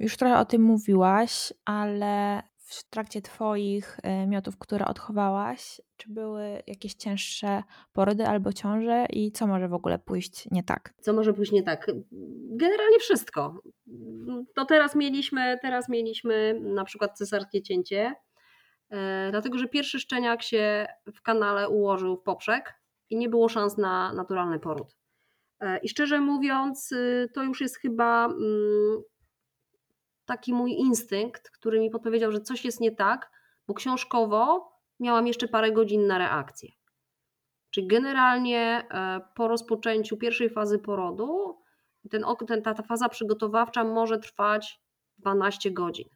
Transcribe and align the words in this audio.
Już 0.00 0.16
trochę 0.16 0.38
o 0.38 0.44
tym 0.44 0.62
mówiłaś, 0.62 1.52
ale 1.64 2.42
w 2.56 2.90
trakcie 2.90 3.22
Twoich 3.22 3.98
e, 4.02 4.26
miotów, 4.26 4.58
które 4.58 4.86
odchowałaś, 4.86 5.80
czy 5.96 6.10
były 6.10 6.62
jakieś 6.66 6.94
cięższe 6.94 7.62
porody 7.92 8.26
albo 8.26 8.52
ciąże 8.52 9.06
i 9.10 9.32
co 9.32 9.46
może 9.46 9.68
w 9.68 9.74
ogóle 9.74 9.98
pójść 9.98 10.50
nie 10.50 10.62
tak? 10.62 10.94
Co 11.00 11.12
może 11.12 11.34
pójść 11.34 11.52
nie 11.52 11.62
tak? 11.62 11.86
Generalnie 12.50 12.98
wszystko. 12.98 13.62
To 14.54 14.64
teraz 14.64 14.94
mieliśmy, 14.94 15.58
teraz 15.62 15.88
mieliśmy 15.88 16.60
na 16.60 16.84
przykład 16.84 17.18
cesarskie 17.18 17.62
cięcie, 17.62 18.14
e, 18.90 19.28
dlatego 19.30 19.58
że 19.58 19.68
pierwszy 19.68 20.00
szczeniak 20.00 20.42
się 20.42 20.86
w 21.14 21.22
kanale 21.22 21.68
ułożył 21.68 22.16
w 22.16 22.22
poprzek 22.22 22.74
i 23.10 23.16
nie 23.16 23.28
było 23.28 23.48
szans 23.48 23.78
na 23.78 24.12
naturalny 24.12 24.58
poród. 24.58 24.96
E, 25.60 25.78
I 25.78 25.88
szczerze 25.88 26.20
mówiąc, 26.20 26.92
y, 26.92 27.28
to 27.34 27.42
już 27.42 27.60
jest 27.60 27.78
chyba 27.78 28.24
mm, 28.26 29.02
taki 30.30 30.54
mój 30.54 30.72
instynkt, 30.72 31.50
który 31.50 31.80
mi 31.80 31.90
podpowiedział, 31.90 32.32
że 32.32 32.40
coś 32.40 32.64
jest 32.64 32.80
nie 32.80 32.92
tak, 32.92 33.30
bo 33.66 33.74
książkowo 33.74 34.72
miałam 35.00 35.26
jeszcze 35.26 35.48
parę 35.48 35.72
godzin 35.72 36.06
na 36.06 36.18
reakcję. 36.18 36.70
Czyli 37.70 37.86
generalnie 37.86 38.86
e, 38.90 39.20
po 39.34 39.48
rozpoczęciu 39.48 40.16
pierwszej 40.16 40.50
fazy 40.50 40.78
porodu, 40.78 41.58
ten, 42.10 42.24
ten, 42.48 42.62
ta, 42.62 42.74
ta 42.74 42.82
faza 42.82 43.08
przygotowawcza 43.08 43.84
może 43.84 44.18
trwać 44.18 44.80
12 45.18 45.70
godzin. 45.70 46.08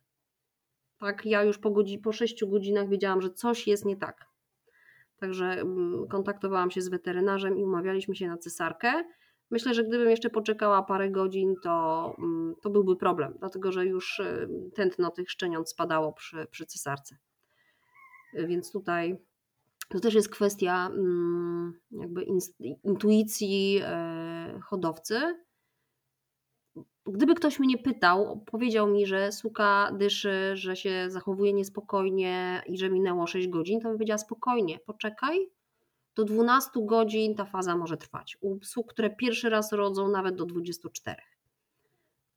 Tak, 0.99 1.27
ja 1.27 1.43
już 1.43 1.59
po, 1.59 1.71
godzin, 1.71 2.01
po 2.03 2.13
6 2.13 2.45
godzinach 2.45 2.89
wiedziałam, 2.89 3.23
że 3.23 3.31
coś 3.31 3.67
jest 3.67 3.85
nie 3.85 3.97
tak. 3.97 4.27
Także 5.17 5.47
mm, 5.47 6.09
kontaktowałam 6.09 6.71
się 6.71 6.83
z 6.83 6.89
weterynarzem 6.89 7.59
i 7.59 7.65
umawialiśmy 7.65 8.17
się 8.17 8.29
na 8.29 8.39
cesarkę. 8.39 9.05
Myślę, 9.51 9.75
że 9.75 9.85
gdybym 9.85 10.11
jeszcze 10.11 10.31
poczekała 10.31 10.83
parę 10.83 11.11
godzin, 11.11 11.55
to, 11.63 12.15
mm, 12.19 12.55
to 12.63 12.71
byłby 12.71 12.97
problem, 12.97 13.35
dlatego 13.39 13.73
że 13.73 13.87
już 13.87 14.19
y, 14.19 14.49
tętno 14.75 15.11
tych 15.11 15.31
szczeniąt 15.31 15.71
spadało 15.71 16.13
przy, 16.13 16.47
przy 16.51 16.67
cesarce. 16.67 17.17
Więc 18.35 18.73
tutaj 18.73 19.19
to 19.89 20.01
też 20.01 20.15
jest 20.15 20.29
kwestia 20.29 20.87
mm, 20.87 21.81
jakby 21.91 22.27
intuicji 22.85 23.81
e, 23.83 24.61
hodowcy. 24.65 25.21
Gdyby 27.07 27.35
ktoś 27.35 27.59
mnie 27.59 27.79
pytał, 27.79 28.45
powiedział 28.47 28.87
mi, 28.87 29.07
że 29.07 29.33
suka 29.33 29.93
dyszy, 29.93 30.51
że 30.55 30.77
się 30.77 31.07
zachowuje 31.09 31.53
niespokojnie 31.53 32.63
i 32.67 32.79
że 32.79 32.91
minęło 32.91 33.27
6 33.27 33.49
godzin, 33.49 33.81
to 33.81 33.89
bym 33.89 33.97
powiedziała 33.97 34.19
spokojnie, 34.19 34.79
poczekaj, 34.87 35.49
do 36.17 36.25
12 36.25 36.71
godzin 36.77 37.35
ta 37.35 37.45
faza 37.45 37.77
może 37.77 37.97
trwać. 37.97 38.39
U 38.41 38.59
psów, 38.59 38.87
które 38.87 39.11
pierwszy 39.11 39.51
raz 39.51 39.73
rodzą, 39.73 40.09
nawet 40.09 40.37
do 40.37 40.47
24. 40.47 41.23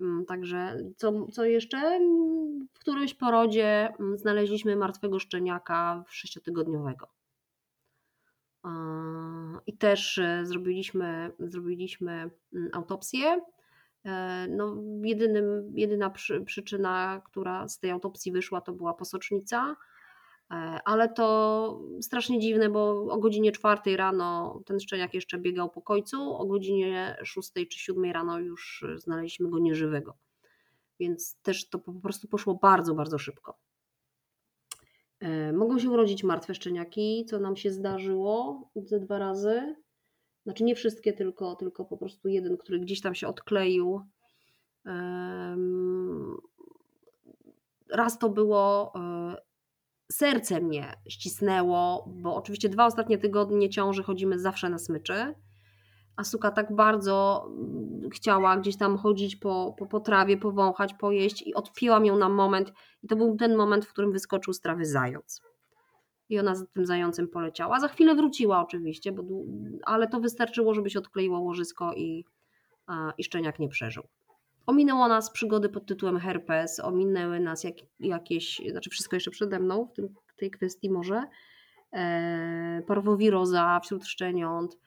Mm, 0.01 0.25
także 0.25 0.77
co, 0.97 1.27
co 1.31 1.45
jeszcze? 1.45 1.99
W 2.73 2.79
którymś 2.79 3.13
porodzie 3.13 3.93
mm, 3.99 4.17
znaleźliśmy 4.17 4.75
martwego 4.75 5.19
szczeniaka 5.19 6.03
sześciotygodniowego. 6.07 7.07
I 9.67 9.77
też 9.77 10.17
e, 10.17 10.45
zrobiliśmy, 10.45 11.31
zrobiliśmy 11.39 12.29
mm, 12.53 12.69
autopsję. 12.73 13.41
E, 14.05 14.47
no, 14.49 14.75
jedynym, 15.03 15.71
jedyna 15.75 16.09
przy, 16.09 16.41
przyczyna, 16.41 17.21
która 17.25 17.67
z 17.67 17.79
tej 17.79 17.91
autopsji 17.91 18.31
wyszła, 18.31 18.61
to 18.61 18.73
była 18.73 18.93
posocznica 18.93 19.75
ale 20.85 21.09
to 21.09 21.79
strasznie 22.01 22.39
dziwne, 22.39 22.69
bo 22.69 22.89
o 23.09 23.17
godzinie 23.17 23.51
4 23.51 23.97
rano 23.97 24.61
ten 24.65 24.79
szczeniak 24.79 25.13
jeszcze 25.13 25.37
biegał 25.37 25.69
po 25.69 25.81
końcu, 25.81 26.35
o 26.35 26.45
godzinie 26.45 27.17
6 27.23 27.51
czy 27.53 27.79
7 27.79 28.11
rano 28.11 28.39
już 28.39 28.85
znaleźliśmy 28.95 29.49
go 29.49 29.59
nieżywego. 29.59 30.17
Więc 30.99 31.37
też 31.41 31.69
to 31.69 31.79
po 31.79 31.93
prostu 31.93 32.27
poszło 32.27 32.55
bardzo, 32.55 32.95
bardzo 32.95 33.17
szybko. 33.17 33.57
E, 35.19 35.53
mogą 35.53 35.79
się 35.79 35.89
urodzić 35.89 36.23
martwe 36.23 36.55
szczeniaki, 36.55 37.25
co 37.29 37.39
nam 37.39 37.55
się 37.55 37.71
zdarzyło 37.71 38.69
ze 38.75 38.99
dwa 38.99 39.19
razy. 39.19 39.75
Znaczy 40.43 40.63
nie 40.63 40.75
wszystkie, 40.75 41.13
tylko, 41.13 41.55
tylko 41.55 41.85
po 41.85 41.97
prostu 41.97 42.27
jeden, 42.27 42.57
który 42.57 42.79
gdzieś 42.79 43.01
tam 43.01 43.15
się 43.15 43.27
odkleił. 43.27 44.01
Raz 47.89 48.19
to 48.19 48.29
było 48.29 48.93
e, 48.95 49.46
serce 50.11 50.61
mnie 50.61 50.93
ścisnęło, 51.09 52.05
bo 52.07 52.35
oczywiście 52.35 52.69
dwa 52.69 52.85
ostatnie 52.85 53.17
tygodnie 53.17 53.69
ciąży 53.69 54.03
chodzimy 54.03 54.39
zawsze 54.39 54.69
na 54.69 54.77
smyczy, 54.77 55.35
a 56.15 56.23
suka 56.23 56.51
tak 56.51 56.75
bardzo 56.75 57.47
mm, 57.47 58.09
chciała 58.09 58.57
gdzieś 58.57 58.77
tam 58.77 58.97
chodzić 58.97 59.35
po, 59.35 59.75
po, 59.77 59.85
po 59.85 59.99
trawie, 59.99 60.37
powąchać, 60.37 60.93
pojeść 60.93 61.47
i 61.47 61.53
odpięłam 61.53 62.05
ją 62.05 62.17
na 62.17 62.29
moment 62.29 62.73
i 63.03 63.07
to 63.07 63.15
był 63.15 63.35
ten 63.35 63.55
moment, 63.55 63.85
w 63.85 63.89
którym 63.89 64.11
wyskoczył 64.11 64.53
z 64.53 64.61
trawy 64.61 64.85
zając. 64.85 65.41
I 66.29 66.39
ona 66.39 66.55
za 66.55 66.65
tym 66.65 66.85
zającem 66.85 67.27
poleciała. 67.27 67.79
Za 67.79 67.87
chwilę 67.87 68.15
wróciła 68.15 68.61
oczywiście, 68.61 69.11
bo, 69.11 69.23
ale 69.85 70.07
to 70.07 70.19
wystarczyło, 70.19 70.73
żeby 70.73 70.89
się 70.89 70.99
odkleiło 70.99 71.39
łożysko 71.39 71.93
i, 71.93 72.25
i 73.17 73.23
szczeniak 73.23 73.59
nie 73.59 73.69
przeżył. 73.69 74.03
Ominęło 74.67 75.07
nas 75.07 75.31
przygody 75.31 75.69
pod 75.69 75.85
tytułem 75.85 76.19
herpes, 76.19 76.79
ominęły 76.79 77.39
nas 77.39 77.63
jak, 77.63 77.75
jakieś, 77.99 78.61
znaczy 78.71 78.89
wszystko 78.89 79.15
jeszcze 79.15 79.31
przede 79.31 79.59
mną 79.59 79.85
w, 79.85 79.93
tym, 79.93 80.09
w 80.27 80.35
tej 80.35 80.51
kwestii 80.51 80.89
może, 80.89 81.23
e, 81.93 82.81
parwowiroza 82.87 83.79
wśród 83.83 84.05
szczeniąt. 84.05 84.77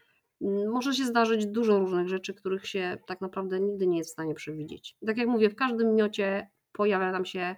Może 0.73 0.95
się 0.95 1.05
zdarzyć 1.05 1.47
dużo 1.47 1.79
różnych 1.79 2.09
rzeczy, 2.09 2.35
których 2.35 2.67
się 2.67 2.99
tak 3.07 3.21
naprawdę 3.21 3.61
nigdy 3.61 3.87
nie 3.87 3.99
jest 3.99 4.11
w 4.11 4.13
stanie 4.13 4.35
przewidzieć. 4.35 4.97
Tak 5.07 5.19
jak 5.19 5.29
mówię, 5.29 5.51
w 5.51 5.57
każdym 5.57 5.95
miocie 5.95 6.51
pojawia 6.73 7.13
nam 7.13 7.25
się 7.25 7.57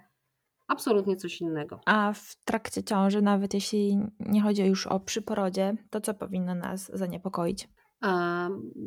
absolutnie 0.67 1.15
coś 1.15 1.41
innego. 1.41 1.79
A 1.85 2.13
w 2.13 2.35
trakcie 2.45 2.83
ciąży, 2.83 3.21
nawet 3.21 3.53
jeśli 3.53 3.97
nie 4.19 4.41
chodzi 4.41 4.65
już 4.65 4.87
o 4.87 4.99
przyporodzie, 4.99 5.75
to 5.89 6.01
co 6.01 6.13
powinno 6.13 6.55
nas 6.55 6.91
zaniepokoić? 6.93 7.67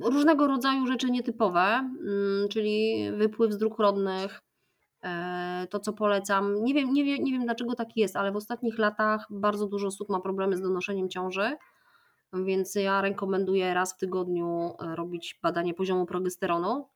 Różnego 0.03 0.47
rodzaju 0.47 0.87
rzeczy 0.87 1.10
nietypowe, 1.10 1.60
mm, 1.60 2.49
czyli 2.50 2.97
wypływ 3.12 3.53
z 3.53 3.59
dróg 3.59 3.78
rodnych, 3.78 4.43
e, 5.03 5.66
to 5.71 5.81
co 5.81 5.93
polecam. 5.93 6.65
Nie 6.65 6.75
wiem, 6.75 6.93
nie, 6.93 7.04
wiem, 7.04 7.25
nie 7.25 7.32
wiem 7.32 7.44
dlaczego 7.44 7.75
tak 7.75 7.97
jest, 7.97 8.16
ale 8.16 8.32
w 8.32 8.37
ostatnich 8.37 8.78
latach 8.78 9.27
bardzo 9.31 9.66
dużo 9.66 9.87
osób 9.87 10.09
ma 10.09 10.21
problemy 10.21 10.56
z 10.56 10.60
donoszeniem 10.60 11.09
ciąży, 11.09 11.56
więc 12.32 12.75
ja 12.75 13.00
rekomenduję 13.00 13.75
raz 13.75 13.94
w 13.94 13.99
tygodniu 13.99 14.75
e, 14.81 14.97
robić 14.97 15.38
badanie 15.43 15.75
poziomu 15.75 16.06
progesteronu. 16.06 16.88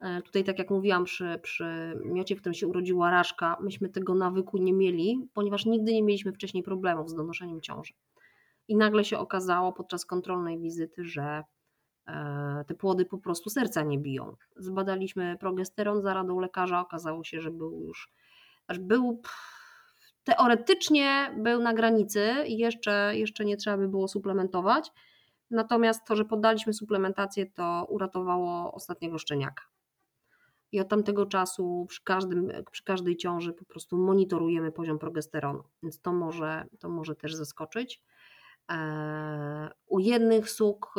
E, 0.00 0.22
tutaj, 0.22 0.44
tak 0.44 0.58
jak 0.58 0.70
mówiłam, 0.70 1.04
przy, 1.04 1.40
przy 1.42 1.98
miocie, 2.04 2.36
w 2.36 2.40
którym 2.40 2.54
się 2.54 2.66
urodziła 2.66 3.10
raszka, 3.10 3.56
myśmy 3.60 3.88
tego 3.88 4.14
nawyku 4.14 4.58
nie 4.58 4.72
mieli, 4.72 5.28
ponieważ 5.34 5.66
nigdy 5.66 5.92
nie 5.92 6.02
mieliśmy 6.02 6.32
wcześniej 6.32 6.62
problemów 6.62 7.10
z 7.10 7.14
donoszeniem 7.14 7.60
ciąży 7.60 7.92
i 8.68 8.76
nagle 8.76 9.04
się 9.04 9.18
okazało 9.18 9.72
podczas 9.72 10.06
kontrolnej 10.06 10.58
wizyty, 10.58 11.04
że 11.04 11.42
e, 12.06 12.64
te 12.66 12.74
płody 12.74 13.04
po 13.04 13.18
prostu 13.18 13.50
serca 13.50 13.82
nie 13.82 13.98
biją. 13.98 14.36
Zbadaliśmy 14.56 15.36
progesteron 15.40 16.02
za 16.02 16.14
radą 16.14 16.40
lekarza, 16.40 16.80
okazało 16.80 17.24
się, 17.24 17.40
że 17.40 17.50
był 17.50 17.80
już, 17.80 18.12
aż 18.66 18.78
był 18.78 19.22
teoretycznie 20.24 21.34
był 21.36 21.62
na 21.62 21.74
granicy 21.74 22.34
i 22.46 22.58
jeszcze, 22.58 23.12
jeszcze 23.16 23.44
nie 23.44 23.56
trzeba 23.56 23.76
by 23.76 23.88
było 23.88 24.08
suplementować. 24.08 24.92
Natomiast 25.50 26.06
to, 26.06 26.16
że 26.16 26.24
poddaliśmy 26.24 26.72
suplementację, 26.72 27.46
to 27.46 27.86
uratowało 27.88 28.72
ostatniego 28.72 29.18
szczeniaka. 29.18 29.64
I 30.72 30.80
od 30.80 30.88
tamtego 30.88 31.26
czasu 31.26 31.86
przy, 31.88 32.04
każdym, 32.04 32.52
przy 32.70 32.84
każdej 32.84 33.16
ciąży 33.16 33.52
po 33.52 33.64
prostu 33.64 33.98
monitorujemy 33.98 34.72
poziom 34.72 34.98
progesteronu, 34.98 35.64
więc 35.82 36.00
to 36.00 36.12
może, 36.12 36.64
to 36.78 36.88
może 36.88 37.14
też 37.14 37.34
zaskoczyć. 37.34 38.02
E, 38.70 39.70
u 39.86 39.98
jednych 39.98 40.50
suk 40.50 40.94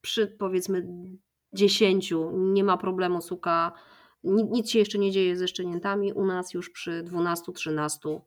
przy 0.00 0.26
powiedzmy 0.26 0.86
10 1.52 2.14
nie 2.32 2.64
ma 2.64 2.76
problemu 2.76 3.20
suka, 3.20 3.72
nic 4.24 4.70
się 4.70 4.78
jeszcze 4.78 4.98
nie 4.98 5.10
dzieje 5.10 5.36
ze 5.36 5.48
szczeniętami, 5.48 6.12
u 6.12 6.24
nas 6.24 6.54
już 6.54 6.70
przy 6.70 7.04
12-13 7.04 8.20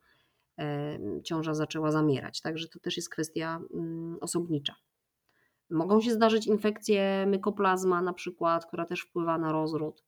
ciąża 1.23 1.53
zaczęła 1.53 1.91
zamierać, 1.91 2.41
także 2.41 2.67
to 2.67 2.79
też 2.79 2.97
jest 2.97 3.09
kwestia 3.09 3.61
mm, 3.73 4.17
osobnicza. 4.21 4.75
Mogą 5.69 6.01
się 6.01 6.11
zdarzyć 6.11 6.47
infekcje 6.47 7.25
mykoplazma 7.27 8.01
na 8.01 8.13
przykład, 8.13 8.65
która 8.65 8.85
też 8.85 9.01
wpływa 9.01 9.37
na 9.37 9.51
rozród. 9.51 10.03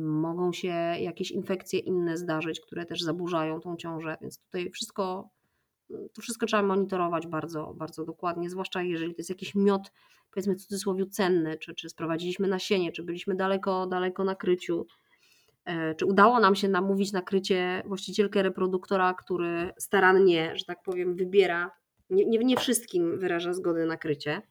Mogą 0.00 0.52
się 0.52 0.68
jakieś 1.00 1.30
infekcje 1.30 1.78
inne 1.78 2.16
zdarzyć, 2.16 2.60
które 2.60 2.86
też 2.86 3.00
zaburzają 3.00 3.60
tą 3.60 3.76
ciążę, 3.76 4.16
więc 4.20 4.38
tutaj 4.38 4.70
wszystko 4.70 5.30
to 5.88 6.22
wszystko 6.22 6.46
trzeba 6.46 6.62
monitorować 6.62 7.26
bardzo, 7.26 7.74
bardzo 7.74 8.04
dokładnie, 8.04 8.50
zwłaszcza 8.50 8.82
jeżeli 8.82 9.14
to 9.14 9.20
jest 9.20 9.30
jakiś 9.30 9.54
miod, 9.54 9.92
powiedzmy 10.30 10.54
w 10.54 10.62
cudzysłowie 10.62 11.06
cenny, 11.06 11.58
czy, 11.58 11.74
czy 11.74 11.88
sprowadziliśmy 11.88 12.48
nasienie, 12.48 12.92
czy 12.92 13.02
byliśmy 13.02 13.34
daleko, 13.34 13.86
daleko 13.86 14.24
na 14.24 14.34
kryciu, 14.34 14.86
e, 15.64 15.94
czy 15.94 16.06
udało 16.06 16.40
nam 16.40 16.54
się 16.54 16.68
namówić 16.68 17.12
na 17.12 17.22
krycie 17.22 17.82
właścicielkę 17.86 18.42
reproduktora, 18.42 19.14
który 19.14 19.72
starannie, 19.78 20.56
że 20.56 20.64
tak 20.64 20.82
powiem, 20.82 21.14
wybiera, 21.14 21.70
nie, 22.10 22.24
nie, 22.24 22.38
nie 22.38 22.56
wszystkim 22.56 23.18
wyraża 23.18 23.52
zgodę 23.52 23.86
na 23.86 23.96
krycie 23.96 24.42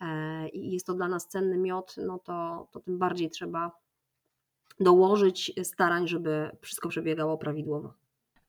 e, 0.00 0.48
i 0.48 0.72
jest 0.72 0.86
to 0.86 0.94
dla 0.94 1.08
nas 1.08 1.28
cenny 1.28 1.58
miod, 1.58 1.94
no 2.06 2.18
to, 2.18 2.68
to 2.72 2.80
tym 2.80 2.98
bardziej 2.98 3.30
trzeba 3.30 3.72
dołożyć 4.80 5.52
starań, 5.62 6.08
żeby 6.08 6.50
wszystko 6.60 6.88
przebiegało 6.88 7.38
prawidłowo. 7.38 8.01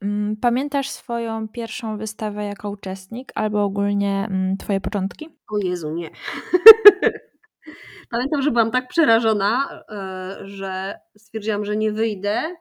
Mm, 0.04 0.36
pamiętasz 0.38 0.90
swoją 0.90 1.48
pierwszą 1.48 1.98
wystawę 1.98 2.46
jako 2.46 2.70
uczestnik 2.70 3.32
albo 3.36 3.64
ogólnie 3.64 4.28
mm, 4.30 4.58
Twoje 4.58 4.82
początki? 4.82 5.30
O 5.52 5.58
Jezu, 5.58 5.94
nie. 5.94 6.10
Pamiętam, 8.12 8.42
że 8.42 8.52
byłam 8.52 8.72
tak 8.72 8.88
przerażona, 8.88 9.84
e, 9.90 10.38
że 10.48 11.00
stwierdziłam, 11.18 11.66
że 11.66 11.78
nie 11.78 11.92
wyjdę. 11.92 12.56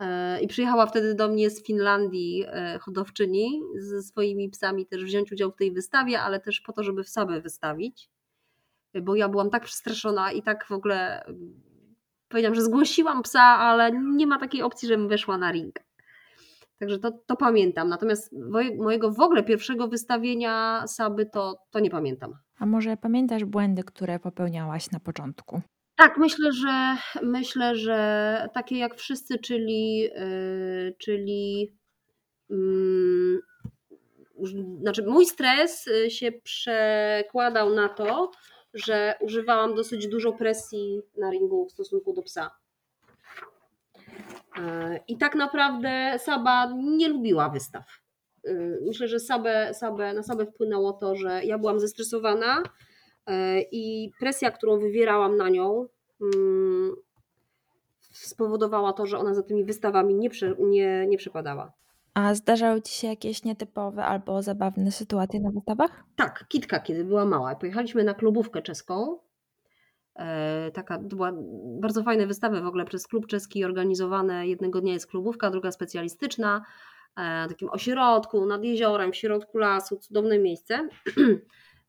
E, 0.00 0.40
I 0.40 0.46
przyjechała 0.48 0.86
wtedy 0.86 1.14
do 1.14 1.28
mnie 1.28 1.50
z 1.50 1.66
Finlandii 1.66 2.44
e, 2.46 2.78
hodowczyni 2.78 3.62
ze 3.78 4.02
swoimi 4.02 4.50
psami 4.50 4.86
też 4.86 5.04
wziąć 5.04 5.32
udział 5.32 5.50
w 5.50 5.56
tej 5.56 5.72
wystawie, 5.72 6.20
ale 6.20 6.40
też 6.40 6.60
po 6.60 6.72
to, 6.72 6.82
żeby 6.82 7.04
w 7.04 7.08
sobie 7.08 7.40
wystawić. 7.40 8.10
Bo 9.02 9.14
ja 9.14 9.28
byłam 9.28 9.50
tak 9.50 9.64
przestraszona 9.64 10.32
i 10.32 10.42
tak 10.42 10.66
w 10.66 10.72
ogóle 10.72 11.24
powiedziałam, 12.28 12.54
że 12.54 12.62
zgłosiłam 12.62 13.22
psa, 13.22 13.42
ale 13.42 13.92
nie 13.92 14.26
ma 14.26 14.38
takiej 14.38 14.62
opcji, 14.62 14.88
żebym 14.88 15.08
weszła 15.08 15.38
na 15.38 15.52
ring. 15.52 15.89
Także 16.80 16.98
to, 16.98 17.12
to 17.26 17.36
pamiętam. 17.36 17.88
Natomiast 17.88 18.32
mojego 18.78 19.10
w 19.10 19.20
ogóle 19.20 19.42
pierwszego 19.42 19.88
wystawienia 19.88 20.84
Saby 20.86 21.26
to, 21.26 21.58
to 21.70 21.80
nie 21.80 21.90
pamiętam. 21.90 22.34
A 22.58 22.66
może 22.66 22.96
pamiętasz 22.96 23.44
błędy, 23.44 23.82
które 23.82 24.18
popełniałaś 24.18 24.90
na 24.90 25.00
początku? 25.00 25.60
Tak, 25.96 26.18
myślę, 26.18 26.52
że 26.52 26.96
myślę, 27.22 27.76
że 27.76 28.48
takie 28.54 28.78
jak 28.78 28.94
wszyscy, 28.94 29.38
czyli, 29.38 30.00
yy, 30.00 30.94
czyli 30.98 31.72
yy, 32.50 33.40
znaczy 34.80 35.06
mój 35.06 35.26
stres 35.26 35.86
y, 35.86 36.10
się 36.10 36.32
przekładał 36.32 37.74
na 37.74 37.88
to, 37.88 38.30
że 38.74 39.14
używałam 39.20 39.74
dosyć 39.74 40.08
dużo 40.08 40.32
presji 40.32 41.00
na 41.16 41.30
ringu 41.30 41.66
w 41.66 41.72
stosunku 41.72 42.12
do 42.12 42.22
psa. 42.22 42.50
E, 44.60 45.00
I 45.08 45.18
tak 45.18 45.34
naprawdę 45.34 46.18
Saba 46.18 46.72
nie 46.76 47.08
lubiła 47.08 47.48
wystaw. 47.48 47.84
E, 48.44 48.54
myślę, 48.86 49.08
że 49.08 49.20
Sabę, 49.20 49.74
Sabę, 49.74 50.12
na 50.12 50.22
Sabę 50.22 50.46
wpłynęło 50.46 50.92
to, 50.92 51.16
że 51.16 51.44
ja 51.44 51.58
byłam 51.58 51.80
zestresowana 51.80 52.62
e, 53.26 53.60
i 53.60 54.12
presja, 54.20 54.50
którą 54.50 54.78
wywierałam 54.78 55.36
na 55.36 55.48
nią, 55.48 55.86
mm, 56.22 56.96
spowodowała 58.12 58.92
to, 58.92 59.06
że 59.06 59.18
ona 59.18 59.34
za 59.34 59.42
tymi 59.42 59.64
wystawami 59.64 60.14
nie, 60.14 60.28
nie, 60.58 61.06
nie 61.08 61.18
przepadała. 61.18 61.72
A 62.14 62.34
zdarzały 62.34 62.82
Ci 62.82 62.94
się 62.94 63.06
jakieś 63.06 63.44
nietypowe 63.44 64.04
albo 64.04 64.42
zabawne 64.42 64.92
sytuacje 64.92 65.40
na 65.40 65.50
wystawach? 65.50 66.04
Tak, 66.16 66.44
Kitka, 66.48 66.80
kiedy 66.80 67.04
była 67.04 67.24
mała. 67.24 67.54
Pojechaliśmy 67.54 68.04
na 68.04 68.14
klubówkę 68.14 68.62
czeską 68.62 69.18
taka, 70.74 70.98
to 70.98 71.16
była 71.16 71.32
bardzo 71.80 72.02
fajne 72.02 72.26
wystawy 72.26 72.60
w 72.60 72.66
ogóle 72.66 72.84
przez 72.84 73.06
klub 73.06 73.26
czeski 73.26 73.64
organizowane. 73.64 74.48
Jednego 74.48 74.80
dnia 74.80 74.92
jest 74.92 75.06
klubówka, 75.06 75.50
druga 75.50 75.72
specjalistyczna, 75.72 76.62
e, 77.16 77.46
w 77.46 77.48
takim 77.48 77.68
ośrodku 77.70 78.46
nad 78.46 78.64
jeziorem, 78.64 79.12
w 79.12 79.16
środku 79.16 79.58
lasu, 79.58 79.96
cudowne 79.96 80.38
miejsce. 80.38 80.88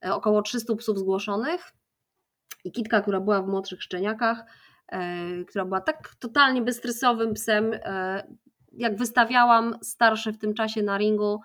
E, 0.06 0.14
około 0.14 0.42
300 0.42 0.76
psów 0.76 1.00
zgłoszonych 1.00 1.72
i 2.64 2.72
Kitka, 2.72 3.02
która 3.02 3.20
była 3.20 3.42
w 3.42 3.48
młodszych 3.48 3.84
szczeniakach, 3.84 4.46
która 5.48 5.66
była 5.66 5.82
tak 5.82 6.16
totalnie 6.20 6.62
bezstresowym 6.62 7.34
psem, 7.34 7.72
jak 8.72 8.98
wystawiałam 8.98 9.76
starsze 9.82 10.34
w 10.34 10.38
tym 10.38 10.54
czasie 10.54 10.84
na 10.84 10.98
ringu, 10.98 11.40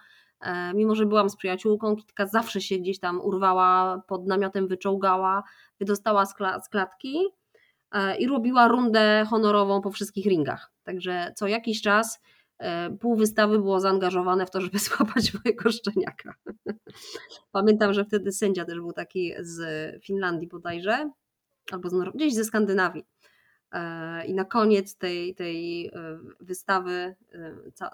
mimo 0.74 0.94
że 0.94 1.06
byłam 1.06 1.30
z 1.30 1.36
przyjaciółką, 1.36 1.96
Kitka 1.96 2.26
zawsze 2.26 2.60
się 2.60 2.78
gdzieś 2.78 2.98
tam 2.98 3.20
urwała, 3.20 4.02
pod 4.08 4.26
namiotem 4.26 4.68
wyczołgała, 4.68 5.42
wydostała 5.81 6.26
z 6.26 6.34
klatki 6.70 7.19
e, 7.93 8.17
i 8.17 8.26
robiła 8.26 8.69
rundę 8.69 9.25
honorową 9.31 9.81
po 9.81 9.90
wszystkich 9.90 10.26
ringach. 10.26 10.73
Także 10.82 11.32
co 11.37 11.46
jakiś 11.46 11.82
czas 11.82 12.20
e, 12.58 12.90
pół 12.90 13.17
wystawy 13.17 13.58
było 13.58 13.81
zaangażowane 13.81 14.46
w 14.46 14.50
to, 14.50 14.61
żeby 14.61 14.78
złapać 14.88 15.32
mojego 15.34 15.70
szczeniaka. 15.70 16.34
Pamiętam, 17.52 17.93
że 17.93 18.05
wtedy 18.05 18.32
sędzia 18.32 18.64
też 18.64 18.76
był 18.76 18.93
taki 18.93 19.32
z 19.40 19.61
Finlandii 20.05 20.49
bodajże, 20.49 21.11
albo 21.73 21.90
z, 21.90 21.94
gdzieś 22.14 22.34
ze 22.34 22.44
Skandynawii. 22.44 23.05
E, 23.72 24.26
I 24.26 24.34
na 24.34 24.44
koniec 24.44 24.96
tej, 24.96 25.34
tej 25.34 25.90
wystawy, 26.40 27.17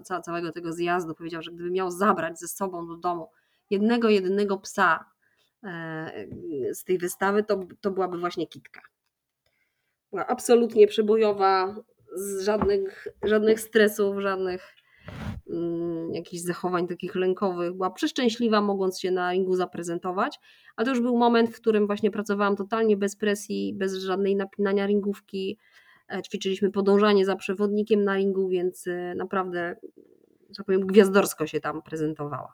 ca, 0.05 0.23
całego 0.23 0.53
tego 0.53 0.73
zjazdu 0.73 1.15
powiedział, 1.15 1.43
że 1.43 1.53
gdyby 1.53 1.71
miał 1.71 1.91
zabrać 1.91 2.41
ze 2.41 2.49
sobą 2.49 2.87
do 2.87 2.97
domu 2.97 3.29
jednego, 3.71 4.09
jedynego 4.09 4.59
psa, 4.59 5.12
z 6.73 6.85
tej 6.85 6.99
wystawy, 6.99 7.45
to, 7.45 7.61
to 7.81 7.91
byłaby 7.91 8.19
właśnie 8.19 8.47
Kitka. 8.47 8.81
Była 10.11 10.27
absolutnie 10.27 10.87
przebojowa, 10.87 11.77
z 12.15 12.45
żadnych, 12.45 13.09
żadnych 13.23 13.61
stresów, 13.61 14.21
żadnych 14.21 14.75
mm, 15.51 16.15
jakichś 16.15 16.43
zachowań 16.43 16.89
takich 16.89 17.15
lękowych. 17.15 17.73
Była 17.73 17.91
przeszczęśliwa, 17.91 18.61
mogąc 18.61 19.01
się 19.01 19.11
na 19.11 19.33
ringu 19.33 19.57
zaprezentować, 19.57 20.41
ale 20.77 20.85
to 20.85 20.91
już 20.91 21.01
był 21.01 21.19
moment, 21.19 21.51
w 21.51 21.61
którym 21.61 21.87
właśnie 21.87 22.11
pracowałam 22.11 22.57
totalnie 22.57 22.97
bez 22.97 23.17
presji, 23.17 23.75
bez 23.75 23.95
żadnej 23.95 24.37
napinania 24.37 24.87
ringówki. 24.87 25.59
E, 26.09 26.23
ćwiczyliśmy 26.23 26.71
podążanie 26.71 27.25
za 27.25 27.37
przewodnikiem 27.37 28.05
na 28.05 28.17
ringu, 28.17 28.49
więc 28.49 28.87
e, 28.87 29.15
naprawdę, 29.15 29.77
że 30.49 30.57
tak 30.57 30.67
powiem, 30.67 30.87
gwiazdorsko 30.87 31.47
się 31.47 31.61
tam 31.61 31.83
prezentowała. 31.83 32.53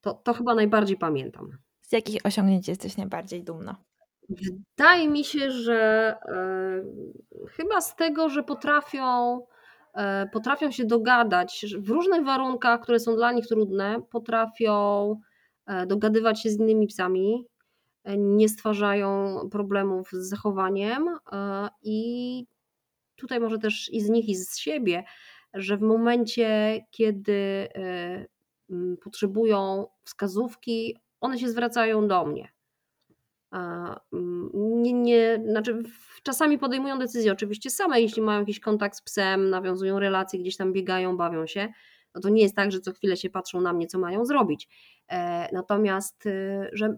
To, 0.00 0.14
to 0.14 0.32
chyba 0.32 0.54
najbardziej 0.54 0.96
pamiętam. 0.96 1.58
Jakich 1.94 2.26
osiągnięć 2.26 2.68
jesteś 2.68 2.96
najbardziej 2.96 3.42
dumna? 3.42 3.76
Wydaje 4.28 5.08
mi 5.08 5.24
się, 5.24 5.50
że 5.50 5.74
e, 6.28 7.48
chyba 7.50 7.80
z 7.80 7.96
tego, 7.96 8.28
że 8.28 8.42
potrafią, 8.42 9.40
e, 9.94 10.26
potrafią 10.32 10.70
się 10.70 10.84
dogadać 10.84 11.66
w 11.78 11.90
różnych 11.90 12.24
warunkach, 12.24 12.80
które 12.80 13.00
są 13.00 13.16
dla 13.16 13.32
nich 13.32 13.46
trudne, 13.46 14.02
potrafią 14.10 15.20
e, 15.66 15.86
dogadywać 15.86 16.42
się 16.42 16.50
z 16.50 16.60
innymi 16.60 16.86
psami, 16.86 17.46
nie 18.16 18.48
stwarzają 18.48 19.38
problemów 19.50 20.08
z 20.12 20.28
zachowaniem 20.28 21.08
i 21.82 22.46
tutaj 23.16 23.40
może 23.40 23.58
też 23.58 23.92
i 23.92 24.00
z 24.00 24.08
nich, 24.08 24.28
i 24.28 24.34
z 24.36 24.58
siebie, 24.58 25.04
że 25.54 25.76
w 25.76 25.80
momencie, 25.80 26.80
kiedy 26.90 27.68
potrzebują 29.02 29.86
wskazówki, 30.04 30.96
one 31.24 31.38
się 31.38 31.48
zwracają 31.48 32.08
do 32.08 32.24
mnie. 32.26 32.48
Mm, 33.52 34.50
nie, 34.54 34.92
nie, 34.92 35.42
znaczy 35.46 35.82
czasami 36.22 36.58
podejmują 36.58 36.98
decyzje 36.98 37.32
oczywiście 37.32 37.70
same, 37.70 38.00
jeśli 38.00 38.22
mają 38.22 38.40
jakiś 38.40 38.60
kontakt 38.60 38.96
z 38.96 39.02
psem, 39.02 39.50
nawiązują 39.50 39.98
relacje, 39.98 40.40
gdzieś 40.40 40.56
tam 40.56 40.72
biegają, 40.72 41.16
bawią 41.16 41.46
się, 41.46 41.68
no 42.14 42.20
to 42.20 42.28
nie 42.28 42.42
jest 42.42 42.56
tak, 42.56 42.72
że 42.72 42.80
co 42.80 42.92
chwilę 42.92 43.16
się 43.16 43.30
patrzą 43.30 43.60
na 43.60 43.72
mnie, 43.72 43.86
co 43.86 43.98
mają 43.98 44.24
zrobić. 44.24 44.68
E, 45.08 45.48
natomiast, 45.52 46.26
y, 46.26 46.68
że 46.72 46.94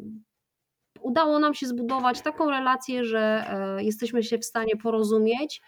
udało 1.00 1.38
nam 1.38 1.54
się 1.54 1.66
zbudować 1.66 2.21
taką 2.21 2.50
relację, 2.50 3.04
że 3.04 3.47
e, 3.49 3.85
jesteśmy 3.85 4.23
się 4.23 4.38
w 4.38 4.45
stanie 4.45 4.76
porozumieć 4.76 5.61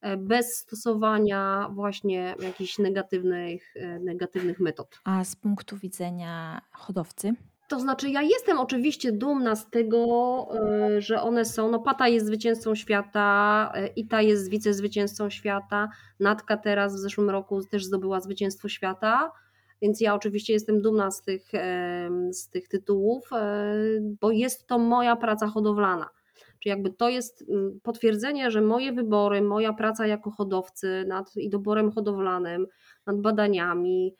e, 0.00 0.16
bez 0.16 0.56
stosowania 0.56 1.68
właśnie 1.72 2.34
jakichś 2.42 2.78
negatywnych, 2.78 3.74
negatywnych 4.00 4.60
metod. 4.60 5.00
A 5.04 5.24
z 5.24 5.36
punktu 5.36 5.76
widzenia 5.76 6.60
hodowcy, 6.72 7.34
to 7.70 7.80
znaczy, 7.80 8.10
ja 8.10 8.22
jestem 8.22 8.58
oczywiście 8.58 9.12
dumna 9.12 9.56
z 9.56 9.70
tego, 9.70 10.48
e, 10.54 11.00
że 11.00 11.22
one 11.22 11.44
są. 11.44 11.70
No, 11.70 11.78
Pata 11.78 12.08
jest 12.08 12.26
zwycięzcą 12.26 12.74
świata, 12.74 13.72
e, 13.74 13.86
Ita 13.86 14.22
jest 14.22 14.50
wicezwycięzcą 14.50 15.30
świata, 15.30 15.88
Natka 16.20 16.56
teraz 16.56 16.94
w 16.94 16.98
zeszłym 16.98 17.30
roku 17.30 17.64
też 17.64 17.84
zdobyła 17.84 18.20
zwycięstwo 18.20 18.68
świata. 18.68 19.32
Więc 19.82 20.00
ja 20.00 20.14
oczywiście 20.14 20.52
jestem 20.52 20.82
dumna 20.82 21.10
z 21.10 21.22
tych, 21.22 21.54
e, 21.54 22.10
z 22.32 22.48
tych 22.48 22.68
tytułów, 22.68 23.30
bo 24.20 24.30
jest 24.30 24.66
to 24.66 24.78
moja 24.78 25.16
praca 25.16 25.46
hodowlana. 25.46 26.08
Czyli 26.60 26.70
jakby 26.70 26.90
to 26.90 27.08
jest 27.08 27.44
mm, 27.48 27.80
potwierdzenie, 27.82 28.50
że 28.50 28.60
moje 28.60 28.92
wybory, 28.92 29.42
moja 29.42 29.72
praca 29.72 30.06
jako 30.06 30.30
hodowcy 30.30 31.04
nad 31.08 31.36
i 31.36 31.50
doborem 31.50 31.90
hodowlanym, 31.90 32.66
nad 33.06 33.20
badaniami, 33.20 34.14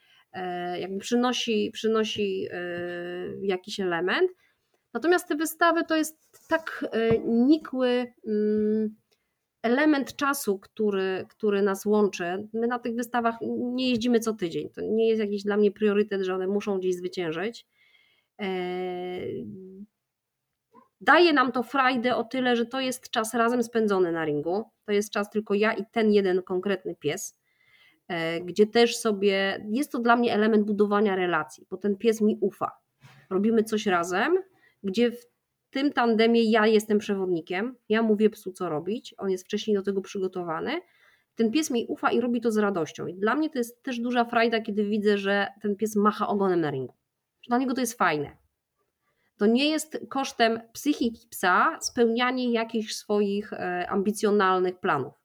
jakby 0.79 0.99
przynosi, 0.99 1.71
przynosi 1.73 2.47
e, 2.51 2.57
jakiś 3.41 3.79
element. 3.79 4.31
Natomiast 4.93 5.27
te 5.27 5.35
wystawy 5.35 5.83
to 5.83 5.95
jest 5.95 6.47
tak 6.47 6.85
e, 6.91 7.19
nikły 7.19 8.13
mm, 8.27 8.95
element 9.63 10.15
czasu, 10.15 10.59
który, 10.59 11.25
który 11.29 11.61
nas 11.61 11.85
łączy. 11.85 12.47
My 12.53 12.67
na 12.67 12.79
tych 12.79 12.95
wystawach 12.95 13.35
nie 13.57 13.89
jeździmy 13.89 14.19
co 14.19 14.33
tydzień. 14.33 14.69
To 14.69 14.81
nie 14.81 15.09
jest 15.09 15.21
jakiś 15.21 15.43
dla 15.43 15.57
mnie 15.57 15.71
priorytet, 15.71 16.21
że 16.21 16.35
one 16.35 16.47
muszą 16.47 16.79
gdzieś 16.79 16.95
zwyciężyć. 16.95 17.65
Daje 21.01 21.33
nam 21.33 21.51
to 21.51 21.63
frajdę 21.63 22.15
o 22.15 22.23
tyle, 22.23 22.55
że 22.55 22.65
to 22.65 22.79
jest 22.79 23.09
czas 23.09 23.33
razem 23.33 23.63
spędzony 23.63 24.11
na 24.11 24.25
ringu. 24.25 24.63
To 24.85 24.91
jest 24.91 25.11
czas 25.11 25.29
tylko 25.29 25.53
ja 25.53 25.73
i 25.73 25.83
ten 25.91 26.11
jeden 26.11 26.41
konkretny 26.43 26.95
pies. 26.95 27.40
E, 28.11 28.41
gdzie 28.41 28.67
też 28.67 28.97
sobie 28.97 29.65
jest 29.69 29.91
to 29.91 29.99
dla 29.99 30.15
mnie 30.15 30.33
element 30.33 30.65
budowania 30.65 31.15
relacji, 31.15 31.65
bo 31.69 31.77
ten 31.77 31.97
pies 31.97 32.21
mi 32.21 32.37
ufa. 32.41 32.71
Robimy 33.29 33.63
coś 33.63 33.85
razem, 33.85 34.37
gdzie 34.83 35.11
tym 35.69 35.93
tandemie 35.93 36.51
ja 36.51 36.67
jestem 36.67 36.97
przewodnikiem, 36.97 37.75
ja 37.89 38.01
mówię 38.01 38.29
psu 38.29 38.51
co 38.51 38.69
robić, 38.69 39.15
on 39.17 39.29
jest 39.29 39.45
wcześniej 39.45 39.77
do 39.77 39.83
tego 39.83 40.01
przygotowany. 40.01 40.81
Ten 41.35 41.51
pies 41.51 41.71
mi 41.71 41.85
ufa 41.87 42.11
i 42.11 42.21
robi 42.21 42.41
to 42.41 42.51
z 42.51 42.57
radością. 42.57 43.07
I 43.07 43.13
dla 43.13 43.35
mnie 43.35 43.49
to 43.49 43.57
jest 43.57 43.83
też 43.83 43.99
duża 43.99 44.25
frajda, 44.25 44.61
kiedy 44.61 44.85
widzę, 44.85 45.17
że 45.17 45.47
ten 45.61 45.75
pies 45.75 45.95
macha 45.95 46.27
ogonem 46.27 46.61
na 46.61 46.71
ringu. 46.71 46.93
Dla 47.47 47.57
niego 47.57 47.73
to 47.73 47.81
jest 47.81 47.97
fajne. 47.97 48.37
To 49.37 49.45
nie 49.45 49.69
jest 49.69 49.99
kosztem 50.09 50.61
psychiki 50.73 51.27
psa 51.29 51.77
spełnianie 51.81 52.51
jakichś 52.51 52.93
swoich 52.93 53.53
e, 53.53 53.89
ambicjonalnych 53.89 54.79
planów. 54.79 55.20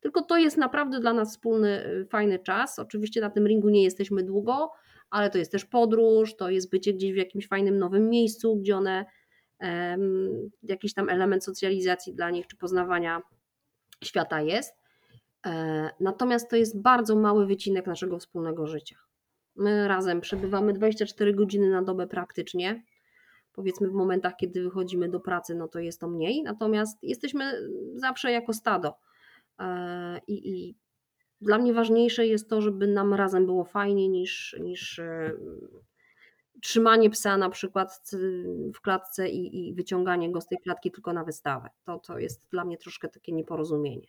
Tylko 0.00 0.22
to 0.22 0.36
jest 0.38 0.56
naprawdę 0.56 1.00
dla 1.00 1.12
nas 1.12 1.30
wspólny, 1.30 1.68
e, 1.68 2.04
fajny 2.04 2.38
czas. 2.38 2.78
Oczywiście 2.78 3.20
na 3.20 3.30
tym 3.30 3.46
ringu 3.46 3.68
nie 3.68 3.82
jesteśmy 3.82 4.22
długo, 4.22 4.72
ale 5.10 5.30
to 5.30 5.38
jest 5.38 5.52
też 5.52 5.64
podróż, 5.64 6.36
to 6.36 6.50
jest 6.50 6.70
bycie 6.70 6.92
gdzieś 6.94 7.12
w 7.12 7.16
jakimś 7.16 7.48
fajnym 7.48 7.78
nowym 7.78 8.10
miejscu, 8.10 8.56
gdzie 8.56 8.76
one 8.76 9.04
jakiś 10.62 10.94
tam 10.94 11.08
element 11.08 11.44
socjalizacji 11.44 12.14
dla 12.14 12.30
nich 12.30 12.46
czy 12.46 12.56
poznawania 12.56 13.22
świata 14.04 14.40
jest. 14.40 14.74
E, 15.46 15.90
natomiast 16.00 16.50
to 16.50 16.56
jest 16.56 16.80
bardzo 16.80 17.16
mały 17.16 17.46
wycinek 17.46 17.86
naszego 17.86 18.18
wspólnego 18.18 18.66
życia. 18.66 18.96
My 19.56 19.88
razem 19.88 20.20
przebywamy 20.20 20.72
24 20.72 21.34
godziny 21.34 21.70
na 21.70 21.82
dobę 21.82 22.06
praktycznie. 22.06 22.82
Powiedzmy 23.52 23.88
w 23.88 23.92
momentach, 23.92 24.36
kiedy 24.36 24.62
wychodzimy 24.62 25.08
do 25.08 25.20
pracy, 25.20 25.54
no 25.54 25.68
to 25.68 25.78
jest 25.78 26.00
to 26.00 26.08
mniej. 26.08 26.42
Natomiast 26.42 26.98
jesteśmy 27.02 27.52
zawsze 27.94 28.32
jako 28.32 28.52
stado. 28.52 28.94
E, 29.60 30.20
I, 30.26 30.50
i 30.50 30.76
dla 31.40 31.58
mnie 31.58 31.72
ważniejsze 31.72 32.26
jest 32.26 32.50
to, 32.50 32.60
żeby 32.60 32.86
nam 32.86 33.14
razem 33.14 33.46
było 33.46 33.64
fajnie 33.64 34.08
niż, 34.08 34.56
niż 34.60 34.98
e, 34.98 35.32
trzymanie 36.62 37.10
psa 37.10 37.36
na 37.36 37.50
przykład 37.50 38.10
w 38.74 38.80
klatce 38.80 39.28
i, 39.28 39.68
i 39.68 39.74
wyciąganie 39.74 40.32
go 40.32 40.40
z 40.40 40.46
tej 40.46 40.58
klatki 40.58 40.90
tylko 40.90 41.12
na 41.12 41.24
wystawę. 41.24 41.68
To, 41.84 41.98
to 41.98 42.18
jest 42.18 42.48
dla 42.50 42.64
mnie 42.64 42.78
troszkę 42.78 43.08
takie 43.08 43.32
nieporozumienie. 43.32 44.06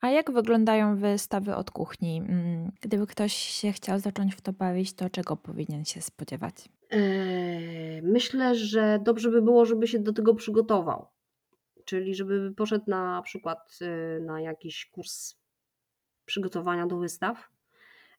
A 0.00 0.10
jak 0.10 0.30
wyglądają 0.30 0.96
wystawy 0.96 1.54
od 1.54 1.70
kuchni? 1.70 2.18
Mm, 2.18 2.72
gdyby 2.80 3.06
ktoś 3.06 3.32
się 3.32 3.72
chciał 3.72 3.98
zacząć 3.98 4.34
w 4.34 4.40
to 4.40 4.52
bawić, 4.52 4.94
to 4.94 5.10
czego 5.10 5.36
powinien 5.36 5.84
się 5.84 6.00
spodziewać? 6.00 6.54
Eee, 6.90 8.02
myślę, 8.02 8.54
że 8.54 8.98
dobrze 9.04 9.30
by 9.30 9.42
było, 9.42 9.64
żeby 9.64 9.86
się 9.86 9.98
do 9.98 10.12
tego 10.12 10.34
przygotował. 10.34 11.06
Czyli 11.84 12.14
żeby 12.14 12.54
poszedł 12.56 12.84
na 12.86 13.22
przykład 13.22 13.78
y, 13.82 14.20
na 14.20 14.40
jakiś 14.40 14.86
kurs 14.86 15.36
przygotowania 16.24 16.86
do 16.86 16.98
wystaw, 16.98 17.48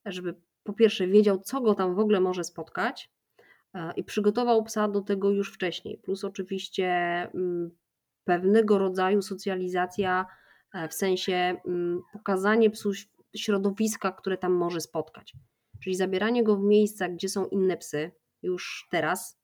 żeby 0.05 0.35
po 0.63 0.73
pierwsze 0.73 1.07
wiedział, 1.07 1.39
co 1.39 1.61
go 1.61 1.75
tam 1.75 1.95
w 1.95 1.99
ogóle 1.99 2.19
może 2.19 2.43
spotkać, 2.43 3.13
E, 3.73 3.93
i 3.95 4.03
przygotował 4.03 4.63
psa 4.63 4.87
do 4.87 5.01
tego 5.01 5.31
już 5.31 5.53
wcześniej. 5.53 5.97
Plus 5.97 6.23
oczywiście 6.23 6.87
mm, 7.35 7.71
pewnego 8.23 8.77
rodzaju 8.77 9.21
socjalizacja 9.21 10.25
e, 10.73 10.87
w 10.87 10.93
sensie 10.93 11.33
mm, 11.65 12.01
pokazanie 12.13 12.69
psu 12.69 12.91
środowiska, 13.35 14.11
które 14.11 14.37
tam 14.37 14.53
może 14.53 14.81
spotkać. 14.81 15.33
Czyli 15.83 15.95
zabieranie 15.95 16.43
go 16.43 16.55
w 16.55 16.63
miejsca, 16.63 17.09
gdzie 17.09 17.29
są 17.29 17.45
inne 17.45 17.77
psy, 17.77 18.11
już 18.41 18.87
teraz, 18.91 19.39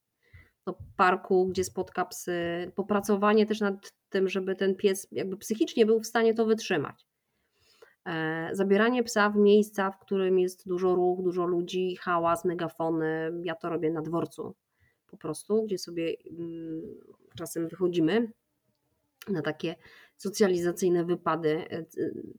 do 0.66 0.78
parku, 0.96 1.48
gdzie 1.48 1.64
spotka 1.64 2.06
psy, 2.06 2.72
popracowanie 2.76 3.46
też 3.46 3.60
nad 3.62 3.94
tym, 4.10 4.30
żeby 4.30 4.56
ten 4.56 4.76
pies 4.76 5.08
jakby 5.12 5.38
psychicznie 5.38 5.86
był 5.86 6.00
w 6.00 6.06
stanie 6.06 6.34
to 6.34 6.46
wytrzymać. 6.46 7.06
E, 8.06 8.50
zabieranie 8.52 9.04
psa 9.04 9.30
w 9.30 9.36
miejsca, 9.36 9.92
w 9.92 10.00
którym 10.00 10.40
jest 10.40 10.68
dużo 10.68 10.96
ruch, 10.96 11.24
dużo 11.24 11.46
ludzi, 11.46 11.96
hałas, 11.96 12.46
megafony. 12.46 13.32
Ja 13.44 13.56
to 13.56 13.70
robię 13.70 13.92
na 13.92 14.02
dworcu 14.02 14.56
po 15.08 15.18
prostu, 15.18 15.64
gdzie 15.64 15.78
sobie 15.78 16.14
mm, 16.32 16.82
czasem 17.38 17.68
wychodzimy 17.68 18.32
na 19.28 19.42
takie 19.42 19.76
socjalizacyjne 20.18 21.06
wypady, 21.06 21.66
e, 21.70 21.86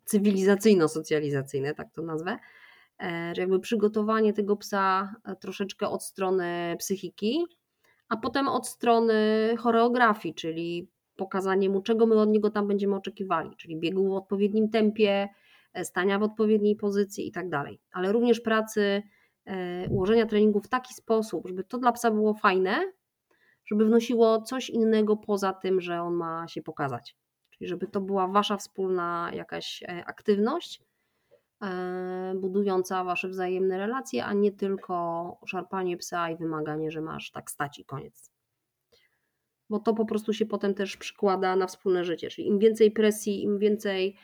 cywilizacyjno-socjalizacyjne, 0.05 1.75
tak 1.75 1.93
to 1.93 2.03
nazwę. 2.03 2.39
E, 3.03 3.33
że 3.37 3.43
jakby 3.43 3.61
przygotowanie 3.61 4.33
tego 4.33 4.57
psa 4.57 5.15
troszeczkę 5.41 5.89
od 5.89 6.05
strony 6.05 6.77
psychiki, 6.79 7.45
a 8.09 8.17
potem 8.17 8.49
od 8.49 8.69
strony 8.69 9.55
choreografii, 9.59 10.35
czyli 10.35 10.89
pokazanie 11.21 11.71
mu, 11.71 11.83
czego 11.83 12.07
my 12.07 12.15
od 12.21 12.29
niego 12.29 12.51
tam 12.51 12.69
będziemy 12.69 12.97
oczekiwali, 12.97 13.57
czyli 13.57 13.77
biegu 13.77 14.09
w 14.09 14.13
odpowiednim 14.13 14.69
tempie, 14.69 15.29
E, 15.73 15.85
stania 15.85 16.19
w 16.19 16.23
odpowiedniej 16.23 16.77
pozycji 16.77 17.29
i 17.29 17.33
tak 17.33 17.49
dalej. 17.49 17.81
Ale 17.93 18.13
również 18.13 18.41
pracy, 18.41 19.03
e, 19.47 19.89
ułożenia 19.89 20.27
treningu 20.27 20.61
w 20.61 20.69
taki 20.69 20.95
sposób, 20.95 21.47
żeby 21.49 21.65
to 21.65 21.79
dla 21.79 21.93
psa 21.93 22.11
było 22.11 22.35
fajne, 22.35 22.93
żeby 23.65 23.85
wnosiło 23.85 24.43
coś 24.43 24.71
innego 24.71 25.17
poza 25.17 25.53
tym, 25.53 25.81
że 25.81 26.03
on 26.03 26.15
ma 26.15 26.49
się 26.49 26.63
pokazać. 26.63 27.17
Czyli 27.51 27.69
żeby 27.69 27.87
to 27.87 28.01
była 28.01 28.29
wasza 28.29 28.57
wspólna 28.57 29.31
jakaś 29.35 29.83
e, 29.83 30.05
aktywność, 30.07 30.83
budująca 32.35 33.05
wasze 33.05 33.29
wzajemne 33.29 33.79
relacje, 33.79 34.25
a 34.25 34.33
nie 34.33 34.53
tylko 34.53 35.37
szarpanie 35.47 35.97
psa 35.97 36.31
i 36.31 36.37
wymaganie, 36.37 36.91
że 36.91 37.01
masz 37.01 37.31
tak 37.31 37.51
stać 37.51 37.79
i 37.79 37.85
koniec. 37.85 38.30
Bo 39.71 39.79
to 39.79 39.95
po 39.95 40.05
prostu 40.05 40.33
się 40.33 40.47
potem 40.47 40.75
też 40.75 40.97
przykłada 40.97 41.57
na 41.57 41.67
wspólne 41.67 42.05
życie. 42.05 42.31
Czyli 42.31 42.49
im 42.49 42.59
więcej 42.59 42.91
presji, 42.91 43.43
im 43.43 43.59
więcej 43.59 44.17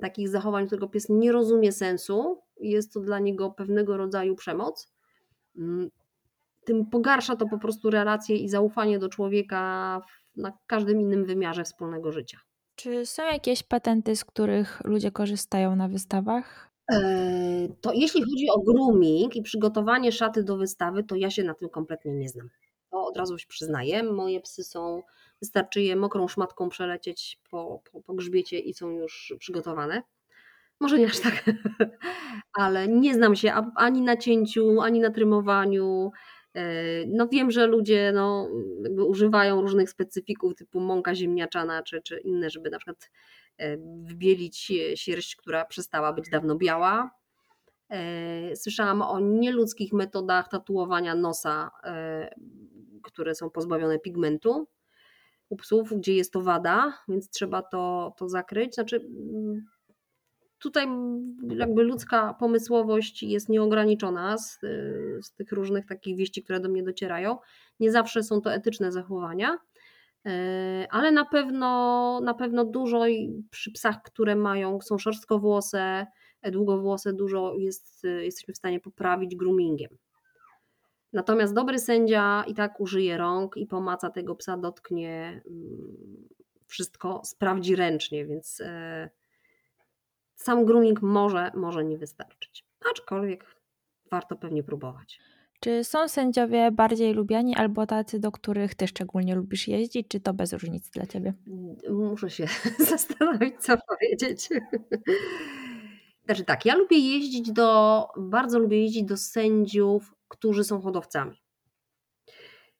takich 0.00 0.28
zachowań, 0.28 0.66
którego 0.66 0.88
pies 0.88 1.08
nie 1.08 1.32
rozumie 1.32 1.72
sensu, 1.72 2.38
jest 2.60 2.92
to 2.92 3.00
dla 3.00 3.18
niego 3.18 3.50
pewnego 3.50 3.96
rodzaju 3.96 4.34
przemoc, 4.34 4.92
mm, 5.56 5.90
tym 6.64 6.86
pogarsza 6.86 7.36
to 7.36 7.46
po 7.48 7.58
prostu 7.58 7.90
relacje 7.90 8.36
i 8.36 8.48
zaufanie 8.48 8.98
do 8.98 9.08
człowieka 9.08 10.00
na 10.36 10.52
każdym 10.66 11.00
innym 11.00 11.24
wymiarze 11.24 11.64
wspólnego 11.64 12.12
życia. 12.12 12.38
Czy 12.74 13.06
są 13.06 13.22
jakieś 13.22 13.62
patenty, 13.62 14.16
z 14.16 14.24
których 14.24 14.80
ludzie 14.84 15.10
korzystają 15.10 15.76
na 15.76 15.88
wystawach? 15.88 16.70
E, 16.92 16.98
to 17.80 17.92
jeśli 17.92 18.20
chodzi 18.22 18.46
o 18.54 18.60
grooming 18.60 19.36
i 19.36 19.42
przygotowanie 19.42 20.12
szaty 20.12 20.44
do 20.44 20.56
wystawy, 20.56 21.04
to 21.04 21.16
ja 21.16 21.30
się 21.30 21.44
na 21.44 21.54
tym 21.54 21.68
kompletnie 21.68 22.12
nie 22.12 22.28
znam. 22.28 22.50
To 22.90 23.06
od 23.06 23.16
razu 23.16 23.38
się 23.38 23.46
przyznaję. 23.46 24.02
Moje 24.02 24.40
psy 24.40 24.64
są 24.64 25.02
Wystarczy 25.40 25.82
je 25.82 25.96
mokrą 25.96 26.28
szmatką 26.28 26.68
przelecieć 26.68 27.38
po, 27.50 27.82
po, 27.92 28.02
po 28.02 28.14
grzbiecie 28.14 28.58
i 28.58 28.74
są 28.74 28.90
już 28.90 29.34
przygotowane. 29.38 30.02
Może 30.80 30.98
nie 30.98 31.06
aż 31.06 31.20
tak, 31.20 31.44
ale 32.52 32.88
nie 32.88 33.14
znam 33.14 33.36
się 33.36 33.52
ani 33.76 34.02
na 34.02 34.16
cięciu, 34.16 34.80
ani 34.80 35.00
na 35.00 35.10
trymowaniu. 35.10 36.10
E, 36.54 36.62
no 37.06 37.28
wiem, 37.28 37.50
że 37.50 37.66
ludzie 37.66 38.12
no, 38.14 38.48
używają 39.06 39.60
różnych 39.60 39.90
specyfików 39.90 40.54
typu 40.54 40.80
mąka 40.80 41.14
ziemniaczana 41.14 41.82
czy, 41.82 42.02
czy 42.02 42.18
inne, 42.18 42.50
żeby 42.50 42.70
na 42.70 42.78
przykład 42.78 43.10
e, 43.56 43.76
wbielić 43.76 44.72
sierść, 44.94 45.36
która 45.36 45.64
przestała 45.64 46.12
być 46.12 46.30
dawno 46.30 46.56
biała. 46.56 47.10
E, 47.90 48.56
słyszałam 48.56 49.02
o 49.02 49.20
nieludzkich 49.20 49.92
metodach 49.92 50.48
tatuowania 50.48 51.14
nosa, 51.14 51.70
które 53.02 53.34
są 53.34 53.50
pozbawione 53.50 53.98
pigmentu 53.98 54.68
u 55.48 55.56
psów, 55.56 55.92
gdzie 55.96 56.14
jest 56.14 56.32
to 56.32 56.40
wada, 56.40 56.98
więc 57.08 57.30
trzeba 57.30 57.62
to, 57.62 58.14
to 58.16 58.28
zakryć. 58.28 58.74
Znaczy, 58.74 59.06
tutaj 60.58 60.86
jakby 61.48 61.82
ludzka 61.82 62.34
pomysłowość 62.34 63.22
jest 63.22 63.48
nieograniczona 63.48 64.38
z, 64.38 64.58
z 65.22 65.34
tych 65.34 65.52
różnych 65.52 65.86
takich 65.86 66.16
wieści, 66.16 66.42
które 66.42 66.60
do 66.60 66.68
mnie 66.68 66.82
docierają. 66.82 67.38
Nie 67.80 67.92
zawsze 67.92 68.22
są 68.22 68.40
to 68.40 68.52
etyczne 68.52 68.92
zachowania, 68.92 69.58
e, 70.26 70.86
ale 70.90 71.12
na 71.12 71.24
pewno, 71.24 72.20
na 72.24 72.34
pewno 72.34 72.64
dużo 72.64 73.04
przy 73.50 73.72
psach, 73.72 74.02
które 74.02 74.36
mają, 74.36 74.80
są 74.80 74.98
szorstkowłose, 74.98 76.06
długowłose, 76.42 77.12
dużo 77.12 77.54
jest, 77.58 78.04
jesteśmy 78.04 78.54
w 78.54 78.58
stanie 78.58 78.80
poprawić 78.80 79.36
groomingiem. 79.36 79.98
Natomiast 81.12 81.54
dobry 81.54 81.78
sędzia 81.78 82.44
i 82.46 82.54
tak 82.54 82.80
użyje 82.80 83.16
rąk 83.16 83.56
i 83.56 83.66
pomaca 83.66 84.10
tego 84.10 84.34
psa, 84.34 84.56
dotknie, 84.56 85.42
mm, 85.46 86.28
wszystko 86.66 87.20
sprawdzi 87.24 87.76
ręcznie, 87.76 88.26
więc 88.26 88.60
e, 88.60 89.10
sam 90.34 90.64
grooming 90.64 91.02
może, 91.02 91.50
może 91.54 91.84
nie 91.84 91.98
wystarczyć. 91.98 92.64
Aczkolwiek 92.90 93.44
warto 94.10 94.36
pewnie 94.36 94.62
próbować. 94.62 95.20
Czy 95.60 95.84
są 95.84 96.08
sędziowie 96.08 96.70
bardziej 96.70 97.14
lubiani 97.14 97.56
albo 97.56 97.86
tacy, 97.86 98.20
do 98.20 98.32
których 98.32 98.74
ty 98.74 98.86
szczególnie 98.86 99.34
lubisz 99.34 99.68
jeździć, 99.68 100.08
czy 100.08 100.20
to 100.20 100.34
bez 100.34 100.52
różnicy 100.52 100.90
dla 100.90 101.06
ciebie? 101.06 101.34
Muszę 101.90 102.30
się 102.30 102.46
zastanowić, 102.90 103.54
co 103.58 103.76
powiedzieć. 103.88 104.48
Znaczy 106.24 106.44
tak, 106.44 106.66
ja 106.66 106.76
lubię 106.76 106.98
jeździć 106.98 107.52
do, 107.52 108.06
bardzo 108.16 108.58
lubię 108.58 108.82
jeździć 108.82 109.04
do 109.04 109.16
sędziów 109.16 110.14
którzy 110.30 110.64
są 110.64 110.80
hodowcami. 110.80 111.42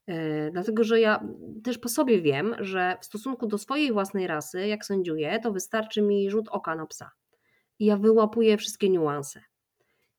E, 0.06 0.50
dlatego, 0.50 0.84
że 0.84 1.00
ja 1.00 1.28
też 1.64 1.78
po 1.78 1.88
sobie 1.88 2.20
wiem, 2.22 2.54
że 2.58 2.96
w 3.00 3.04
stosunku 3.04 3.46
do 3.46 3.58
swojej 3.58 3.92
własnej 3.92 4.26
rasy, 4.26 4.66
jak 4.66 4.84
sędziuję, 4.84 5.40
to 5.42 5.52
wystarczy 5.52 6.02
mi 6.02 6.30
rzut 6.30 6.48
oka 6.48 6.74
na 6.74 6.86
psa. 6.86 7.10
I 7.78 7.84
ja 7.84 7.96
wyłapuję 7.96 8.56
wszystkie 8.56 8.90
niuanse. 8.90 9.40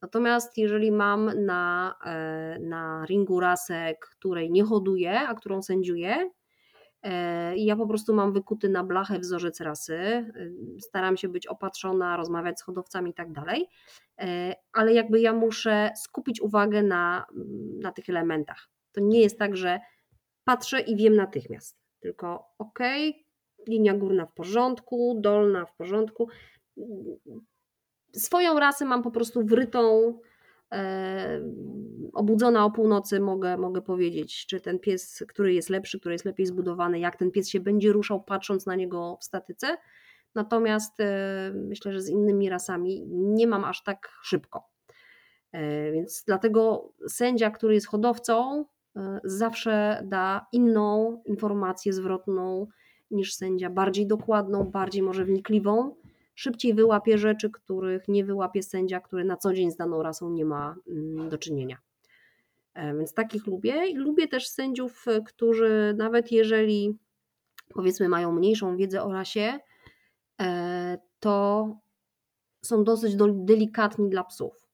Natomiast 0.02 0.58
jeżeli 0.58 0.92
mam 0.92 1.46
na, 1.46 1.96
e, 2.06 2.60
na 2.60 3.06
ringu 3.06 3.40
rasę, 3.40 3.94
której 4.02 4.52
nie 4.52 4.64
hoduję, 4.64 5.20
a 5.20 5.34
którą 5.34 5.62
sędziuję, 5.62 6.30
I 7.56 7.66
ja 7.66 7.76
po 7.76 7.88
prostu 7.88 8.14
mam 8.14 8.34
wykuty 8.34 8.70
na 8.70 8.84
blachę 8.84 9.20
wzorzec 9.20 9.62
rasy. 9.62 9.94
Y, 9.94 10.82
staram 10.82 11.18
się 11.18 11.30
być 11.30 11.48
opatrzona, 11.48 12.18
rozmawiać 12.18 12.60
z 12.60 12.64
hodowcami 12.64 13.12
i 13.12 13.14
tak 13.14 13.32
dalej, 13.32 13.68
e, 14.18 14.56
ale 14.74 14.94
jakby 14.94 15.22
ja 15.22 15.34
muszę 15.34 15.92
skupić 16.04 16.42
uwagę 16.42 16.84
na, 16.84 17.26
na 17.82 17.92
tych 17.92 18.10
elementach. 18.10 18.70
To 18.92 19.02
nie 19.02 19.22
jest 19.22 19.40
tak, 19.40 19.56
że 19.58 19.80
patrzę 20.44 20.82
i 20.82 20.96
wiem 20.96 21.16
natychmiast, 21.16 21.78
tylko 22.00 22.46
ok, 22.58 22.80
linia 23.68 23.94
górna 23.94 24.26
w 24.26 24.34
porządku, 24.34 25.20
dolna 25.22 25.66
w 25.66 25.76
porządku. 25.76 26.30
Swoją 28.16 28.60
rasę 28.60 28.86
mam 28.86 29.04
po 29.04 29.12
prostu 29.12 29.46
wrytą 29.46 30.14
obudzona 32.14 32.66
o 32.66 32.72
północy 32.72 33.20
mogę, 33.20 33.58
mogę 33.58 33.82
powiedzieć, 33.82 34.46
czy 34.46 34.62
ten 34.62 34.80
pies, 34.80 35.24
który 35.28 35.54
jest 35.54 35.70
lepszy, 35.70 36.00
który 36.00 36.16
jest 36.16 36.26
lepiej 36.26 36.46
zbudowany, 36.46 37.00
jak 37.00 37.16
ten 37.16 37.32
pies 37.32 37.50
się 37.50 37.60
będzie 37.60 37.92
ruszał, 37.92 38.24
patrząc 38.24 38.66
na 38.66 38.76
niego 38.76 39.18
w 39.22 39.24
statyce. 39.24 39.78
Natomiast 40.36 41.00
e, 41.00 41.52
myślę, 41.56 41.94
że 41.94 42.02
z 42.02 42.10
innymi 42.10 42.50
rasami 42.50 43.06
nie 43.12 43.48
mam 43.48 43.64
aż 43.64 43.84
tak 43.84 44.10
szybko. 44.24 44.70
E, 45.52 45.92
więc 45.92 46.24
dlatego 46.28 46.92
sędzia, 47.08 47.52
który 47.52 47.74
jest 47.74 47.88
hodowcą, 47.88 48.66
e, 48.96 49.20
zawsze 49.24 50.04
da 50.06 50.46
inną 50.52 51.22
informację 51.26 51.94
zwrotną 51.94 52.68
niż 53.12 53.34
sędzia, 53.34 53.70
bardziej 53.70 54.08
dokładną, 54.08 54.64
bardziej 54.64 55.02
może 55.02 55.26
wnikliwą 55.26 55.96
szybciej 56.36 56.74
wyłapie 56.74 57.18
rzeczy, 57.18 57.50
których 57.50 58.08
nie 58.08 58.26
wyłapie 58.26 58.64
sędzia, 58.64 59.00
który 59.00 59.26
na 59.26 59.38
co 59.38 59.54
dzień 59.54 59.72
z 59.72 59.76
daną 59.76 60.04
rasą 60.04 60.30
nie 60.30 60.46
ma 60.46 60.76
mm, 60.88 61.30
do 61.30 61.38
czynienia. 61.38 61.78
E, 62.74 62.98
więc 62.98 63.14
takich 63.14 63.48
lubię. 63.48 63.94
Lubię 63.96 64.28
też 64.28 64.48
sędziów, 64.48 65.08
e, 65.08 65.22
którzy 65.22 65.96
nawet 65.98 66.32
jeżeli 66.32 66.98
powiedzmy 67.74 68.10
mają 68.10 68.32
mniejszą 68.32 68.78
wiedzę 68.78 69.04
o 69.04 69.14
rasie, 69.14 69.60
e, 70.42 70.98
to 71.20 71.68
są 72.66 72.84
dosyć 72.84 73.16
delikatni 73.34 74.10
dla 74.10 74.24
psów. 74.24 74.68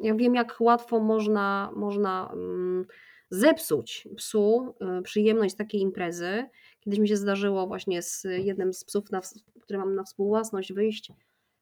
Ja 0.00 0.14
wiem, 0.14 0.34
jak 0.34 0.56
łatwo 0.60 1.00
można, 1.00 1.72
można 1.76 2.30
mm, 2.32 2.86
zepsuć 3.32 4.08
psu 4.16 4.74
przyjemność 5.04 5.54
takiej 5.54 5.80
imprezy. 5.80 6.44
Kiedyś 6.80 6.98
mi 6.98 7.08
się 7.08 7.16
zdarzyło 7.16 7.66
właśnie 7.66 8.02
z 8.02 8.26
jednym 8.38 8.72
z 8.72 8.84
psów, 8.84 9.10
na, 9.10 9.20
który 9.60 9.78
mam 9.78 9.94
na 9.94 10.04
współwłasność, 10.04 10.72
wyjść 10.72 11.12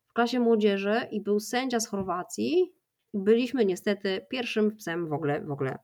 w 0.07 0.13
klasie 0.13 0.41
młodzieży 0.41 0.95
i 1.11 1.21
był 1.21 1.41
sędzia 1.41 1.81
z 1.81 1.89
Chorwacji. 1.89 2.73
Byliśmy 3.15 3.65
niestety 3.65 4.27
pierwszym 4.31 4.77
psem 4.77 5.09
w 5.09 5.13
ogóle, 5.13 5.41
w 5.41 5.51
ogóle, 5.51 5.79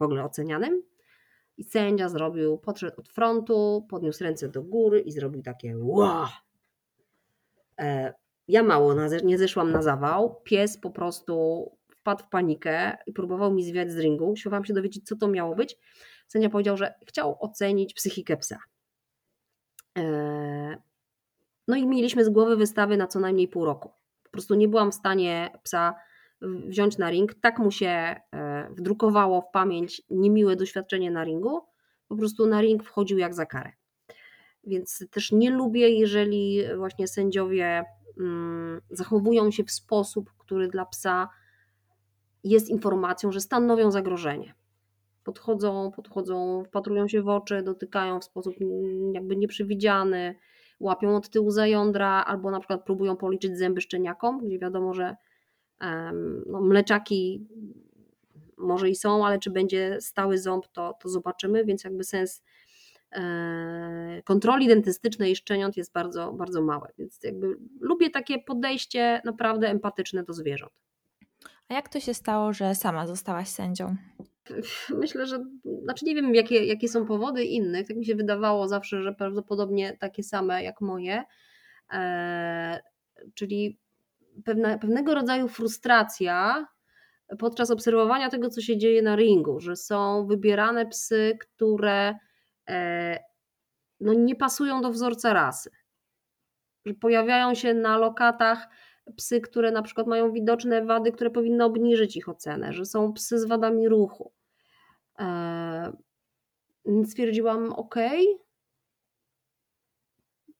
w 0.00 0.02
ogóle 0.02 0.24
ocenianym. 0.24 0.82
I 1.56 1.64
sędzia 1.64 2.08
zrobił, 2.08 2.58
podszedł 2.58 3.00
od 3.00 3.08
frontu, 3.08 3.86
podniósł 3.90 4.24
ręce 4.24 4.48
do 4.48 4.62
góry 4.62 5.00
i 5.00 5.12
zrobił 5.12 5.42
takie 5.42 5.76
wow. 5.78 6.26
E, 7.80 8.14
ja 8.48 8.62
mało 8.62 8.94
nie 9.24 9.38
zeszłam 9.38 9.72
na 9.72 9.82
zawał. 9.82 10.40
Pies 10.44 10.78
po 10.78 10.90
prostu 10.90 11.66
wpadł 12.02 12.24
w 12.24 12.28
panikę 12.28 12.96
i 13.06 13.12
próbował 13.12 13.54
mi 13.54 13.64
zwiać 13.64 13.92
z 13.92 13.98
ringu. 13.98 14.36
Siłowałam 14.36 14.64
się 14.64 14.74
dowiedzieć, 14.74 15.06
co 15.06 15.16
to 15.16 15.28
miało 15.28 15.54
być. 15.54 15.76
Sędzia 16.26 16.50
powiedział, 16.50 16.76
że 16.76 16.94
chciał 17.06 17.36
ocenić 17.40 17.94
psychikę 17.94 18.36
psa. 18.36 18.58
E, 19.98 20.02
no 21.68 21.76
i 21.76 21.86
mieliśmy 21.86 22.24
z 22.24 22.28
głowy 22.28 22.56
wystawy 22.56 22.96
na 22.96 23.06
co 23.06 23.20
najmniej 23.20 23.48
pół 23.48 23.64
roku. 23.64 23.90
Po 24.24 24.30
prostu 24.30 24.54
nie 24.54 24.68
byłam 24.68 24.92
w 24.92 24.94
stanie 24.94 25.50
psa 25.62 25.94
wziąć 26.40 26.98
na 26.98 27.10
ring. 27.10 27.34
Tak 27.34 27.58
mu 27.58 27.70
się 27.70 27.88
e, 27.88 28.20
wdrukowało 28.70 29.40
w 29.40 29.50
pamięć 29.52 30.02
niemiłe 30.10 30.56
doświadczenie 30.56 31.10
na 31.10 31.24
ringu. 31.24 31.60
Po 32.08 32.16
prostu 32.16 32.46
na 32.46 32.60
ring 32.60 32.84
wchodził 32.84 33.18
jak 33.18 33.34
za 33.34 33.46
karę. 33.46 33.72
Więc 34.64 35.04
też 35.10 35.32
nie 35.32 35.50
lubię, 35.50 35.88
jeżeli 35.88 36.62
właśnie 36.76 37.08
sędziowie 37.08 37.84
mm, 38.18 38.80
zachowują 38.90 39.50
się 39.50 39.64
w 39.64 39.70
sposób, 39.70 40.30
który 40.38 40.68
dla 40.68 40.86
psa 40.86 41.28
jest 42.44 42.68
informacją, 42.68 43.32
że 43.32 43.40
stanowią 43.40 43.90
zagrożenie. 43.90 44.54
Podchodzą, 45.24 45.92
podchodzą, 45.96 46.64
wpatrują 46.64 47.08
się 47.08 47.22
w 47.22 47.28
oczy, 47.28 47.62
dotykają 47.62 48.20
w 48.20 48.24
sposób 48.24 48.54
jakby 49.12 49.36
nieprzewidziany, 49.36 50.34
łapią 50.80 51.16
od 51.16 51.30
tyłu 51.30 51.50
za 51.50 51.66
jądra, 51.66 52.24
albo 52.24 52.50
na 52.50 52.60
przykład 52.60 52.84
próbują 52.84 53.16
policzyć 53.16 53.58
zęby 53.58 53.80
szczeniakom, 53.80 54.46
gdzie 54.46 54.58
wiadomo, 54.58 54.94
że 54.94 55.16
no, 56.46 56.60
mleczaki 56.60 57.46
może 58.56 58.90
i 58.90 58.94
są, 58.94 59.26
ale 59.26 59.38
czy 59.38 59.50
będzie 59.50 59.96
stały 60.00 60.38
ząb, 60.38 60.66
to, 60.68 60.94
to 61.00 61.08
zobaczymy, 61.08 61.64
więc 61.64 61.84
jakby 61.84 62.04
sens 62.04 62.42
e, 63.12 64.22
kontroli 64.24 64.68
dentystycznej 64.68 65.36
szczeniąt 65.36 65.76
jest 65.76 65.92
bardzo, 65.92 66.32
bardzo 66.32 66.62
mały. 66.62 66.88
Więc 66.98 67.22
jakby 67.22 67.56
lubię 67.80 68.10
takie 68.10 68.38
podejście 68.38 69.20
naprawdę 69.24 69.68
empatyczne 69.68 70.22
do 70.22 70.32
zwierząt. 70.32 70.72
A 71.72 71.74
jak 71.74 71.88
to 71.88 72.00
się 72.00 72.14
stało, 72.14 72.52
że 72.52 72.74
sama 72.74 73.06
zostałaś 73.06 73.48
sędzią? 73.48 73.96
Myślę, 74.90 75.26
że 75.26 75.38
znaczy 75.82 76.04
nie 76.04 76.14
wiem, 76.14 76.34
jakie, 76.34 76.64
jakie 76.64 76.88
są 76.88 77.06
powody 77.06 77.44
innych. 77.44 77.88
Tak 77.88 77.96
mi 77.96 78.06
się 78.06 78.14
wydawało 78.14 78.68
zawsze, 78.68 79.02
że 79.02 79.12
prawdopodobnie 79.12 79.96
takie 80.00 80.22
same 80.22 80.64
jak 80.64 80.80
moje. 80.80 81.24
E, 81.92 82.80
czyli 83.34 83.78
pewna, 84.44 84.78
pewnego 84.78 85.14
rodzaju 85.14 85.48
frustracja 85.48 86.66
podczas 87.38 87.70
obserwowania 87.70 88.30
tego, 88.30 88.48
co 88.48 88.60
się 88.60 88.78
dzieje 88.78 89.02
na 89.02 89.16
ringu, 89.16 89.60
że 89.60 89.76
są 89.76 90.26
wybierane 90.26 90.86
psy, 90.86 91.38
które 91.40 92.14
e, 92.68 93.18
no, 94.00 94.12
nie 94.14 94.36
pasują 94.36 94.80
do 94.82 94.90
wzorca 94.90 95.32
rasy. 95.32 95.70
Że 96.86 96.94
pojawiają 96.94 97.54
się 97.54 97.74
na 97.74 97.98
lokatach 97.98 98.68
psy, 99.16 99.40
które 99.40 99.70
na 99.70 99.82
przykład 99.82 100.06
mają 100.06 100.32
widoczne 100.32 100.84
wady, 100.84 101.12
które 101.12 101.30
powinny 101.30 101.64
obniżyć 101.64 102.16
ich 102.16 102.28
ocenę, 102.28 102.72
że 102.72 102.84
są 102.84 103.12
psy 103.12 103.38
z 103.38 103.44
wadami 103.44 103.88
ruchu. 103.88 104.32
Eee, 105.18 105.92
stwierdziłam, 107.06 107.72
ok, 107.72 107.94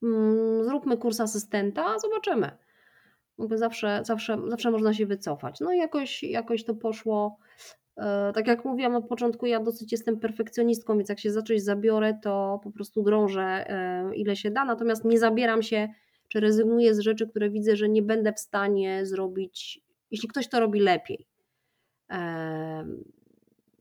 mm, 0.02 0.64
zróbmy 0.64 0.96
kurs 0.96 1.20
asystenta, 1.20 1.98
zobaczymy. 1.98 2.50
Zawsze, 3.54 4.00
zawsze, 4.04 4.38
zawsze 4.48 4.70
można 4.70 4.94
się 4.94 5.06
wycofać. 5.06 5.60
No 5.60 5.72
i 5.72 5.78
jakoś, 5.78 6.22
jakoś 6.22 6.64
to 6.64 6.74
poszło. 6.74 7.38
Eee, 7.96 8.32
tak 8.34 8.46
jak 8.46 8.64
mówiłam 8.64 8.92
na 8.92 9.00
początku, 9.02 9.46
ja 9.46 9.60
dosyć 9.60 9.92
jestem 9.92 10.20
perfekcjonistką, 10.20 10.96
więc 10.98 11.08
jak 11.08 11.20
się 11.20 11.32
za 11.32 11.42
coś 11.42 11.62
zabiorę, 11.62 12.18
to 12.22 12.60
po 12.64 12.70
prostu 12.70 13.02
drążę 13.02 13.64
eee, 13.68 14.20
ile 14.20 14.36
się 14.36 14.50
da, 14.50 14.64
natomiast 14.64 15.04
nie 15.04 15.18
zabieram 15.18 15.62
się 15.62 15.88
czy 16.32 16.40
rezygnuję 16.40 16.94
z 16.94 17.00
rzeczy, 17.00 17.28
które 17.28 17.50
widzę, 17.50 17.76
że 17.76 17.88
nie 17.88 18.02
będę 18.02 18.32
w 18.32 18.40
stanie 18.40 19.06
zrobić, 19.06 19.80
jeśli 20.10 20.28
ktoś 20.28 20.48
to 20.48 20.60
robi 20.60 20.80
lepiej. 20.80 21.26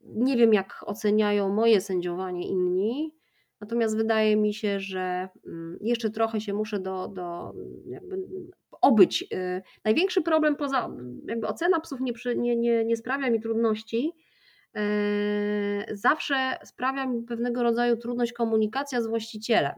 Nie 0.03 0.37
wiem, 0.37 0.53
jak 0.53 0.83
oceniają 0.85 1.49
moje 1.49 1.81
sędziowanie 1.81 2.47
inni, 2.47 3.15
natomiast 3.61 3.97
wydaje 3.97 4.35
mi 4.35 4.53
się, 4.53 4.79
że 4.79 5.29
mm, 5.47 5.77
jeszcze 5.81 6.09
trochę 6.09 6.41
się 6.41 6.53
muszę 6.53 6.79
do, 6.79 7.07
do 7.07 7.53
obyć. 8.81 9.23
Y, 9.33 9.61
największy 9.83 10.21
problem 10.21 10.55
poza 10.55 10.89
jakby 11.27 11.47
ocena 11.47 11.79
psów 11.79 11.99
nie, 12.01 12.13
nie, 12.35 12.55
nie, 12.55 12.85
nie 12.85 12.97
sprawia 12.97 13.29
mi 13.29 13.41
trudności. 13.41 14.11
Zawsze 15.91 16.35
sprawia 16.63 17.05
mi 17.05 17.23
pewnego 17.23 17.63
rodzaju 17.63 17.97
trudność 17.97 18.33
komunikacja 18.33 19.01
z 19.01 19.07
właścicielem. 19.07 19.73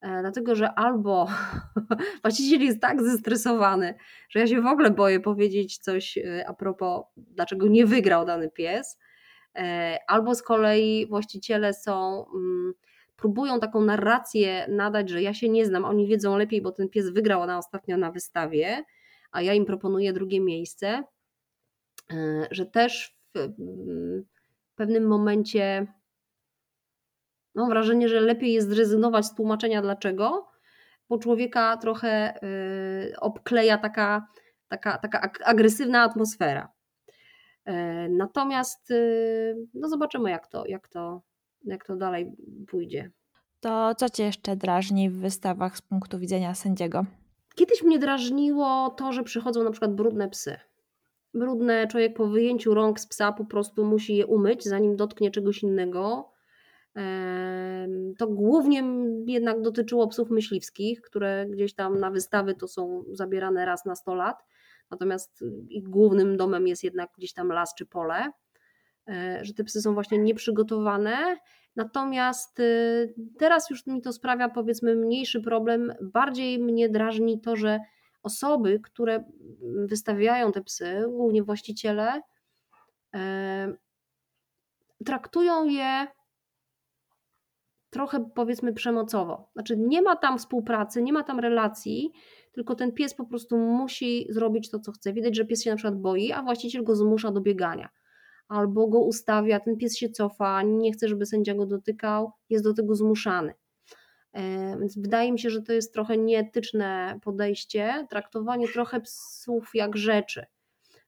E, 0.00 0.20
dlatego 0.20 0.54
że 0.54 0.72
albo 0.74 1.28
właściciel 2.22 2.62
jest 2.62 2.80
tak 2.80 3.02
zestresowany, 3.02 3.94
że 4.28 4.40
ja 4.40 4.46
się 4.46 4.60
w 4.60 4.66
ogóle 4.66 4.90
boję 4.90 5.20
powiedzieć 5.20 5.78
coś 5.78 6.18
e, 6.18 6.44
a 6.48 6.54
propos, 6.54 7.04
dlaczego 7.16 7.68
nie 7.68 7.86
wygrał 7.86 8.26
dany 8.26 8.50
pies, 8.50 8.98
e, 9.54 9.98
albo 10.08 10.34
z 10.34 10.42
kolei 10.42 11.06
właściciele 11.06 11.74
są, 11.74 12.26
mm, 12.34 12.72
próbują 13.16 13.60
taką 13.60 13.80
narrację 13.80 14.66
nadać, 14.68 15.10
że 15.10 15.22
ja 15.22 15.34
się 15.34 15.48
nie 15.48 15.66
znam, 15.66 15.84
oni 15.84 16.06
wiedzą 16.06 16.36
lepiej, 16.36 16.62
bo 16.62 16.72
ten 16.72 16.88
pies 16.88 17.10
wygrał 17.10 17.46
na 17.46 17.58
ostatnio 17.58 17.96
na 17.96 18.12
wystawie, 18.12 18.84
a 19.32 19.42
ja 19.42 19.54
im 19.54 19.64
proponuję 19.64 20.12
drugie 20.12 20.40
miejsce, 20.40 21.04
że 22.50 22.66
też 22.66 23.16
w 23.34 24.74
pewnym 24.74 25.06
momencie 25.06 25.86
Mam 27.56 27.68
wrażenie, 27.68 28.08
że 28.08 28.20
lepiej 28.20 28.52
jest 28.52 28.68
zrezygnować 28.68 29.26
z 29.26 29.34
tłumaczenia 29.34 29.82
dlaczego, 29.82 30.48
bo 31.08 31.18
człowieka 31.18 31.76
trochę 31.76 32.42
y, 32.42 33.20
obkleja 33.20 33.78
taka, 33.78 34.26
taka, 34.68 34.98
taka 34.98 35.30
agresywna 35.44 36.02
atmosfera. 36.02 36.72
E, 37.64 38.08
natomiast 38.08 38.90
y, 38.90 39.56
no 39.74 39.88
zobaczymy, 39.88 40.30
jak 40.30 40.46
to, 40.46 40.66
jak, 40.66 40.88
to, 40.88 41.22
jak 41.64 41.86
to 41.86 41.96
dalej 41.96 42.32
pójdzie. 42.68 43.10
To 43.60 43.94
co 43.94 44.08
Cię 44.08 44.24
jeszcze 44.24 44.56
drażni 44.56 45.10
w 45.10 45.18
wystawach 45.20 45.76
z 45.76 45.82
punktu 45.82 46.18
widzenia 46.18 46.54
sędziego? 46.54 47.04
Kiedyś 47.54 47.82
mnie 47.82 47.98
drażniło 47.98 48.90
to, 48.90 49.12
że 49.12 49.22
przychodzą 49.22 49.64
na 49.64 49.70
przykład 49.70 49.94
brudne 49.94 50.28
psy. 50.28 50.56
Brudne, 51.34 51.86
człowiek 51.86 52.16
po 52.16 52.26
wyjęciu 52.26 52.74
rąk 52.74 53.00
z 53.00 53.06
psa 53.06 53.32
po 53.32 53.44
prostu 53.44 53.84
musi 53.84 54.16
je 54.16 54.26
umyć, 54.26 54.64
zanim 54.64 54.96
dotknie 54.96 55.30
czegoś 55.30 55.62
innego. 55.62 56.35
To 58.18 58.26
głównie 58.26 58.82
jednak 59.26 59.60
dotyczyło 59.60 60.08
psów 60.08 60.30
myśliwskich, 60.30 61.00
które 61.00 61.46
gdzieś 61.50 61.74
tam 61.74 62.00
na 62.00 62.10
wystawy 62.10 62.54
to 62.54 62.68
są 62.68 63.04
zabierane 63.12 63.66
raz 63.66 63.84
na 63.84 63.94
100 63.94 64.14
lat, 64.14 64.44
natomiast 64.90 65.44
ich 65.68 65.88
głównym 65.88 66.36
domem 66.36 66.66
jest 66.66 66.84
jednak 66.84 67.10
gdzieś 67.16 67.32
tam 67.32 67.48
las 67.48 67.74
czy 67.74 67.86
pole, 67.86 68.30
e, 69.08 69.38
że 69.44 69.54
te 69.54 69.64
psy 69.64 69.82
są 69.82 69.94
właśnie 69.94 70.18
nieprzygotowane. 70.18 71.36
Natomiast 71.76 72.60
y, 72.60 73.14
teraz 73.38 73.70
już 73.70 73.86
mi 73.86 74.02
to 74.02 74.12
sprawia 74.12 74.48
powiedzmy 74.48 74.96
mniejszy 74.96 75.40
problem. 75.40 75.94
Bardziej 76.02 76.58
mnie 76.58 76.88
drażni 76.88 77.40
to, 77.40 77.56
że 77.56 77.80
osoby, 78.22 78.80
które 78.80 79.24
wystawiają 79.88 80.52
te 80.52 80.62
psy, 80.62 81.04
głównie 81.08 81.42
właściciele, 81.42 82.22
traktują 85.04 85.64
je 85.64 86.06
trochę 87.90 88.30
powiedzmy 88.34 88.72
przemocowo. 88.72 89.50
Znaczy 89.52 89.76
nie 89.76 90.02
ma 90.02 90.16
tam 90.16 90.38
współpracy, 90.38 91.02
nie 91.02 91.12
ma 91.12 91.22
tam 91.22 91.40
relacji, 91.40 92.12
tylko 92.52 92.74
ten 92.74 92.92
pies 92.92 93.14
po 93.14 93.26
prostu 93.26 93.58
musi 93.58 94.26
zrobić 94.28 94.70
to, 94.70 94.78
co 94.78 94.92
chce. 94.92 95.12
Widać, 95.12 95.36
że 95.36 95.44
pies 95.44 95.62
się 95.62 95.70
na 95.70 95.76
przykład 95.76 96.00
boi, 96.00 96.32
a 96.32 96.42
właściciel 96.42 96.84
go 96.84 96.96
zmusza 96.96 97.30
do 97.30 97.40
biegania. 97.40 97.88
Albo 98.48 98.88
go 98.88 99.00
ustawia, 99.00 99.60
ten 99.60 99.76
pies 99.76 99.96
się 99.96 100.08
cofa, 100.08 100.62
nie 100.62 100.92
chce, 100.92 101.08
żeby 101.08 101.26
sędzia 101.26 101.54
go 101.54 101.66
dotykał, 101.66 102.32
jest 102.50 102.64
do 102.64 102.74
tego 102.74 102.94
zmuszany. 102.94 103.54
E, 104.32 104.76
więc 104.80 104.98
wydaje 104.98 105.32
mi 105.32 105.38
się, 105.38 105.50
że 105.50 105.62
to 105.62 105.72
jest 105.72 105.92
trochę 105.92 106.18
nieetyczne 106.18 107.18
podejście, 107.22 108.06
traktowanie 108.10 108.68
trochę 108.68 109.00
psów 109.00 109.70
jak 109.74 109.96
rzeczy 109.96 110.46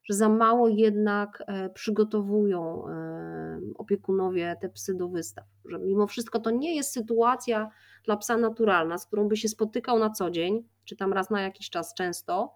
że 0.09 0.15
za 0.15 0.29
mało 0.29 0.67
jednak 0.67 1.43
e, 1.47 1.69
przygotowują 1.69 2.87
e, 2.87 3.59
opiekunowie 3.75 4.55
te 4.61 4.69
psy 4.69 4.95
do 4.95 5.09
wystaw. 5.09 5.45
Że 5.65 5.79
mimo 5.79 6.07
wszystko 6.07 6.39
to 6.39 6.51
nie 6.51 6.75
jest 6.75 6.93
sytuacja 6.93 7.69
dla 8.05 8.17
psa 8.17 8.37
naturalna, 8.37 8.97
z 8.97 9.05
którą 9.05 9.27
by 9.27 9.37
się 9.37 9.47
spotykał 9.47 9.99
na 9.99 10.09
co 10.09 10.31
dzień, 10.31 10.63
czy 10.85 10.95
tam 10.95 11.13
raz 11.13 11.29
na 11.29 11.41
jakiś 11.41 11.69
czas 11.69 11.93
często. 11.93 12.53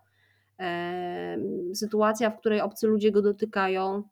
E, 0.60 1.38
sytuacja, 1.74 2.30
w 2.30 2.38
której 2.38 2.62
obcy 2.62 2.88
ludzie 2.88 3.12
go 3.12 3.22
dotykają, 3.22 4.04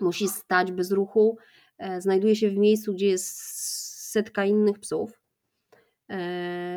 musi 0.00 0.28
stać 0.28 0.72
bez 0.72 0.92
ruchu, 0.92 1.38
znajduje 1.98 2.36
się 2.36 2.50
w 2.50 2.56
miejscu, 2.56 2.94
gdzie 2.94 3.06
jest 3.06 3.36
setka 4.10 4.44
innych 4.44 4.78
psów. 4.78 5.20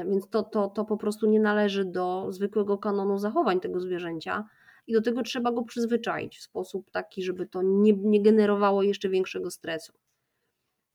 Więc 0.09 0.29
to, 0.29 0.43
to, 0.43 0.67
to 0.67 0.85
po 0.85 0.97
prostu 0.97 1.29
nie 1.29 1.39
należy 1.39 1.85
do 1.85 2.27
zwykłego 2.29 2.77
kanonu 2.77 3.17
zachowań 3.17 3.59
tego 3.59 3.79
zwierzęcia 3.79 4.49
i 4.89 4.93
do 4.93 5.02
tego 5.02 5.23
trzeba 5.23 5.52
go 5.52 5.63
przyzwyczaić 5.63 6.38
w 6.38 6.41
sposób 6.41 6.91
taki, 6.91 7.23
żeby 7.23 7.47
to 7.47 7.62
nie, 7.62 7.93
nie 7.93 8.21
generowało 8.21 8.84
jeszcze 8.84 9.10
większego 9.10 9.52
stresu. 9.52 9.93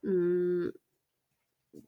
Mm, 0.05 0.73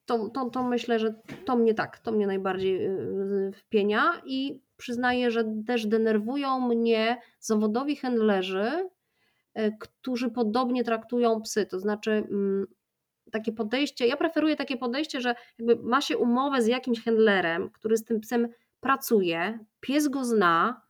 to, 0.05 0.29
to, 0.29 0.51
to 0.51 0.63
myślę, 0.63 0.99
że 0.99 1.15
to 1.45 1.57
mnie 1.57 1.75
tak, 1.75 1.99
to 1.99 2.13
mnie 2.13 2.27
najbardziej 2.27 2.87
y, 2.87 3.53
wpienia 3.57 4.23
i 4.27 4.61
przyznaję, 4.77 5.31
że 5.31 5.45
też 5.67 5.87
denerwują 5.87 6.61
mnie 6.61 7.21
zawodowi 7.41 7.97
handlerzy, 7.97 8.89
y, 9.59 9.77
którzy 9.81 10.31
podobnie 10.31 10.85
traktują 10.85 11.43
psy, 11.43 11.67
to 11.67 11.81
znaczy 11.81 12.11
mm, 12.11 12.67
takie 13.33 13.53
podejście, 13.53 14.07
ja 14.07 14.17
preferuję 14.17 14.57
takie 14.57 14.77
podejście, 14.77 15.21
że 15.21 15.35
jakby 15.59 15.77
ma 15.77 16.01
się 16.01 16.19
umowę 16.19 16.63
z 16.63 16.67
jakimś 16.67 17.05
handlerem, 17.05 17.71
który 17.71 17.97
z 17.97 18.05
tym 18.05 18.21
psem 18.21 18.49
pracuje, 18.81 19.59
pies 19.81 20.09
go 20.09 20.25
zna, 20.25 20.86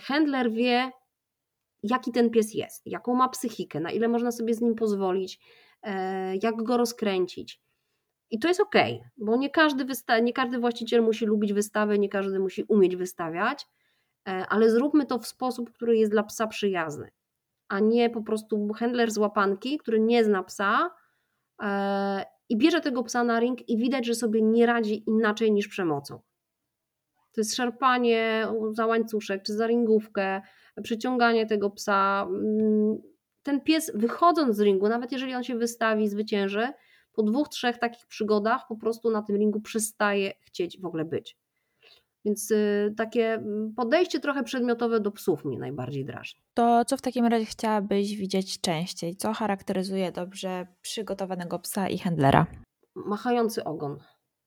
handler 0.00 0.50
wie, 0.52 0.90
jaki 1.82 2.12
ten 2.12 2.30
pies 2.30 2.54
jest, 2.54 2.86
jaką 2.86 3.14
ma 3.14 3.28
psychikę, 3.28 3.80
na 3.80 3.90
ile 3.90 4.08
można 4.08 4.32
sobie 4.32 4.54
z 4.54 4.60
nim 4.60 4.74
pozwolić, 4.74 5.40
e, 5.82 6.36
jak 6.36 6.62
go 6.62 6.76
rozkręcić. 6.76 7.62
I 8.30 8.38
to 8.38 8.48
jest 8.48 8.60
ok, 8.60 8.74
bo 9.16 9.36
nie 9.36 9.50
każdy, 9.50 9.84
wysta- 9.84 10.22
nie 10.22 10.32
każdy 10.32 10.58
właściciel 10.58 11.02
musi 11.02 11.26
lubić 11.26 11.52
wystawy, 11.52 11.98
nie 11.98 12.08
każdy 12.08 12.38
musi 12.38 12.64
umieć 12.68 12.96
wystawiać, 12.96 13.66
e, 14.28 14.46
ale 14.48 14.70
zróbmy 14.70 15.06
to 15.06 15.18
w 15.18 15.26
sposób, 15.26 15.72
który 15.72 15.96
jest 15.96 16.12
dla 16.12 16.22
psa 16.22 16.46
przyjazny, 16.46 17.10
a 17.68 17.80
nie 17.80 18.10
po 18.10 18.22
prostu 18.22 18.68
handler 18.72 19.10
z 19.10 19.18
łapanki, 19.18 19.78
który 19.78 20.00
nie 20.00 20.24
zna 20.24 20.42
psa 20.42 20.90
i 22.48 22.56
bierze 22.56 22.80
tego 22.80 23.02
psa 23.02 23.24
na 23.24 23.40
ring 23.40 23.68
i 23.68 23.76
widać, 23.76 24.06
że 24.06 24.14
sobie 24.14 24.42
nie 24.42 24.66
radzi 24.66 25.04
inaczej 25.06 25.52
niż 25.52 25.68
przemocą. 25.68 26.20
To 27.32 27.40
jest 27.40 27.56
szarpanie 27.56 28.46
za 28.70 28.86
łańcuszek 28.86 29.42
czy 29.42 29.52
za 29.52 29.66
ringówkę, 29.66 30.42
przyciąganie 30.82 31.46
tego 31.46 31.70
psa. 31.70 32.26
Mm, 32.28 32.98
ten 33.42 33.60
pies 33.60 33.92
wychodząc 33.94 34.56
z 34.56 34.60
ringu, 34.60 34.88
nawet 34.88 35.12
jeżeli 35.12 35.34
on 35.34 35.44
się 35.44 35.58
wystawi, 35.58 36.08
zwycięży, 36.08 36.68
po 37.12 37.22
dwóch, 37.22 37.48
trzech 37.48 37.78
takich 37.78 38.06
przygodach 38.06 38.66
po 38.68 38.76
prostu 38.76 39.10
na 39.10 39.22
tym 39.22 39.36
ringu 39.36 39.60
przestaje 39.60 40.32
chcieć 40.40 40.80
w 40.80 40.84
ogóle 40.84 41.04
być. 41.04 41.36
Więc 42.24 42.50
y, 42.50 42.94
takie 42.96 43.34
mm, 43.34 43.74
podejście 43.74 44.20
trochę 44.20 44.42
przedmiotowe 44.42 45.00
do 45.00 45.10
psów 45.10 45.44
mnie 45.44 45.58
najbardziej 45.58 46.04
drażni. 46.04 46.40
To 46.54 46.84
co 46.84 46.96
w 46.96 47.02
takim 47.02 47.26
razie 47.26 47.44
chciałabyś 47.44 48.16
widzieć 48.16 48.60
częściej? 48.60 49.16
Co 49.16 49.32
charakteryzuje 49.32 50.12
dobrze 50.12 50.66
przygotowanego 50.82 51.58
psa 51.58 51.88
i 51.88 51.98
handlera? 51.98 52.46
Machający 52.94 53.64
ogon. 53.64 53.98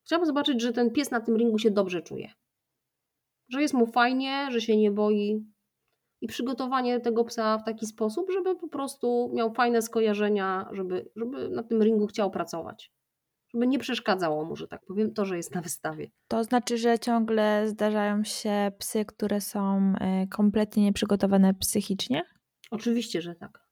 Chciałabym 0.05 0.27
zobaczyć, 0.27 0.61
że 0.61 0.73
ten 0.73 0.91
pies 0.91 1.11
na 1.11 1.21
tym 1.21 1.37
ringu 1.37 1.59
się 1.59 1.71
dobrze 1.71 2.01
czuje 2.01 2.29
że 3.49 3.61
jest 3.61 3.73
mu 3.73 3.87
fajnie, 3.87 4.47
że 4.51 4.61
się 4.61 4.77
nie 4.77 4.91
boi. 4.91 5.45
I 6.21 6.27
przygotowanie 6.27 6.99
tego 6.99 7.23
psa 7.23 7.57
w 7.57 7.63
taki 7.63 7.85
sposób, 7.85 8.31
żeby 8.31 8.55
po 8.55 8.67
prostu 8.67 9.31
miał 9.33 9.53
fajne 9.53 9.81
skojarzenia, 9.81 10.69
żeby, 10.71 11.09
żeby 11.15 11.49
na 11.49 11.63
tym 11.63 11.83
ringu 11.83 12.07
chciał 12.07 12.31
pracować. 12.31 12.91
Żeby 13.53 13.67
nie 13.67 13.79
przeszkadzało 13.79 14.45
mu, 14.45 14.55
że 14.55 14.67
tak 14.67 14.85
powiem, 14.85 15.13
to, 15.13 15.25
że 15.25 15.37
jest 15.37 15.55
na 15.55 15.61
wystawie. 15.61 16.11
To 16.27 16.43
znaczy, 16.43 16.77
że 16.77 16.99
ciągle 16.99 17.67
zdarzają 17.67 18.23
się 18.23 18.71
psy, 18.77 19.05
które 19.05 19.41
są 19.41 19.93
e, 19.99 20.27
kompletnie 20.27 20.83
nieprzygotowane 20.83 21.53
psychicznie? 21.53 22.23
Oczywiście, 22.71 23.21
że 23.21 23.35
tak. 23.35 23.67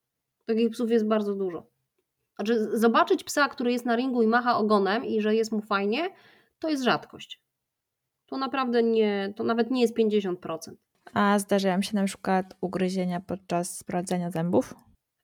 Takich 0.46 0.70
psów 0.70 0.92
jest 0.92 1.08
bardzo 1.08 1.36
dużo. 1.36 1.68
Znaczy, 2.36 2.78
zobaczyć 2.78 3.24
psa, 3.24 3.50
który 3.50 3.72
jest 3.72 3.86
na 3.86 3.96
ringu 3.96 4.22
i 4.22 4.28
macha 4.28 4.58
ogonem 4.58 5.06
i 5.06 5.22
że 5.22 5.36
jest 5.36 5.52
mu 5.52 5.62
fajnie, 5.62 6.10
to 6.60 6.70
jest 6.70 6.84
rzadkość 6.84 7.42
to 8.32 8.38
naprawdę 8.38 8.84
nie, 8.84 9.34
to 9.36 9.44
nawet 9.44 9.72
nie 9.72 9.82
jest 9.82 9.98
50%. 9.98 10.36
A 11.14 11.40
zdarzają 11.40 11.82
się 11.82 11.96
na 11.96 12.04
przykład 12.04 12.46
ugryzienia 12.62 13.20
podczas 13.20 13.78
sprawdzania 13.78 14.32
zębów? 14.32 14.76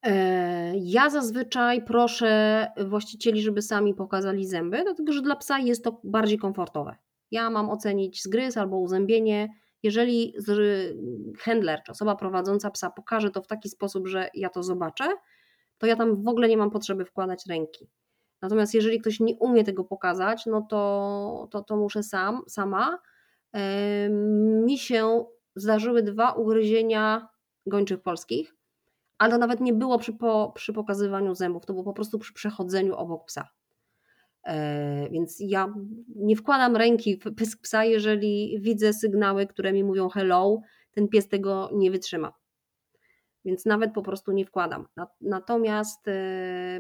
E, 0.04 0.74
ja 0.78 1.10
zazwyczaj 1.10 1.86
proszę 1.86 2.68
właścicieli, 2.88 3.42
żeby 3.42 3.62
sami 3.62 3.94
pokazali 3.94 4.48
zęby, 4.48 4.84
dlatego 4.84 5.12
że 5.12 5.22
dla 5.22 5.36
psa 5.36 5.60
jest 5.60 5.84
to 5.84 6.02
bardziej 6.04 6.38
komfortowe. 6.38 6.96
Ja 7.32 7.50
mam 7.50 7.70
ocenić 7.70 8.24
zgryz 8.24 8.58
albo 8.58 8.78
uzębienie. 8.78 9.50
Jeżeli 9.84 10.34
handler 11.40 11.84
czy 11.86 11.92
osoba 11.92 12.16
prowadząca 12.16 12.72
psa 12.72 12.90
pokaże 12.90 13.32
to 13.32 13.42
w 13.42 13.48
taki 13.48 13.70
sposób, 13.70 14.08
że 14.08 14.30
ja 14.34 14.50
to 14.50 14.64
zobaczę, 14.64 15.06
to 15.78 15.88
ja 15.88 15.96
tam 15.96 16.24
w 16.24 16.28
ogóle 16.28 16.48
nie 16.48 16.58
mam 16.58 16.72
potrzeby 16.72 17.06
wkładać 17.06 17.46
ręki. 17.50 17.90
Natomiast 18.42 18.74
jeżeli 18.74 19.00
ktoś 19.00 19.20
nie 19.20 19.36
umie 19.36 19.64
tego 19.64 19.84
pokazać, 19.84 20.46
no 20.46 20.62
to, 20.70 21.48
to, 21.52 21.62
to 21.62 21.78
muszę 21.78 22.04
sam, 22.04 22.42
sama. 22.48 23.00
Mi 24.66 24.78
się 24.78 25.26
zdarzyły 25.56 26.04
dwa 26.04 26.32
ugryzienia 26.32 27.28
gończych 27.66 28.02
polskich, 28.02 28.56
ale 29.18 29.32
to 29.32 29.38
nawet 29.38 29.60
nie 29.60 29.74
było 29.74 30.00
przy, 30.00 30.14
po, 30.14 30.52
przy 30.56 30.74
pokazywaniu 30.74 31.36
zębów, 31.36 31.66
to 31.66 31.74
było 31.74 31.84
po 31.84 31.94
prostu 31.94 32.20
przy 32.20 32.34
przechodzeniu 32.34 32.96
obok 32.96 33.26
psa. 33.26 33.50
E, 34.44 35.10
więc 35.10 35.38
ja 35.40 35.74
nie 36.16 36.36
wkładam 36.36 36.76
ręki 36.76 37.18
w 37.18 37.36
pysk 37.36 37.62
psa, 37.62 37.86
jeżeli 37.86 38.60
widzę 38.62 38.94
sygnały, 38.94 39.48
które 39.48 39.74
mi 39.74 39.84
mówią 39.84 40.10
hello, 40.10 40.62
ten 40.92 41.08
pies 41.08 41.28
tego 41.28 41.70
nie 41.74 41.92
wytrzyma. 41.92 42.34
Więc 43.46 43.66
nawet 43.66 43.94
po 43.94 44.02
prostu 44.02 44.32
nie 44.32 44.46
wkładam. 44.46 44.88
Natomiast 45.22 46.08
e, 46.08 46.80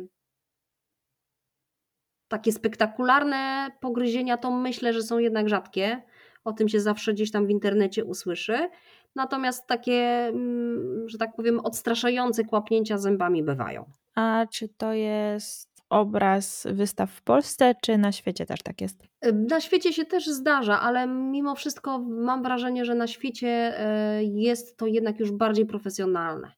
takie 2.27 2.51
spektakularne 2.51 3.71
pogryzienia 3.79 4.37
to 4.37 4.51
myślę, 4.51 4.93
że 4.93 5.03
są 5.03 5.19
jednak 5.19 5.49
rzadkie. 5.49 6.01
O 6.43 6.53
tym 6.53 6.69
się 6.69 6.79
zawsze 6.79 7.13
gdzieś 7.13 7.31
tam 7.31 7.47
w 7.47 7.49
internecie 7.49 8.05
usłyszy. 8.05 8.69
Natomiast 9.15 9.67
takie, 9.67 10.27
mm, 10.27 11.09
że 11.09 11.17
tak 11.17 11.35
powiem, 11.35 11.59
odstraszające 11.59 12.43
kłapnięcia 12.43 12.97
zębami 12.97 13.43
bywają. 13.43 13.85
A 14.15 14.45
czy 14.51 14.69
to 14.69 14.93
jest 14.93 15.77
obraz 15.89 16.67
wystaw 16.71 17.11
w 17.11 17.21
Polsce, 17.21 17.75
czy 17.81 17.97
na 17.97 18.11
świecie 18.11 18.45
też 18.45 18.63
tak 18.63 18.81
jest? 18.81 19.03
Na 19.49 19.61
świecie 19.61 19.93
się 19.93 20.05
też 20.05 20.27
zdarza, 20.27 20.81
ale 20.81 21.07
mimo 21.07 21.55
wszystko 21.55 21.99
mam 21.99 22.43
wrażenie, 22.43 22.85
że 22.85 22.95
na 22.95 23.07
świecie 23.07 23.47
e, 23.79 24.23
jest 24.23 24.77
to 24.77 24.87
jednak 24.87 25.19
już 25.19 25.31
bardziej 25.31 25.65
profesjonalne. 25.65 26.51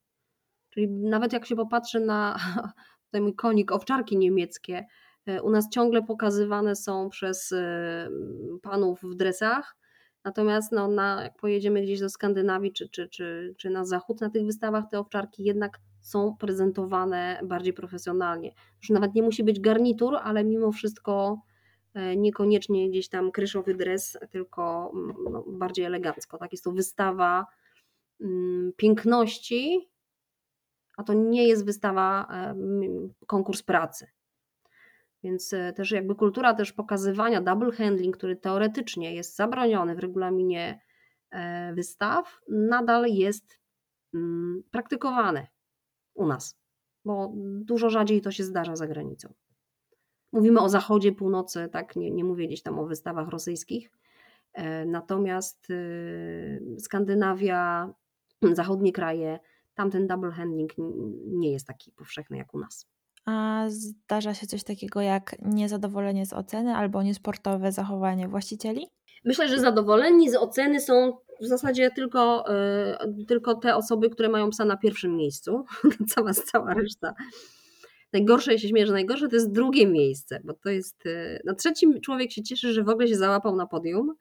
Czyli 0.69 0.89
nawet 0.89 1.33
jak 1.33 1.45
się 1.45 1.55
popatrzy 1.55 1.99
na 1.99 2.37
tutaj 3.05 3.21
mój 3.21 3.35
konik, 3.35 3.71
owczarki 3.71 4.17
niemieckie, 4.17 4.85
u 5.43 5.49
nas 5.49 5.69
ciągle 5.69 6.03
pokazywane 6.03 6.75
są 6.75 7.09
przez 7.09 7.51
e, 7.51 8.09
panów 8.61 9.01
w 9.03 9.15
dresach, 9.15 9.77
natomiast 10.23 10.71
no, 10.71 10.87
na, 10.87 11.23
jak 11.23 11.35
pojedziemy 11.35 11.81
gdzieś 11.81 11.99
do 11.99 12.09
Skandynawii 12.09 12.73
czy, 12.73 12.89
czy, 12.89 13.09
czy, 13.09 13.55
czy 13.57 13.69
na 13.69 13.85
zachód 13.85 14.21
na 14.21 14.29
tych 14.29 14.45
wystawach, 14.45 14.83
te 14.91 14.99
owczarki 14.99 15.43
jednak 15.43 15.79
są 16.01 16.35
prezentowane 16.39 17.39
bardziej 17.43 17.73
profesjonalnie. 17.73 18.53
Już 18.81 18.89
nawet 18.89 19.15
nie 19.15 19.21
musi 19.21 19.43
być 19.43 19.59
garnitur, 19.59 20.15
ale 20.23 20.43
mimo 20.43 20.71
wszystko 20.71 21.41
e, 21.93 22.15
niekoniecznie 22.15 22.89
gdzieś 22.89 23.09
tam 23.09 23.31
kryszowy 23.31 23.75
dres, 23.75 24.17
tylko 24.31 24.91
no, 25.31 25.43
bardziej 25.47 25.85
elegancko. 25.85 26.37
Tak? 26.37 26.51
Jest 26.51 26.63
to 26.63 26.71
wystawa 26.71 27.45
mm, 28.21 28.71
piękności, 28.77 29.89
a 30.97 31.03
to 31.03 31.13
nie 31.13 31.47
jest 31.47 31.65
wystawa, 31.65 32.27
e, 32.31 32.55
konkurs 33.27 33.63
pracy. 33.63 34.07
Więc 35.23 35.53
e, 35.53 35.73
też 35.73 35.91
jakby 35.91 36.15
kultura 36.15 36.53
też 36.53 36.73
pokazywania 36.73 37.41
double 37.41 37.71
handling, 37.71 38.17
który 38.17 38.35
teoretycznie 38.35 39.15
jest 39.15 39.35
zabroniony 39.35 39.95
w 39.95 39.99
regulaminie 39.99 40.79
wystaw, 41.73 42.41
nadal 42.47 43.05
jest 43.05 43.59
mm, 44.13 44.63
praktykowany 44.71 45.47
u 46.13 46.27
nas, 46.27 46.59
bo 47.05 47.33
dużo 47.61 47.89
rzadziej 47.89 48.21
to 48.21 48.31
się 48.31 48.43
zdarza 48.43 48.75
za 48.75 48.87
granicą. 48.87 49.33
Mówimy 50.31 50.61
o 50.61 50.69
zachodzie, 50.69 51.11
północy, 51.11 51.69
tak, 51.71 51.95
nie, 51.95 52.11
nie 52.11 52.23
mówię 52.23 52.47
gdzieś 52.47 52.61
tam 52.61 52.79
o 52.79 52.85
wystawach 52.85 53.29
rosyjskich. 53.29 53.91
E, 54.53 54.85
natomiast 54.85 55.69
y, 55.69 56.75
Skandynawia, 56.79 57.93
zachodnie 58.53 58.91
kraje, 58.91 59.39
tamten 59.73 60.07
double 60.07 60.31
handling 60.31 60.73
nie 61.25 61.51
jest 61.51 61.67
taki 61.67 61.91
powszechny 61.91 62.37
jak 62.37 62.53
u 62.53 62.59
nas. 62.59 62.87
A 63.25 63.65
zdarza 63.67 64.33
się 64.33 64.47
coś 64.47 64.63
takiego 64.63 65.01
jak 65.01 65.35
niezadowolenie 65.41 66.25
z 66.25 66.33
oceny 66.33 66.75
albo 66.75 67.03
niesportowe 67.03 67.71
zachowanie 67.71 68.27
właścicieli? 68.27 68.87
Myślę, 69.25 69.47
że 69.49 69.59
zadowoleni 69.59 70.29
z 70.29 70.35
oceny 70.35 70.81
są 70.81 71.17
w 71.41 71.45
zasadzie 71.45 71.91
tylko, 71.91 72.45
y, 73.19 73.25
tylko 73.25 73.55
te 73.55 73.75
osoby, 73.75 74.09
które 74.09 74.29
mają 74.29 74.49
psa 74.49 74.65
na 74.65 74.77
pierwszym 74.77 75.15
miejscu. 75.15 75.65
cała, 76.15 76.33
cała 76.33 76.73
reszta. 76.73 77.13
Najgorsze, 78.13 78.53
jeśli 78.53 78.69
śmieję, 78.69 78.87
że 78.87 78.93
najgorsze 78.93 79.27
to 79.27 79.35
jest 79.35 79.51
drugie 79.51 79.87
miejsce, 79.87 80.41
bo 80.43 80.53
to 80.53 80.69
jest. 80.69 81.05
Y, 81.05 81.41
na 81.45 81.55
trzecim 81.55 82.01
człowiek 82.01 82.31
się 82.31 82.43
cieszy, 82.43 82.73
że 82.73 82.83
w 82.83 82.89
ogóle 82.89 83.07
się 83.07 83.15
załapał 83.15 83.55
na 83.55 83.67
podium. 83.67 84.15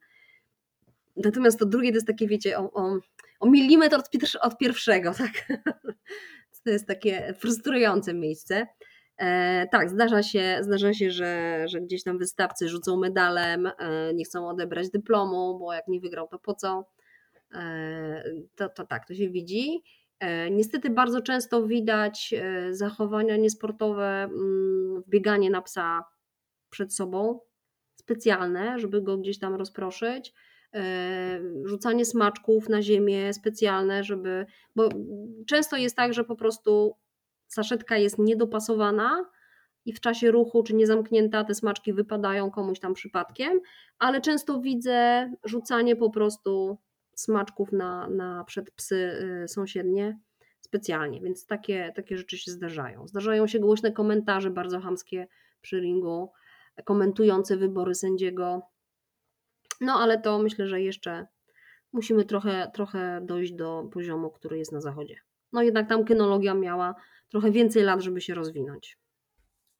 Natomiast 1.15 1.59
to 1.59 1.65
drugie 1.65 1.89
to 1.89 1.95
jest 1.95 2.07
takie, 2.07 2.27
wiecie, 2.27 2.59
o, 2.59 2.71
o, 2.73 2.99
o 3.39 3.49
milimetr 3.49 3.95
od, 3.95 4.09
od 4.41 4.57
pierwszego, 4.57 5.13
tak? 5.17 5.59
To 6.63 6.69
jest 6.69 6.87
takie 6.87 7.33
frustrujące 7.39 8.13
miejsce. 8.13 8.67
E, 9.19 9.67
tak, 9.71 9.89
zdarza 9.89 10.23
się, 10.23 10.57
zdarza 10.61 10.93
się 10.93 11.11
że, 11.11 11.63
że 11.67 11.81
gdzieś 11.81 12.03
tam 12.03 12.17
wystawcy 12.17 12.69
rzucą 12.69 12.97
medalem, 12.97 13.65
e, 13.65 14.13
nie 14.13 14.25
chcą 14.25 14.49
odebrać 14.49 14.89
dyplomu, 14.89 15.59
bo 15.59 15.73
jak 15.73 15.87
nie 15.87 15.99
wygrał, 15.99 16.27
to 16.27 16.39
po 16.39 16.53
co? 16.53 16.85
E, 17.53 18.23
to, 18.55 18.69
to 18.69 18.85
tak, 18.85 19.07
to 19.07 19.13
się 19.13 19.29
widzi. 19.29 19.83
Niestety 20.51 20.89
bardzo 20.89 21.21
często 21.21 21.67
widać 21.67 22.33
zachowania 22.71 23.37
niesportowe, 23.37 24.23
mm, 24.23 25.01
wbieganie 25.01 25.49
na 25.49 25.61
psa 25.61 26.03
przed 26.69 26.93
sobą, 26.95 27.39
specjalne, 27.95 28.79
żeby 28.79 29.01
go 29.01 29.17
gdzieś 29.17 29.39
tam 29.39 29.55
rozproszyć, 29.55 30.33
rzucanie 31.63 32.05
smaczków 32.05 32.69
na 32.69 32.81
ziemię 32.81 33.33
specjalne, 33.33 34.03
żeby, 34.03 34.45
bo 34.75 34.89
często 35.47 35.77
jest 35.77 35.95
tak, 35.95 36.13
że 36.13 36.23
po 36.23 36.35
prostu 36.35 36.95
saszetka 37.49 37.97
jest 37.97 38.19
niedopasowana 38.19 39.25
i 39.85 39.93
w 39.93 39.99
czasie 39.99 40.31
ruchu 40.31 40.63
czy 40.63 40.75
niezamknięta 40.75 41.43
te 41.43 41.55
smaczki 41.55 41.93
wypadają 41.93 42.51
komuś 42.51 42.79
tam 42.79 42.93
przypadkiem, 42.93 43.59
ale 43.99 44.21
często 44.21 44.59
widzę 44.59 45.29
rzucanie 45.43 45.95
po 45.95 46.09
prostu 46.09 46.77
smaczków 47.15 47.71
na, 47.71 48.09
na 48.09 48.43
przed 48.43 48.71
psy 48.71 48.95
y, 49.43 49.47
sąsiednie 49.47 50.19
specjalnie, 50.61 51.21
więc 51.21 51.45
takie, 51.45 51.91
takie 51.95 52.17
rzeczy 52.17 52.37
się 52.37 52.51
zdarzają. 52.51 53.07
Zdarzają 53.07 53.47
się 53.47 53.59
głośne 53.59 53.91
komentarze 53.91 54.49
bardzo 54.49 54.79
hamskie 54.79 55.27
przy 55.61 55.79
ringu, 55.79 56.31
komentujące 56.85 57.57
wybory 57.57 57.95
sędziego. 57.95 58.61
No 59.81 59.93
ale 59.93 60.21
to 60.21 60.39
myślę, 60.39 60.67
że 60.67 60.81
jeszcze 60.81 61.27
musimy 61.93 62.25
trochę, 62.25 62.71
trochę 62.73 63.21
dojść 63.23 63.53
do 63.53 63.89
poziomu, 63.93 64.29
który 64.29 64.57
jest 64.57 64.71
na 64.71 64.81
zachodzie. 64.81 65.15
No 65.53 65.61
jednak 65.61 65.89
tam 65.89 66.05
kynologia 66.05 66.53
miała 66.53 66.95
trochę 67.29 67.51
więcej 67.51 67.83
lat, 67.83 68.01
żeby 68.01 68.21
się 68.21 68.33
rozwinąć. 68.33 68.97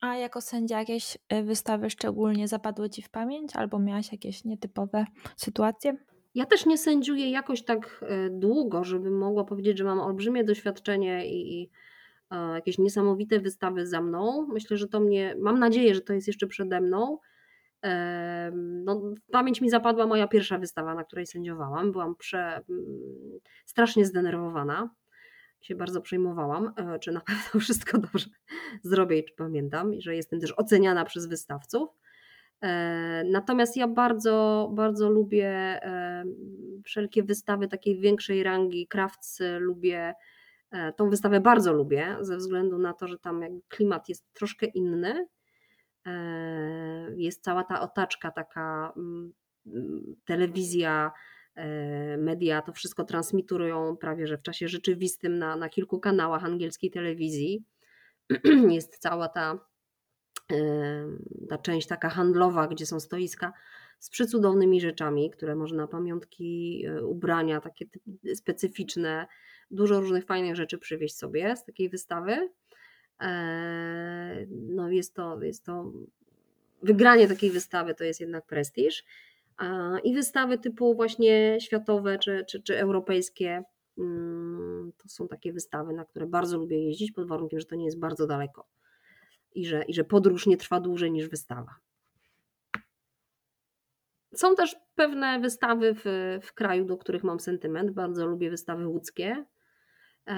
A 0.02 0.16
jako 0.16 0.42
sędzia 0.42 0.80
jakieś 0.80 1.18
y, 1.34 1.44
wystawy 1.44 1.90
szczególnie 1.90 2.48
zapadły 2.48 2.90
Ci 2.90 3.02
w 3.02 3.10
pamięć 3.10 3.56
albo 3.56 3.80
miałaś 3.80 4.12
jakieś 4.12 4.46
nietypowe 4.46 5.06
sytuacje? 5.38 5.98
Ja 6.36 6.46
też 6.46 6.66
nie 6.66 6.78
sędziuję 6.78 7.32
jakoś 7.32 7.66
tak 7.66 8.06
e, 8.08 8.30
długo, 8.30 8.84
żebym 8.84 9.18
mogła 9.18 9.44
powiedzieć, 9.44 9.78
że 9.78 9.84
mam 9.84 10.00
olbrzymie 10.00 10.44
doświadczenie 10.44 11.30
i, 11.30 11.62
i 11.62 11.70
e, 12.32 12.54
jakieś 12.54 12.78
niesamowite 12.78 13.40
wystawy 13.40 13.88
za 13.88 14.02
mną. 14.02 14.48
Myślę, 14.54 14.78
że 14.78 14.88
to 14.88 15.00
mnie, 15.00 15.36
mam 15.40 15.60
nadzieję, 15.60 15.96
że 15.96 16.02
to 16.02 16.14
jest 16.14 16.28
jeszcze 16.28 16.48
przede 16.48 16.82
mną. 16.82 17.18
No, 18.84 18.96
w 18.96 19.32
pamięć 19.32 19.62
mi 19.62 19.70
zapadła 19.70 20.08
moja 20.08 20.28
pierwsza 20.28 20.58
wystawa, 20.58 20.96
na 20.96 21.04
której 21.04 21.26
sędziowałam. 21.26 21.92
Byłam 21.92 22.16
prze, 22.16 22.62
strasznie 23.66 24.06
zdenerwowana. 24.06 24.90
Się 25.62 25.76
bardzo 25.76 26.02
przejmowałam, 26.02 26.74
e, 26.76 27.00
czy 27.00 27.12
na 27.12 27.22
pewno 27.28 27.60
wszystko 27.60 27.98
dobrze 27.98 28.30
zrobię 28.84 29.20
i 29.20 29.26
czy 29.26 29.34
pamiętam, 29.36 29.94
i 29.94 30.02
że 30.02 30.16
jestem 30.16 30.40
też 30.40 30.54
oceniana 30.58 31.06
przez 31.06 31.28
wystawców. 31.28 31.90
E, 32.62 33.24
natomiast 33.32 33.78
ja 33.78 33.88
bardzo, 33.88 34.70
bardzo 34.74 35.10
lubię 35.10 35.50
e, 35.50 36.24
wszelkie 36.84 37.24
wystawy 37.24 37.68
takiej 37.68 38.00
większej 38.00 38.44
rangi, 38.44 38.88
Crafts 38.88 39.42
lubię, 39.60 40.14
tą 40.96 41.10
wystawę 41.10 41.40
bardzo 41.40 41.74
lubię, 41.74 42.18
ze 42.22 42.38
względu 42.38 42.78
na 42.78 42.94
to, 42.94 43.08
że 43.08 43.20
tam 43.20 43.42
klimat 43.68 44.10
jest 44.10 44.34
troszkę 44.34 44.66
inny. 44.66 45.28
Jest 47.16 47.44
cała 47.44 47.64
ta 47.64 47.82
otaczka, 47.82 48.32
taka 48.32 48.94
mm, 48.98 49.34
mm, 49.66 50.16
telewizja, 50.26 51.12
media, 52.18 52.62
to 52.62 52.74
wszystko 52.74 53.04
transmitują 53.04 53.98
prawie 53.98 54.28
że 54.28 54.38
w 54.38 54.42
czasie 54.42 54.68
rzeczywistym 54.68 55.38
na, 55.38 55.56
na 55.56 55.70
kilku 55.70 56.00
kanałach 56.00 56.46
angielskiej 56.46 56.92
telewizji. 56.92 57.64
Jest 58.78 58.98
cała 58.98 59.30
ta 59.30 59.70
ta 61.50 61.58
część 61.58 61.88
taka 61.88 62.10
handlowa, 62.10 62.68
gdzie 62.68 62.86
są 62.86 63.00
stoiska 63.00 63.54
z 64.00 64.10
przecudownymi 64.10 64.82
rzeczami, 64.82 65.30
które 65.32 65.56
można 65.56 65.88
pamiątki, 65.88 66.84
e, 66.86 67.06
ubrania 67.06 67.62
takie 67.62 67.86
specyficzne, 68.36 69.28
dużo 69.72 70.00
różnych 70.00 70.26
fajnych 70.26 70.56
rzeczy 70.56 70.78
przywieźć 70.78 71.18
sobie 71.18 71.56
z 71.56 71.66
takiej 71.66 71.90
wystawy. 71.90 72.50
E, 73.22 74.46
no 74.50 74.90
jest 74.90 75.16
to, 75.16 75.42
jest 75.42 75.66
to 75.66 75.92
wygranie 76.84 77.28
takiej 77.28 77.52
wystawy 77.52 77.96
to 77.96 78.04
jest 78.04 78.20
jednak 78.20 78.46
prestiż. 78.46 79.04
I 80.04 80.14
wystawy 80.14 80.58
typu 80.58 80.96
właśnie 80.96 81.58
światowe 81.62 82.20
czy, 82.20 82.46
czy, 82.50 82.62
czy 82.62 82.80
europejskie 82.80 83.64
mm, 83.98 84.92
to 84.98 85.10
są 85.10 85.28
takie 85.28 85.54
wystawy, 85.54 85.94
na 85.94 86.06
które 86.06 86.28
bardzo 86.28 86.58
lubię 86.58 86.84
jeździć, 86.84 87.12
pod 87.12 87.28
warunkiem, 87.28 87.60
że 87.60 87.66
to 87.66 87.76
nie 87.76 87.86
jest 87.86 88.00
bardzo 88.00 88.28
daleko 88.28 88.68
i 89.56 89.66
że, 89.66 89.84
i 89.84 89.94
że 89.94 90.04
podróż 90.04 90.48
nie 90.48 90.58
trwa 90.58 90.80
dłużej 90.80 91.12
niż 91.12 91.30
wystawa. 91.30 91.76
Są 94.36 94.56
też 94.56 94.76
pewne 94.96 95.40
wystawy 95.40 95.96
w, 95.96 96.04
w 96.42 96.54
kraju, 96.54 96.86
do 96.86 96.98
których 96.98 97.24
mam 97.24 97.40
sentyment. 97.40 97.92
Bardzo 97.92 98.26
lubię 98.26 98.50
wystawy 98.50 98.88
łódzkie. 98.88 99.46
E, 100.28 100.38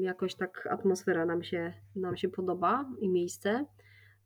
jakoś 0.00 0.34
tak 0.34 0.68
atmosfera 0.70 1.26
nam 1.26 1.42
się, 1.42 1.72
nam 1.96 2.16
się 2.16 2.28
podoba 2.28 2.90
i 3.00 3.08
miejsce. 3.08 3.66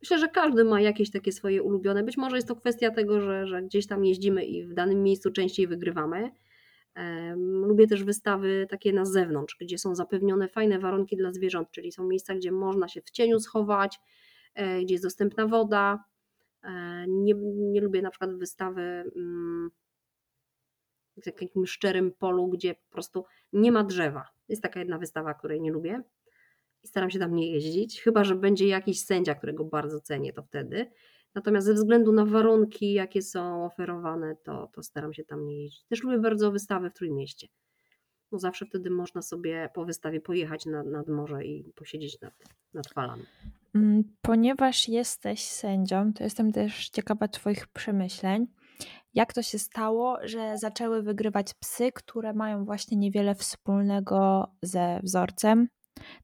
Myślę, 0.02 0.18
że 0.18 0.28
każdy 0.28 0.64
ma 0.64 0.80
jakieś 0.80 1.10
takie 1.10 1.32
swoje 1.32 1.62
ulubione. 1.62 2.02
Być 2.02 2.16
może 2.16 2.36
jest 2.36 2.48
to 2.48 2.56
kwestia 2.56 2.90
tego, 2.90 3.20
że, 3.20 3.46
że 3.46 3.62
gdzieś 3.62 3.86
tam 3.86 4.04
jeździmy 4.04 4.44
i 4.44 4.64
w 4.64 4.74
danym 4.74 5.02
miejscu 5.02 5.32
częściej 5.32 5.66
wygrywamy. 5.66 6.30
Lubię 7.36 7.86
też 7.86 8.04
wystawy 8.04 8.66
takie 8.70 8.92
na 8.92 9.04
zewnątrz, 9.04 9.56
gdzie 9.60 9.78
są 9.78 9.94
zapewnione 9.94 10.48
fajne 10.48 10.78
warunki 10.78 11.16
dla 11.16 11.32
zwierząt, 11.32 11.70
czyli 11.70 11.92
są 11.92 12.08
miejsca, 12.08 12.34
gdzie 12.34 12.52
można 12.52 12.88
się 12.88 13.02
w 13.02 13.10
cieniu 13.10 13.40
schować, 13.40 14.00
e, 14.54 14.82
gdzie 14.82 14.94
jest 14.94 15.04
dostępna 15.04 15.46
woda. 15.46 16.04
E, 16.62 17.04
nie, 17.08 17.34
nie 17.44 17.80
lubię 17.80 18.02
na 18.02 18.10
przykład 18.10 18.38
wystawy 18.38 18.82
mm, 19.16 19.70
w 21.16 21.24
takim 21.24 21.66
szczerym 21.66 22.12
polu, 22.12 22.48
gdzie 22.48 22.74
po 22.74 22.90
prostu 22.90 23.24
nie 23.52 23.72
ma 23.72 23.84
drzewa. 23.84 24.28
Jest 24.48 24.62
taka 24.62 24.80
jedna 24.80 24.98
wystawa, 24.98 25.34
której 25.34 25.60
nie 25.60 25.72
lubię 25.72 26.02
i 26.82 26.88
staram 26.88 27.10
się 27.10 27.18
tam 27.18 27.34
nie 27.34 27.52
jeździć, 27.52 28.00
chyba 28.02 28.24
że 28.24 28.34
będzie 28.34 28.68
jakiś 28.68 29.04
sędzia, 29.04 29.34
którego 29.34 29.64
bardzo 29.64 30.00
cenię, 30.00 30.32
to 30.32 30.42
wtedy. 30.42 30.90
Natomiast 31.34 31.66
ze 31.66 31.74
względu 31.74 32.12
na 32.12 32.24
warunki, 32.26 32.92
jakie 32.92 33.22
są 33.22 33.64
oferowane, 33.64 34.36
to, 34.44 34.70
to 34.74 34.82
staram 34.82 35.12
się 35.12 35.24
tam 35.24 35.44
nie 35.46 35.62
jeździć. 35.62 35.84
Też 35.84 36.02
lubię 36.02 36.18
bardzo 36.18 36.52
wystawy 36.52 36.90
w 36.90 36.92
Trójmieście. 36.92 37.48
No 38.32 38.38
zawsze 38.38 38.66
wtedy 38.66 38.90
można 38.90 39.22
sobie 39.22 39.68
po 39.74 39.84
wystawie 39.84 40.20
pojechać 40.20 40.66
nad, 40.66 40.86
nad 40.86 41.08
morze 41.08 41.44
i 41.44 41.72
posiedzieć 41.74 42.20
nad, 42.20 42.34
nad 42.74 42.88
falami. 42.88 43.22
Mm, 43.74 44.04
ponieważ 44.22 44.88
jesteś 44.88 45.44
sędzią, 45.44 46.12
to 46.12 46.24
jestem 46.24 46.52
też 46.52 46.88
ciekawa 46.88 47.28
Twoich 47.28 47.66
przemyśleń. 47.66 48.46
Jak 49.14 49.32
to 49.32 49.42
się 49.42 49.58
stało, 49.58 50.18
że 50.22 50.58
zaczęły 50.58 51.02
wygrywać 51.02 51.54
psy, 51.54 51.92
które 51.92 52.32
mają 52.32 52.64
właśnie 52.64 52.96
niewiele 52.96 53.34
wspólnego 53.34 54.46
ze 54.62 55.00
wzorcem? 55.02 55.68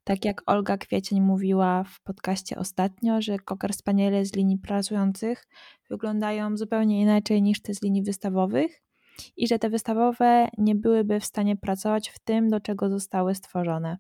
Tak 0.05 0.25
jak 0.25 0.43
Olga 0.47 0.77
Kwiecień 0.77 1.21
mówiła 1.21 1.85
w 1.85 2.03
podcaście 2.03 2.57
ostatnio, 2.57 3.23
że 3.23 3.37
Cocker 3.49 3.73
Spaniele 3.73 4.25
z 4.25 4.35
linii 4.35 4.59
pracujących 4.59 5.47
wyglądają 5.91 6.57
zupełnie 6.57 7.01
inaczej 7.01 7.43
niż 7.43 7.63
te 7.63 7.75
z 7.75 7.83
linii 7.83 8.03
wystawowych 8.03 8.83
i 9.37 9.49
że 9.49 9.59
te 9.59 9.71
wystawowe 9.71 10.49
nie 10.59 10.75
byłyby 10.75 11.21
w 11.21 11.25
stanie 11.25 11.57
pracować 11.57 12.09
w 12.09 12.19
tym, 12.19 12.49
do 12.49 12.61
czego 12.61 12.89
zostały 12.89 13.35
stworzone. 13.35 13.99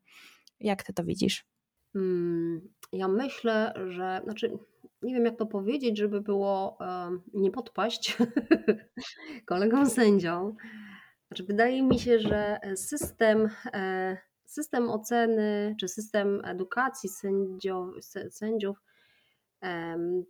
Jak 0.61 0.83
ty 0.83 0.93
to 0.93 1.05
widzisz? 1.05 1.45
Hmm, 1.93 2.69
ja 2.93 3.09
myślę, 3.09 3.75
że, 3.89 4.21
znaczy, 4.25 4.59
nie 5.03 5.15
wiem 5.15 5.25
jak 5.25 5.37
to 5.37 5.47
powiedzieć, 5.47 5.99
żeby 5.99 6.21
było 6.21 6.79
nie 7.35 7.51
podpaść 7.51 8.17
kolegom 9.47 9.87
sędziom. 9.87 10.57
Znaczy, 11.29 11.45
wydaje 11.45 11.83
mi 11.83 11.99
się, 11.99 12.19
że 12.19 12.61
system, 12.77 13.49
e, 13.73 14.17
system 14.49 14.91
oceny 14.91 15.75
czy 15.81 15.89
system 15.89 16.43
edukacji 16.45 17.09
sędziów, 18.31 18.83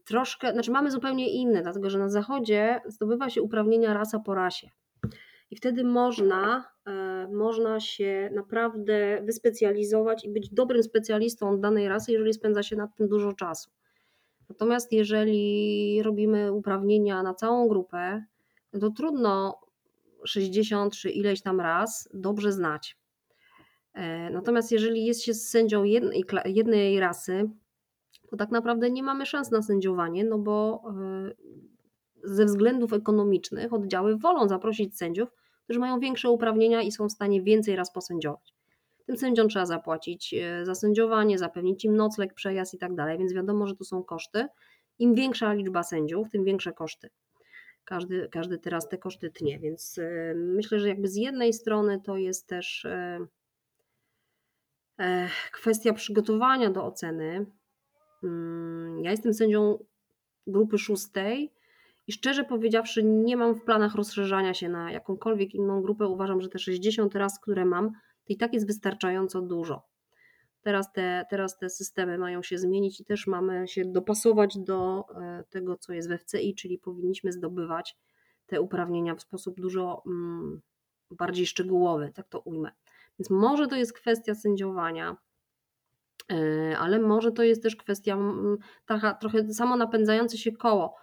troszkę, 0.05 0.53
znaczy 0.53 0.71
mamy 0.71 0.91
zupełnie 0.91 1.31
inny, 1.31 1.63
dlatego 1.63 1.91
że 1.91 1.99
na 1.99 2.09
zachodzie 2.09 2.81
zdobywa 2.87 3.31
się 3.31 3.43
uprawnienia 3.43 3.95
rasa 3.95 4.19
po 4.19 4.35
rasie. 4.35 4.71
I 5.51 5.57
wtedy 5.57 5.85
można, 5.85 6.65
e, 6.87 7.29
można 7.33 7.81
się 7.81 8.31
naprawdę 8.35 9.23
wyspecjalizować 9.23 10.25
i 10.25 10.29
być 10.29 10.51
dobrym 10.51 10.83
specjalistą 10.83 11.61
danej 11.61 11.89
rasy, 11.89 12.13
jeżeli 12.13 12.35
spędza 12.35 12.63
się 12.63 12.77
nad 12.77 12.97
tym 12.97 13.09
dużo 13.09 13.33
czasu. 13.33 13.71
Natomiast 14.49 14.93
jeżeli 14.93 16.03
robimy 16.03 16.53
uprawnienia 16.53 17.23
na 17.23 17.35
całą 17.35 17.69
grupę, 17.69 18.25
to 18.81 18.91
trudno 18.91 19.61
60 20.25 20.97
czy 20.97 21.11
ileś 21.11 21.43
tam 21.43 21.61
raz 21.61 22.09
dobrze 22.15 22.53
znać. 22.53 22.97
E, 23.99 24.31
natomiast 24.31 24.73
jeżeli 24.73 25.05
jest 25.05 25.23
się 25.23 25.35
sędzią 25.35 25.85
jednej, 26.45 27.01
rasy, 27.01 27.51
to 28.31 28.37
tak 28.37 28.51
naprawdę 28.51 28.91
nie 28.91 29.03
mamy 29.03 29.27
szans 29.27 29.51
na 29.51 29.63
sędziowanie, 29.63 30.25
no 30.25 30.39
bo 30.39 30.83
e, 30.87 31.31
ze 32.25 32.45
względów 32.45 32.93
ekonomicznych 32.93 33.73
oddziały 33.73 34.17
wolą 34.17 34.49
zaprosić 34.49 34.97
sędziów, 34.97 35.29
którzy 35.65 35.81
mają 35.81 36.01
większe 36.01 36.31
uprawnienia 36.31 36.83
i 36.83 36.93
są 36.93 37.09
w 37.09 37.13
stanie 37.13 37.43
więcej 37.43 37.77
raz 37.77 37.93
posędziować. 37.93 38.55
Tym 39.07 39.17
sędziom 39.17 39.49
trzeba 39.49 39.67
zapłacić 39.67 40.35
e, 40.35 40.65
za 40.65 40.75
sędziowanie, 40.75 41.39
zapewnić 41.39 41.85
im 41.85 41.97
nocleg, 41.97 42.35
przejazd 42.35 42.75
i 42.75 42.79
tak 42.79 42.95
dalej, 42.95 43.19
więc 43.19 43.33
wiadomo, 43.33 43.67
że 43.67 43.77
to 43.77 43.85
są 43.85 44.03
koszty. 44.03 44.47
Im 44.99 45.15
większa 45.15 45.53
liczba 45.53 45.83
sędziów, 45.83 46.31
tym 46.31 46.45
większe 46.45 46.73
koszty. 46.73 47.11
Każdy, 47.85 48.29
każdy 48.33 48.59
teraz 48.59 48.89
te 48.89 48.99
koszty 48.99 49.31
tnie, 49.31 49.59
więc 49.59 50.01
myślę, 50.35 50.81
że 50.81 50.89
jakby 50.89 51.09
z 51.09 51.17
jednej 51.17 51.53
strony 51.53 52.01
to 52.05 52.17
jest 52.17 52.47
też 52.47 52.87
kwestia 55.53 55.93
przygotowania 55.93 56.71
do 56.71 56.85
oceny. 56.85 57.47
Mm, 58.23 59.01
ja 59.05 59.11
jestem 59.11 59.35
sędzią 59.35 59.79
grupy 60.47 60.79
szóstej 60.79 61.53
i 62.07 62.13
szczerze 62.13 62.45
powiedziawszy, 62.45 63.05
nie 63.05 63.37
mam 63.37 63.55
w 63.55 63.65
planach 63.65 63.95
rozszerzania 63.95 64.55
się 64.55 64.69
na 64.69 64.93
jakąkolwiek 64.93 65.55
inną 65.55 65.83
grupę. 65.83 66.07
Uważam, 66.07 66.41
że 66.41 66.49
te 66.49 66.59
60 66.59 67.15
raz, 67.15 67.41
które 67.41 67.65
mam, 67.65 67.91
to 68.25 68.33
i 68.33 68.37
tak 68.37 68.55
jest 68.55 68.67
wystarczająco 68.67 69.43
dużo. 69.43 69.83
Teraz 70.63 70.93
te, 70.93 71.25
teraz 71.31 71.59
te 71.59 71.71
systemy 71.71 72.19
mają 72.19 72.43
się 72.43 72.59
zmienić 72.59 73.01
i 73.01 73.05
też 73.05 73.27
mamy 73.27 73.69
się 73.69 73.85
dopasować 73.85 74.59
do 74.59 75.05
e, 75.15 75.45
tego, 75.51 75.77
co 75.77 75.93
jest 75.93 76.09
we 76.09 76.19
FCI, 76.19 76.55
czyli 76.55 76.79
powinniśmy 76.79 77.33
zdobywać 77.33 77.97
te 78.47 78.61
uprawnienia 78.61 79.15
w 79.15 79.23
sposób 79.23 79.61
dużo 79.61 80.03
mm, 80.07 80.61
bardziej 81.11 81.47
szczegółowy, 81.47 82.13
tak 82.15 82.29
to 82.29 82.41
ujmę. 82.41 82.71
Więc 83.19 83.31
może 83.31 83.67
to 83.67 83.77
jest 83.77 83.93
kwestia 83.93 84.35
sędziowania, 84.35 85.17
e, 86.33 86.79
ale 86.79 86.99
może 86.99 87.33
to 87.33 87.43
jest 87.43 87.63
też 87.63 87.77
kwestia 87.77 88.19
taka 88.87 89.15
trochę 89.15 89.53
samo 89.53 89.77
napędzające 89.77 90.39
się 90.39 90.53
koło 90.53 90.95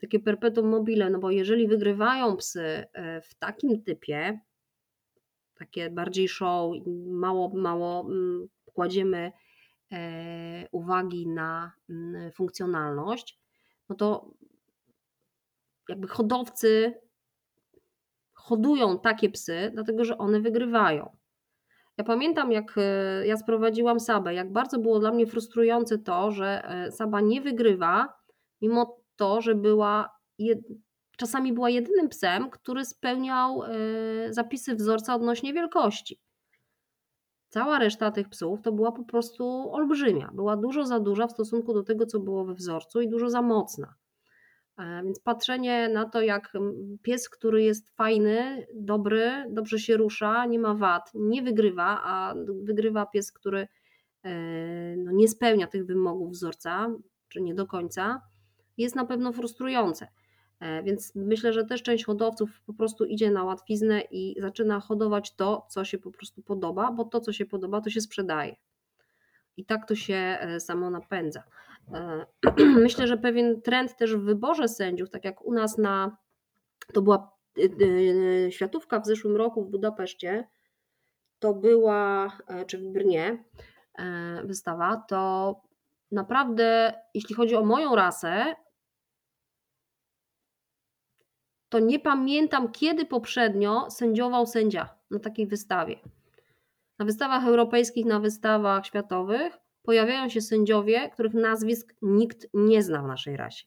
takie 0.00 0.20
perpetuum 0.20 0.68
mobile, 0.68 1.10
no 1.10 1.18
bo 1.18 1.30
jeżeli 1.30 1.68
wygrywają 1.68 2.36
psy 2.36 2.62
e, 2.92 3.20
w 3.20 3.34
takim 3.34 3.82
typie, 3.82 4.40
takie 5.58 5.90
bardziej 5.90 6.28
show, 6.28 6.72
mało, 7.06 7.52
mało 7.54 8.08
kładziemy 8.74 9.32
e, 9.92 10.68
uwagi 10.72 11.28
na 11.28 11.72
funkcjonalność, 12.34 13.40
no 13.88 13.96
to 13.96 14.30
jakby 15.88 16.08
hodowcy 16.08 16.94
hodują 18.32 18.98
takie 19.00 19.30
psy, 19.30 19.70
dlatego 19.74 20.04
że 20.04 20.18
one 20.18 20.40
wygrywają. 20.40 21.16
Ja 22.00 22.04
pamiętam, 22.04 22.52
jak 22.52 22.74
e, 22.76 23.26
ja 23.26 23.36
sprowadziłam 23.36 24.00
Sabę, 24.00 24.34
jak 24.34 24.52
bardzo 24.52 24.78
było 24.78 24.98
dla 24.98 25.12
mnie 25.12 25.26
frustrujące 25.26 25.98
to, 25.98 26.30
że 26.30 26.62
Saba 26.90 27.20
nie 27.20 27.40
wygrywa, 27.40 28.14
mimo 28.60 29.00
to, 29.16 29.40
że 29.40 29.54
była 29.54 30.08
jed... 30.38 30.58
czasami 31.16 31.52
była 31.52 31.70
jedynym 31.70 32.08
psem, 32.08 32.50
który 32.50 32.84
spełniał 32.84 33.62
e, 33.62 33.68
zapisy 34.30 34.74
wzorca 34.74 35.14
odnośnie 35.14 35.52
wielkości. 35.52 36.20
Cała 37.48 37.78
reszta 37.78 38.10
tych 38.10 38.28
psów 38.28 38.62
to 38.62 38.72
była 38.72 38.92
po 38.92 39.04
prostu 39.04 39.72
olbrzymia. 39.72 40.30
Była 40.34 40.56
dużo 40.56 40.86
za 40.86 41.00
duża 41.00 41.26
w 41.26 41.32
stosunku 41.32 41.74
do 41.74 41.82
tego, 41.82 42.06
co 42.06 42.20
było 42.20 42.44
we 42.44 42.54
wzorcu 42.54 43.00
i 43.00 43.08
dużo 43.08 43.30
za 43.30 43.42
mocna. 43.42 43.94
E, 44.80 45.02
więc 45.04 45.20
patrzenie 45.20 45.88
na 45.88 46.08
to, 46.08 46.22
jak 46.22 46.52
pies, 47.02 47.28
który 47.28 47.62
jest 47.62 47.90
fajny, 47.90 48.66
dobry, 48.74 49.46
dobrze 49.50 49.78
się 49.78 49.96
rusza, 49.96 50.46
nie 50.46 50.58
ma 50.58 50.74
wad, 50.74 51.10
nie 51.14 51.42
wygrywa, 51.42 52.00
a 52.04 52.34
wygrywa 52.62 53.06
pies, 53.06 53.32
który 53.32 53.68
e, 54.22 54.96
no, 54.96 55.12
nie 55.12 55.28
spełnia 55.28 55.66
tych 55.66 55.86
wymogów 55.86 56.32
wzorca, 56.32 56.88
czy 57.28 57.40
nie 57.40 57.54
do 57.54 57.66
końca, 57.66 58.22
jest 58.78 58.96
na 58.96 59.04
pewno 59.04 59.32
frustrujące. 59.32 60.08
E, 60.60 60.82
więc 60.82 61.14
myślę, 61.14 61.52
że 61.52 61.64
też 61.64 61.82
część 61.82 62.04
hodowców 62.04 62.62
po 62.66 62.74
prostu 62.74 63.04
idzie 63.04 63.30
na 63.30 63.44
łatwiznę 63.44 64.00
i 64.10 64.36
zaczyna 64.40 64.80
hodować 64.80 65.34
to, 65.36 65.66
co 65.70 65.84
się 65.84 65.98
po 65.98 66.10
prostu 66.10 66.42
podoba, 66.42 66.92
bo 66.92 67.04
to, 67.04 67.20
co 67.20 67.32
się 67.32 67.46
podoba, 67.46 67.80
to 67.80 67.90
się 67.90 68.00
sprzedaje. 68.00 68.56
I 69.56 69.64
tak 69.64 69.88
to 69.88 69.94
się 69.94 70.14
e, 70.14 70.60
samo 70.60 70.90
napędza. 70.90 71.42
E, 71.94 72.26
myślę, 72.84 73.06
że 73.06 73.16
pewien 73.16 73.62
trend 73.62 73.96
też 73.96 74.16
w 74.16 74.24
wyborze 74.24 74.68
sędziów, 74.68 75.10
tak 75.10 75.24
jak 75.24 75.44
u 75.44 75.52
nas 75.52 75.78
na. 75.78 76.16
To 76.92 77.02
była 77.02 77.40
światówka 78.50 79.00
w 79.00 79.06
zeszłym 79.06 79.36
roku 79.36 79.64
w 79.64 79.70
Budapeszcie, 79.70 80.48
to 81.38 81.54
była, 81.54 82.32
czy 82.66 82.78
w 82.78 82.84
Brnie 82.84 83.44
wystawa, 84.44 85.04
to 85.08 85.54
naprawdę, 86.12 86.92
jeśli 87.14 87.34
chodzi 87.34 87.56
o 87.56 87.64
moją 87.64 87.96
rasę, 87.96 88.54
to 91.68 91.78
nie 91.78 91.98
pamiętam, 91.98 92.72
kiedy 92.72 93.06
poprzednio 93.06 93.90
sędziował 93.90 94.46
sędzia 94.46 94.88
na 95.10 95.18
takiej 95.18 95.46
wystawie. 95.46 95.96
Na 97.00 97.06
wystawach 97.06 97.46
europejskich, 97.46 98.06
na 98.06 98.20
wystawach 98.20 98.86
światowych 98.86 99.58
pojawiają 99.82 100.28
się 100.28 100.40
sędziowie, 100.40 101.10
których 101.12 101.34
nazwisk 101.34 101.94
nikt 102.02 102.46
nie 102.54 102.82
zna 102.82 103.02
w 103.02 103.06
naszej 103.06 103.36
rasie. 103.36 103.66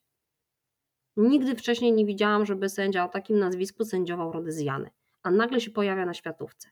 Nigdy 1.18 1.56
wcześniej 1.56 1.94
nie 1.94 2.06
widziałam, 2.06 2.46
żeby 2.46 2.70
sędzia 2.70 3.06
o 3.06 3.10
takim 3.10 3.40
nazwisku 3.40 3.86
sędziował 3.86 4.32
Rodyzjany, 4.32 4.90
a 5.24 5.32
nagle 5.32 5.62
się 5.62 5.72
pojawia 5.72 6.06
na 6.06 6.14
światówce. 6.14 6.70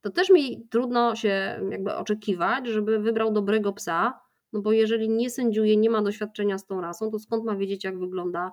To 0.00 0.10
też 0.10 0.30
mi 0.30 0.68
trudno 0.68 1.16
się 1.16 1.60
jakby 1.70 1.94
oczekiwać, 1.94 2.66
żeby 2.66 2.98
wybrał 2.98 3.32
dobrego 3.32 3.72
psa, 3.72 4.20
no 4.52 4.60
bo 4.60 4.72
jeżeli 4.72 5.08
nie 5.08 5.30
sędziuje, 5.30 5.76
nie 5.76 5.90
ma 5.90 6.02
doświadczenia 6.02 6.58
z 6.58 6.66
tą 6.66 6.80
rasą, 6.80 7.10
to 7.10 7.18
skąd 7.18 7.44
ma 7.44 7.56
wiedzieć, 7.56 7.84
jak 7.84 7.98
wygląda 7.98 8.52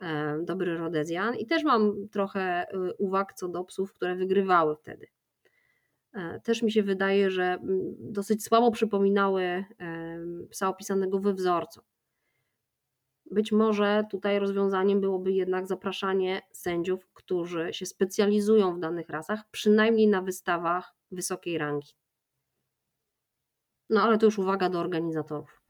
e, 0.00 0.38
dobry 0.42 0.76
Rodezjan? 0.76 1.34
I 1.34 1.46
też 1.46 1.64
mam 1.64 2.08
trochę 2.08 2.66
y, 2.74 2.94
uwag 2.98 3.32
co 3.32 3.48
do 3.48 3.64
psów, 3.64 3.92
które 3.92 4.16
wygrywały 4.16 4.76
wtedy. 4.76 5.06
E, 6.16 6.40
też 6.40 6.62
mi 6.62 6.72
się 6.72 6.82
wydaje, 6.82 7.30
że 7.30 7.44
mm, 7.44 7.94
dosyć 7.98 8.44
słabo 8.44 8.70
przypominały 8.70 9.64
psa 10.50 10.68
opisanego 10.68 11.18
we 11.18 11.34
wzorcu. 11.34 11.80
Być 13.30 13.52
może 13.52 14.04
tutaj 14.10 14.38
rozwiązaniem 14.38 15.00
byłoby 15.00 15.32
jednak 15.32 15.66
zapraszanie 15.66 16.42
sędziów, 16.52 17.08
którzy 17.14 17.68
się 17.72 17.86
specjalizują 17.86 18.76
w 18.76 18.80
danych 18.80 19.08
rasach, 19.08 19.40
przynajmniej 19.50 20.08
na 20.08 20.22
wystawach 20.22 20.94
wysokiej 21.10 21.58
rangi. 21.58 21.92
No 23.90 24.02
ale 24.02 24.18
to 24.18 24.26
już 24.26 24.38
uwaga 24.38 24.68
do 24.68 24.80
organizatorów. 24.80 25.62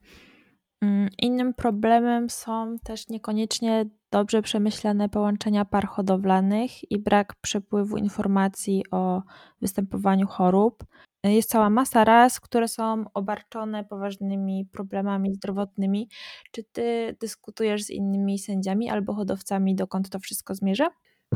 Mm, 0.82 1.08
innym 1.18 1.54
problemem 1.54 2.30
są 2.30 2.76
też 2.84 3.08
niekoniecznie 3.08 3.90
dobrze 4.16 4.42
przemyślane 4.42 5.08
połączenia 5.08 5.64
par 5.64 5.86
hodowlanych 5.86 6.90
i 6.90 6.98
brak 6.98 7.34
przepływu 7.40 7.96
informacji 7.96 8.84
o 8.90 9.22
występowaniu 9.60 10.26
chorób. 10.26 10.84
Jest 11.24 11.50
cała 11.50 11.70
masa 11.70 12.04
ras, 12.04 12.40
które 12.40 12.68
są 12.68 13.04
obarczone 13.14 13.84
poważnymi 13.84 14.68
problemami 14.72 15.34
zdrowotnymi. 15.34 16.08
Czy 16.52 16.64
ty 16.64 17.16
dyskutujesz 17.20 17.82
z 17.82 17.90
innymi 17.90 18.38
sędziami 18.38 18.90
albo 18.90 19.14
hodowcami, 19.14 19.74
dokąd 19.74 20.10
to 20.10 20.18
wszystko 20.18 20.54
zmierza? 20.54 20.88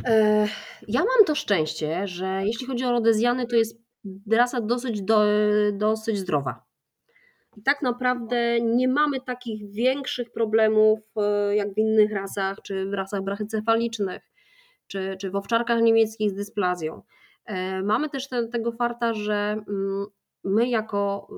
E, 0.04 0.46
ja 0.88 1.00
mam 1.00 1.26
to 1.26 1.34
szczęście, 1.34 2.08
że 2.08 2.42
jeśli 2.44 2.66
chodzi 2.66 2.84
o 2.84 2.90
rodezjany, 2.90 3.46
to 3.46 3.56
jest 3.56 3.78
rasa 4.32 4.60
dosyć, 4.60 5.02
do, 5.02 5.24
dosyć 5.72 6.18
zdrowa. 6.18 6.69
I 7.60 7.62
tak 7.62 7.82
naprawdę 7.82 8.60
nie 8.60 8.88
mamy 8.88 9.20
takich 9.20 9.72
większych 9.72 10.32
problemów 10.32 11.00
e, 11.16 11.56
jak 11.56 11.74
w 11.74 11.78
innych 11.78 12.12
rasach, 12.12 12.58
czy 12.62 12.86
w 12.86 12.94
rasach 12.94 13.22
brachycefalicznych, 13.22 14.30
czy, 14.86 15.16
czy 15.20 15.30
w 15.30 15.36
owczarkach 15.36 15.82
niemieckich 15.82 16.30
z 16.30 16.34
dysplazją. 16.34 17.02
E, 17.44 17.82
mamy 17.82 18.08
też 18.08 18.28
te, 18.28 18.48
tego 18.48 18.72
farta, 18.72 19.14
że 19.14 19.34
mm, 19.68 20.06
my 20.44 20.68
jako 20.68 21.28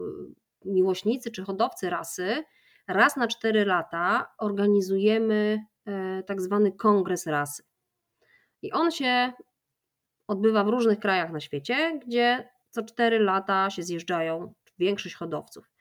y, 0.64 0.70
miłośnicy 0.70 1.30
czy 1.30 1.44
hodowcy 1.44 1.90
rasy 1.90 2.44
raz 2.88 3.16
na 3.16 3.28
4 3.28 3.64
lata 3.64 4.34
organizujemy 4.38 5.64
e, 5.86 6.22
tak 6.22 6.40
zwany 6.40 6.72
kongres 6.72 7.26
rasy. 7.26 7.62
I 8.62 8.72
on 8.72 8.90
się 8.90 9.32
odbywa 10.28 10.64
w 10.64 10.68
różnych 10.68 10.98
krajach 10.98 11.32
na 11.32 11.40
świecie, 11.40 12.00
gdzie 12.06 12.50
co 12.70 12.82
4 12.82 13.18
lata 13.18 13.70
się 13.70 13.82
zjeżdżają 13.82 14.54
większość 14.78 15.14
hodowców. 15.14 15.71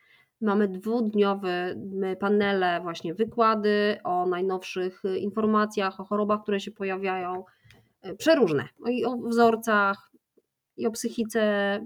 Mamy 0.42 0.68
dwudniowe 0.68 1.76
panele, 2.20 2.80
właśnie 2.82 3.14
wykłady 3.14 3.98
o 4.04 4.26
najnowszych 4.26 5.02
informacjach, 5.18 6.00
o 6.00 6.04
chorobach, 6.04 6.42
które 6.42 6.60
się 6.60 6.72
pojawiają, 6.72 7.44
e, 8.02 8.16
przeróżne. 8.16 8.68
No 8.80 8.92
I 8.92 9.06
o 9.06 9.18
wzorcach, 9.18 10.12
i 10.78 10.88
o 10.88 10.92
psychice, 10.92 11.80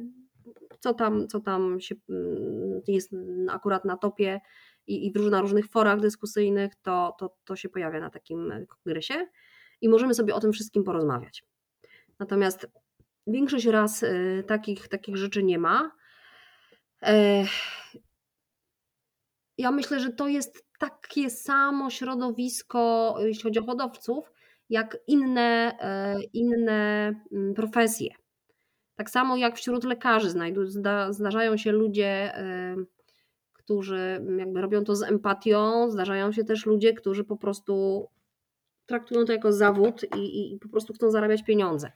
co 0.80 0.93
tam, 0.93 1.28
co 1.28 1.39
tam 1.39 1.80
się, 1.80 1.95
mm, 2.10 2.82
jest 2.88 3.16
akurat 3.49 3.86
na 3.86 3.97
topie 3.97 4.41
i, 4.88 5.08
i 5.08 5.30
na 5.30 5.41
różnych 5.41 5.68
forach 5.68 5.99
dyskusyjnych, 5.99 6.76
to, 6.82 7.16
to, 7.20 7.36
to 7.45 7.56
się 7.56 7.70
pojawia 7.70 7.99
na 7.99 8.10
takim 8.10 8.53
kongresie 8.68 9.28
i 9.82 9.89
możemy 9.89 10.14
sobie 10.14 10.36
o 10.36 10.39
tym 10.39 10.51
wszystkim 10.51 10.84
porozmawiać. 10.84 11.43
Natomiast 12.20 12.68
większość 13.28 13.66
raz 13.66 14.03
y, 14.03 14.43
takich, 14.47 14.88
takich 14.88 15.18
rzeczy 15.18 15.43
nie 15.43 15.60
ma. 15.60 15.91
E, 19.58 19.62
ja 19.62 19.72
myślę, 19.72 19.99
że 19.99 20.10
to 20.10 20.28
jest 20.28 20.66
takie 20.80 21.30
samo 21.30 21.89
środowisko, 21.89 23.16
jeśli 23.20 23.43
chodzi 23.43 23.60
o 23.60 23.66
hodowców, 23.66 24.32
jak 24.70 24.97
inne, 25.08 25.78
e, 25.80 26.16
inne 26.34 27.14
mm, 27.32 27.53
profesje. 27.53 28.10
Tak 28.95 29.10
samo 29.10 29.38
jak 29.38 29.58
wśród 29.58 29.84
lekarzy 29.84 30.30
zdarzają 31.10 31.58
się 31.58 31.72
ludzie, 31.72 32.34
którzy 33.53 34.26
jakby 34.38 34.62
robią 34.62 34.84
to 34.84 34.95
z 34.95 35.03
empatią, 35.03 35.91
zdarzają 35.91 36.32
się 36.32 36.43
też 36.43 36.66
ludzie, 36.66 36.93
którzy 36.93 37.24
po 37.24 37.38
prostu 37.38 38.06
traktują 38.86 39.26
to 39.26 39.34
jako 39.34 39.51
zawód 39.51 40.06
i, 40.18 40.53
i 40.53 40.60
po 40.60 40.70
prostu 40.70 40.93
chcą 40.93 41.12
zarabiać 41.12 41.43
pieniądze. 41.43 41.91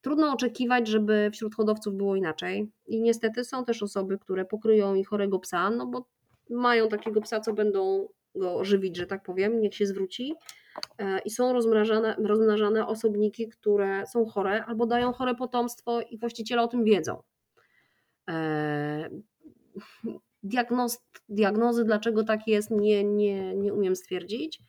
Trudno 0.00 0.32
oczekiwać, 0.32 0.88
żeby 0.88 1.30
wśród 1.32 1.54
hodowców 1.54 1.94
było 1.94 2.16
inaczej. 2.16 2.70
I 2.86 3.02
niestety 3.02 3.44
są 3.44 3.64
też 3.64 3.82
osoby, 3.82 4.18
które 4.18 4.44
pokryją 4.44 4.94
i 4.94 5.04
chorego 5.04 5.38
psa, 5.38 5.70
no 5.70 5.86
bo 5.86 6.06
mają 6.50 6.88
takiego 6.88 7.20
psa, 7.20 7.40
co 7.40 7.52
będą 7.52 8.08
go 8.34 8.64
żywić, 8.64 8.96
że 8.96 9.06
tak 9.06 9.22
powiem, 9.22 9.60
niech 9.60 9.74
się 9.74 9.86
zwróci. 9.86 10.34
E, 10.98 11.18
I 11.18 11.30
są 11.30 11.52
rozmnażane, 12.18 12.86
osobniki, 12.86 13.48
które 13.48 14.06
są 14.06 14.26
chore 14.26 14.64
albo 14.64 14.86
dają 14.86 15.12
chore 15.12 15.34
potomstwo 15.34 16.00
i 16.00 16.18
właściciele 16.18 16.62
o 16.62 16.68
tym 16.68 16.84
wiedzą. 16.84 17.22
E, 18.30 19.10
diagnoz, 20.42 21.04
diagnozy, 21.28 21.84
dlaczego 21.84 22.24
tak 22.24 22.46
jest, 22.46 22.70
nie, 22.70 23.04
nie, 23.04 23.54
nie 23.56 23.74
umiem 23.74 23.96
stwierdzić. 23.96 24.60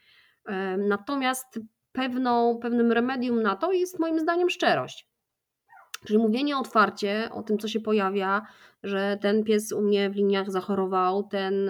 E, 0.46 0.78
natomiast 0.78 1.60
pewną, 1.92 2.60
pewnym 2.62 2.92
remedium 2.92 3.42
na 3.42 3.56
to 3.56 3.72
jest 3.72 4.00
moim 4.00 4.20
zdaniem 4.20 4.50
szczerość. 4.50 5.13
Czyli 6.06 6.20
mówienie 6.20 6.58
otwarcie 6.58 7.30
o 7.32 7.44
tym, 7.44 7.58
co 7.58 7.68
się 7.68 7.80
pojawia, 7.80 8.48
że 8.84 9.18
ten 9.22 9.44
pies 9.44 9.72
u 9.72 9.82
mnie 9.82 10.10
w 10.10 10.16
liniach 10.16 10.52
zachorował, 10.52 11.24
ten 11.24 11.70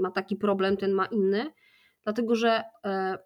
ma 0.00 0.10
taki 0.10 0.36
problem, 0.36 0.76
ten 0.76 0.92
ma 0.92 1.06
inny, 1.06 1.52
dlatego 2.04 2.34
że 2.34 2.62
e, 2.84 3.18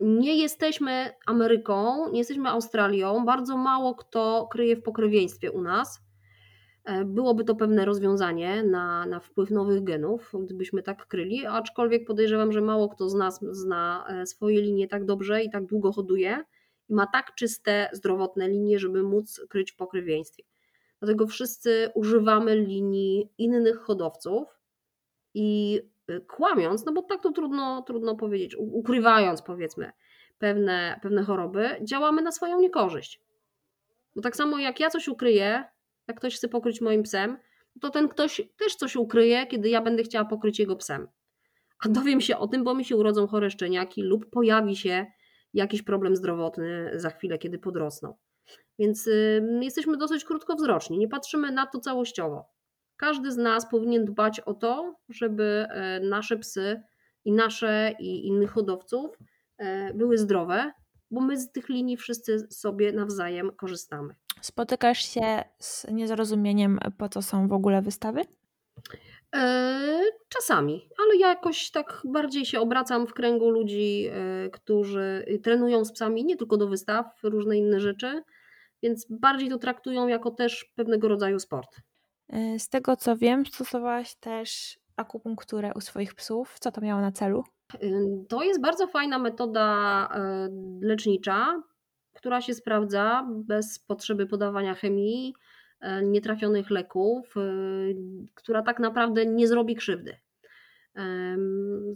nie 0.00 0.36
jesteśmy 0.36 1.10
Ameryką, 1.26 2.08
nie 2.12 2.18
jesteśmy 2.18 2.48
Australią, 2.48 3.24
bardzo 3.24 3.56
mało 3.56 3.94
kto 3.94 4.48
kryje 4.50 4.76
w 4.76 4.82
pokrewieństwie 4.82 5.50
u 5.52 5.62
nas. 5.62 6.00
E, 6.84 7.04
byłoby 7.04 7.44
to 7.44 7.54
pewne 7.54 7.84
rozwiązanie 7.84 8.62
na, 8.64 9.06
na 9.06 9.20
wpływ 9.20 9.50
nowych 9.50 9.84
genów, 9.84 10.32
gdybyśmy 10.44 10.82
tak 10.82 11.06
kryli, 11.06 11.46
aczkolwiek 11.46 12.06
podejrzewam, 12.06 12.52
że 12.52 12.60
mało 12.60 12.88
kto 12.88 13.08
z 13.08 13.14
nas 13.14 13.40
zna 13.50 14.06
e, 14.08 14.26
swoje 14.26 14.60
linie 14.60 14.88
tak 14.88 15.04
dobrze 15.04 15.42
i 15.42 15.50
tak 15.50 15.66
długo 15.66 15.92
hoduje 15.92 16.44
i 16.88 16.94
ma 16.94 17.06
tak 17.06 17.34
czyste, 17.34 17.88
zdrowotne 17.92 18.48
linie, 18.48 18.78
żeby 18.78 19.02
móc 19.02 19.40
kryć 19.48 19.72
w 19.72 19.76
pokrewieństwie. 19.76 20.42
Dlatego 20.98 21.26
wszyscy 21.26 21.90
używamy 21.94 22.56
linii 22.56 23.30
innych 23.38 23.78
hodowców 23.78 24.48
i 25.34 25.80
y, 26.10 26.20
kłamiąc, 26.20 26.86
no 26.86 26.92
bo 26.92 27.02
tak 27.02 27.22
to 27.22 27.32
trudno, 27.32 27.82
trudno 27.82 28.14
powiedzieć, 28.14 28.56
ukrywając 28.58 29.42
powiedzmy 29.42 29.92
pewne, 30.38 31.00
pewne 31.02 31.22
choroby, 31.22 31.76
działamy 31.82 32.22
na 32.22 32.32
swoją 32.32 32.60
niekorzyść. 32.60 33.20
Bo 34.16 34.22
tak 34.22 34.36
samo 34.36 34.58
jak 34.58 34.80
ja 34.80 34.90
coś 34.90 35.08
ukryję, 35.08 35.64
jak 36.08 36.16
ktoś 36.16 36.36
chce 36.36 36.48
pokryć 36.48 36.80
moim 36.80 37.02
psem, 37.02 37.38
to 37.80 37.90
ten 37.90 38.08
ktoś 38.08 38.42
też 38.56 38.76
coś 38.76 38.96
ukryje, 38.96 39.46
kiedy 39.46 39.68
ja 39.68 39.80
będę 39.82 40.02
chciała 40.02 40.24
pokryć 40.24 40.58
jego 40.58 40.76
psem. 40.76 41.08
A 41.84 41.88
dowiem 41.88 42.20
się 42.20 42.38
o 42.38 42.48
tym, 42.48 42.64
bo 42.64 42.74
mi 42.74 42.84
się 42.84 42.96
urodzą 42.96 43.26
chore 43.26 43.50
szczeniaki 43.50 44.02
lub 44.02 44.30
pojawi 44.30 44.76
się 44.76 45.06
jakiś 45.56 45.82
problem 45.82 46.16
zdrowotny 46.16 46.90
za 46.94 47.10
chwilę, 47.10 47.38
kiedy 47.38 47.58
podrosną. 47.58 48.14
Więc 48.78 49.06
y, 49.06 49.42
jesteśmy 49.62 49.96
dosyć 49.96 50.24
krótkowzroczni, 50.24 50.98
nie 50.98 51.08
patrzymy 51.08 51.52
na 51.52 51.66
to 51.66 51.80
całościowo. 51.80 52.56
Każdy 52.96 53.32
z 53.32 53.36
nas 53.36 53.70
powinien 53.70 54.04
dbać 54.04 54.40
o 54.40 54.54
to, 54.54 54.96
żeby 55.08 55.66
e, 55.70 56.00
nasze 56.00 56.36
psy 56.36 56.82
i 57.24 57.32
nasze 57.32 57.92
i 57.98 58.26
innych 58.26 58.50
hodowców 58.50 59.18
e, 59.58 59.94
były 59.94 60.18
zdrowe, 60.18 60.72
bo 61.10 61.20
my 61.20 61.40
z 61.40 61.52
tych 61.52 61.68
linii 61.68 61.96
wszyscy 61.96 62.46
sobie 62.50 62.92
nawzajem 62.92 63.50
korzystamy. 63.56 64.14
Spotykasz 64.40 64.98
się 64.98 65.44
z 65.58 65.86
niezrozumieniem, 65.90 66.78
po 66.98 67.08
co 67.08 67.22
są 67.22 67.48
w 67.48 67.52
ogóle 67.52 67.82
wystawy? 67.82 68.22
E, 69.34 70.00
czasami, 70.28 70.88
ale 70.98 71.16
ja 71.16 71.28
jakoś 71.28 71.70
tak 71.70 72.02
bardziej 72.04 72.46
się 72.46 72.60
obracam 72.60 73.06
w 73.06 73.14
kręgu 73.14 73.50
ludzi, 73.50 74.08
e, 74.10 74.50
którzy 74.50 75.24
trenują 75.42 75.84
z 75.84 75.92
psami 75.92 76.24
nie 76.24 76.36
tylko 76.36 76.56
do 76.56 76.68
wystaw, 76.68 77.06
różne 77.22 77.56
inne 77.56 77.80
rzeczy, 77.80 78.22
więc 78.82 79.06
bardziej 79.10 79.48
to 79.48 79.58
traktują 79.58 80.08
jako 80.08 80.30
też 80.30 80.72
pewnego 80.74 81.08
rodzaju 81.08 81.38
sport. 81.38 81.76
E, 82.28 82.58
z 82.58 82.68
tego 82.68 82.96
co 82.96 83.16
wiem, 83.16 83.46
stosowałaś 83.46 84.14
też 84.14 84.78
akupunkturę 84.96 85.72
u 85.74 85.80
swoich 85.80 86.14
psów. 86.14 86.56
Co 86.60 86.72
to 86.72 86.80
miało 86.80 87.00
na 87.00 87.12
celu? 87.12 87.44
To 88.28 88.42
jest 88.42 88.60
bardzo 88.60 88.86
fajna 88.86 89.18
metoda 89.18 90.08
lecznicza, 90.80 91.62
która 92.12 92.40
się 92.40 92.54
sprawdza 92.54 93.28
bez 93.30 93.78
potrzeby 93.78 94.26
podawania 94.26 94.74
chemii 94.74 95.34
nietrafionych 96.02 96.70
leków, 96.70 97.36
e, 97.36 97.40
która 98.34 98.62
tak 98.62 98.80
naprawdę 98.80 99.26
nie 99.26 99.48
zrobi 99.48 99.76
krzywdy. 99.76 100.16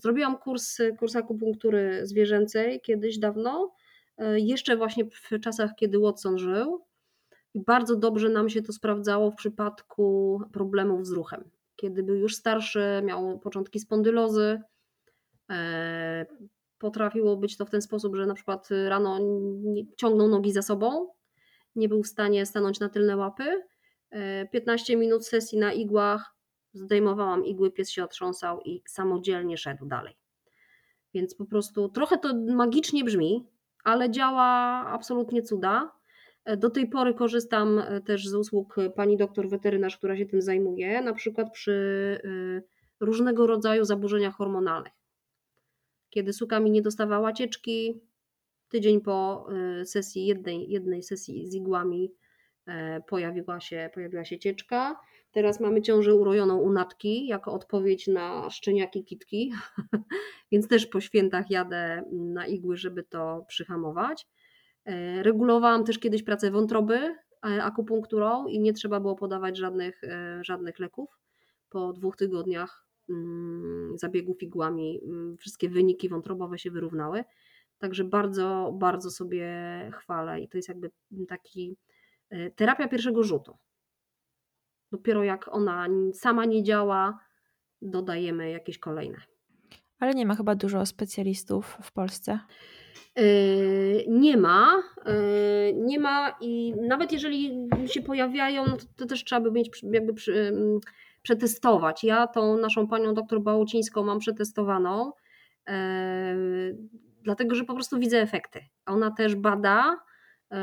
Zrobiłam 0.02 0.38
kurs, 0.38 0.78
kurs 0.98 1.16
akupunktury 1.16 2.06
zwierzęcej 2.06 2.80
kiedyś 2.80 3.18
dawno, 3.18 3.74
e, 4.18 4.40
jeszcze 4.40 4.76
właśnie 4.76 5.04
w 5.04 5.40
czasach, 5.40 5.70
kiedy 5.76 5.98
Watson 5.98 6.38
żył. 6.38 6.84
Bardzo 7.54 7.96
dobrze 7.96 8.28
nam 8.28 8.48
się 8.48 8.62
to 8.62 8.72
sprawdzało 8.72 9.30
w 9.30 9.34
przypadku 9.34 10.40
problemów 10.52 11.06
z 11.06 11.12
ruchem. 11.12 11.50
Kiedy 11.76 12.02
był 12.02 12.14
już 12.14 12.36
starszy, 12.36 13.02
miał 13.04 13.38
początki 13.38 13.80
spondylozy, 13.80 14.60
potrafiło 16.78 17.36
być 17.36 17.56
to 17.56 17.66
w 17.66 17.70
ten 17.70 17.82
sposób, 17.82 18.16
że 18.16 18.26
na 18.26 18.34
przykład 18.34 18.68
rano 18.88 19.18
ciągnął 19.96 20.28
nogi 20.28 20.52
za 20.52 20.62
sobą, 20.62 21.08
nie 21.76 21.88
był 21.88 22.02
w 22.02 22.06
stanie 22.06 22.46
stanąć 22.46 22.80
na 22.80 22.88
tylne 22.88 23.16
łapy. 23.16 23.62
15 24.52 24.92
e, 24.92 24.96
minut 24.96 25.26
sesji 25.26 25.58
na 25.58 25.72
igłach, 25.72 26.34
zdejmowałam 26.72 27.44
igły, 27.44 27.70
pies 27.70 27.90
się 27.90 28.04
otrząsał 28.04 28.60
i 28.60 28.82
samodzielnie 28.86 29.56
szedł 29.56 29.86
dalej. 29.86 30.16
Więc 31.14 31.34
po 31.34 31.44
prostu 31.44 31.88
trochę 31.88 32.18
to 32.18 32.34
magicznie 32.34 33.04
brzmi, 33.04 33.46
ale 33.84 34.10
działa 34.10 34.46
absolutnie 34.86 35.42
cuda. 35.42 35.92
E, 36.44 36.56
do 36.56 36.70
tej 36.70 36.88
pory 36.88 37.14
korzystam 37.14 37.78
e, 37.78 38.00
też 38.00 38.28
z 38.28 38.34
usług 38.34 38.76
pani 38.96 39.16
doktor 39.16 39.48
weterynarz, 39.48 39.98
która 39.98 40.16
się 40.16 40.26
tym 40.26 40.42
zajmuje, 40.42 41.02
na 41.02 41.12
przykład 41.12 41.52
przy 41.52 41.80
różnego 43.00 43.46
rodzaju 43.46 43.84
zaburzeniach 43.84 44.34
hormonalnych. 44.36 44.92
Kiedy 46.10 46.32
suka 46.32 46.60
mi 46.60 46.70
nie 46.70 46.82
dostawała 46.82 47.32
cieczki, 47.32 48.00
tydzień 48.68 49.00
po 49.00 49.46
sesji 49.84 50.26
jednej, 50.26 50.70
jednej 50.70 51.02
sesji 51.02 51.50
z 51.50 51.54
igłami 51.54 52.12
pojawiła 53.06 53.60
się, 53.60 53.90
pojawiła 53.94 54.24
się 54.24 54.38
cieczka. 54.38 55.00
Teraz 55.32 55.60
mamy 55.60 55.82
ciążę 55.82 56.14
urojoną 56.14 56.58
u 56.58 56.72
natki 56.72 57.26
jako 57.26 57.52
odpowiedź 57.52 58.06
na 58.06 58.50
szczeniaki 58.50 59.04
kitki, 59.04 59.52
więc 60.52 60.68
też 60.68 60.86
po 60.86 61.00
świętach 61.00 61.50
jadę 61.50 62.04
na 62.12 62.46
igły, 62.46 62.76
żeby 62.76 63.02
to 63.02 63.44
przyhamować. 63.48 64.26
E, 64.84 65.22
regulowałam 65.22 65.84
też 65.84 65.98
kiedyś 65.98 66.22
pracę 66.22 66.50
wątroby 66.50 67.16
akupunkturą 67.42 68.46
i 68.46 68.60
nie 68.60 68.72
trzeba 68.72 69.00
było 69.00 69.16
podawać 69.16 69.58
żadnych, 69.58 70.00
żadnych 70.40 70.78
leków. 70.78 71.10
Po 71.70 71.92
dwóch 71.92 72.16
tygodniach 72.16 72.86
mm, 73.10 73.98
zabiegów 73.98 74.42
igłami 74.42 75.00
mm, 75.04 75.36
wszystkie 75.36 75.68
wyniki 75.68 76.08
wątrobowe 76.08 76.58
się 76.58 76.70
wyrównały. 76.70 77.24
Także 77.78 78.04
bardzo, 78.04 78.72
bardzo 78.78 79.10
sobie 79.10 79.48
chwalę 79.94 80.40
i 80.40 80.48
to 80.48 80.58
jest 80.58 80.68
jakby 80.68 80.90
taki 81.28 81.76
terapia 82.56 82.88
pierwszego 82.88 83.22
rzutu. 83.22 83.56
Dopiero 84.92 85.24
jak 85.24 85.48
ona 85.48 85.86
sama 86.12 86.44
nie 86.44 86.62
działa, 86.62 87.18
dodajemy 87.82 88.50
jakieś 88.50 88.78
kolejne. 88.78 89.16
Ale 89.98 90.14
nie 90.14 90.26
ma 90.26 90.34
chyba 90.34 90.54
dużo 90.54 90.86
specjalistów 90.86 91.78
w 91.82 91.92
Polsce. 91.92 92.38
Yy, 93.16 94.04
nie 94.08 94.36
ma, 94.36 94.82
yy, 95.06 95.72
nie 95.76 95.98
ma 95.98 96.36
i 96.40 96.74
nawet 96.88 97.12
jeżeli 97.12 97.68
się 97.86 98.02
pojawiają, 98.02 98.66
no 98.66 98.76
to, 98.76 98.84
to 98.96 99.06
też 99.06 99.24
trzeba 99.24 99.40
by 99.40 99.52
mieć 99.52 99.82
jakby 99.82 100.14
przy, 100.14 100.52
przetestować. 101.22 102.04
Ja 102.04 102.26
tą 102.26 102.58
naszą 102.58 102.88
panią 102.88 103.14
doktor 103.14 103.40
Bałucińską 103.40 104.02
mam 104.02 104.18
przetestowaną, 104.18 105.12
dlatego 107.22 107.54
że 107.54 107.64
po 107.64 107.74
prostu 107.74 107.98
widzę 107.98 108.20
efekty. 108.20 108.60
Ona 108.86 109.10
też 109.10 109.34
bada, 109.34 110.00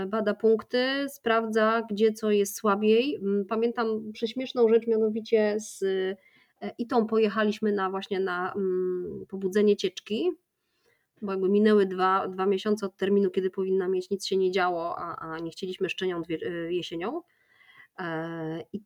bada 0.08 0.34
punkty, 0.34 1.06
sprawdza, 1.10 1.82
gdzie 1.90 2.14
co 2.14 2.32
jest 2.32 2.56
słabiej. 2.56 3.16
Mm, 3.16 3.46
pamiętam 3.46 4.12
prześmieszną 4.14 4.70
rzecz, 4.70 4.88
mianowicie 4.88 5.56
z 5.60 5.84
i 6.78 6.88
tą 6.88 7.08
pojechaliśmy 7.08 7.72
na 7.72 7.90
właśnie 7.90 8.20
na 8.20 8.54
mm, 8.54 9.26
pobudzenie 9.30 9.76
cieczki, 9.76 10.32
bo 11.22 11.32
jakby 11.32 11.50
minęły 11.50 11.86
dwa, 11.86 12.28
dwa 12.28 12.46
miesiące 12.46 12.86
od 12.86 12.98
terminu, 12.98 13.32
kiedy 13.32 13.50
powinna 13.50 13.88
mieć, 13.88 14.10
nic 14.10 14.26
się 14.26 14.38
nie 14.38 14.52
działo, 14.52 14.96
a, 15.00 15.16
a 15.16 15.40
nie 15.40 15.52
chcieliśmy 15.52 15.90
szczenią 15.90 16.22
y, 16.30 16.74
jesienią. 16.74 17.22
E, 18.00 18.64
I, 18.74 18.82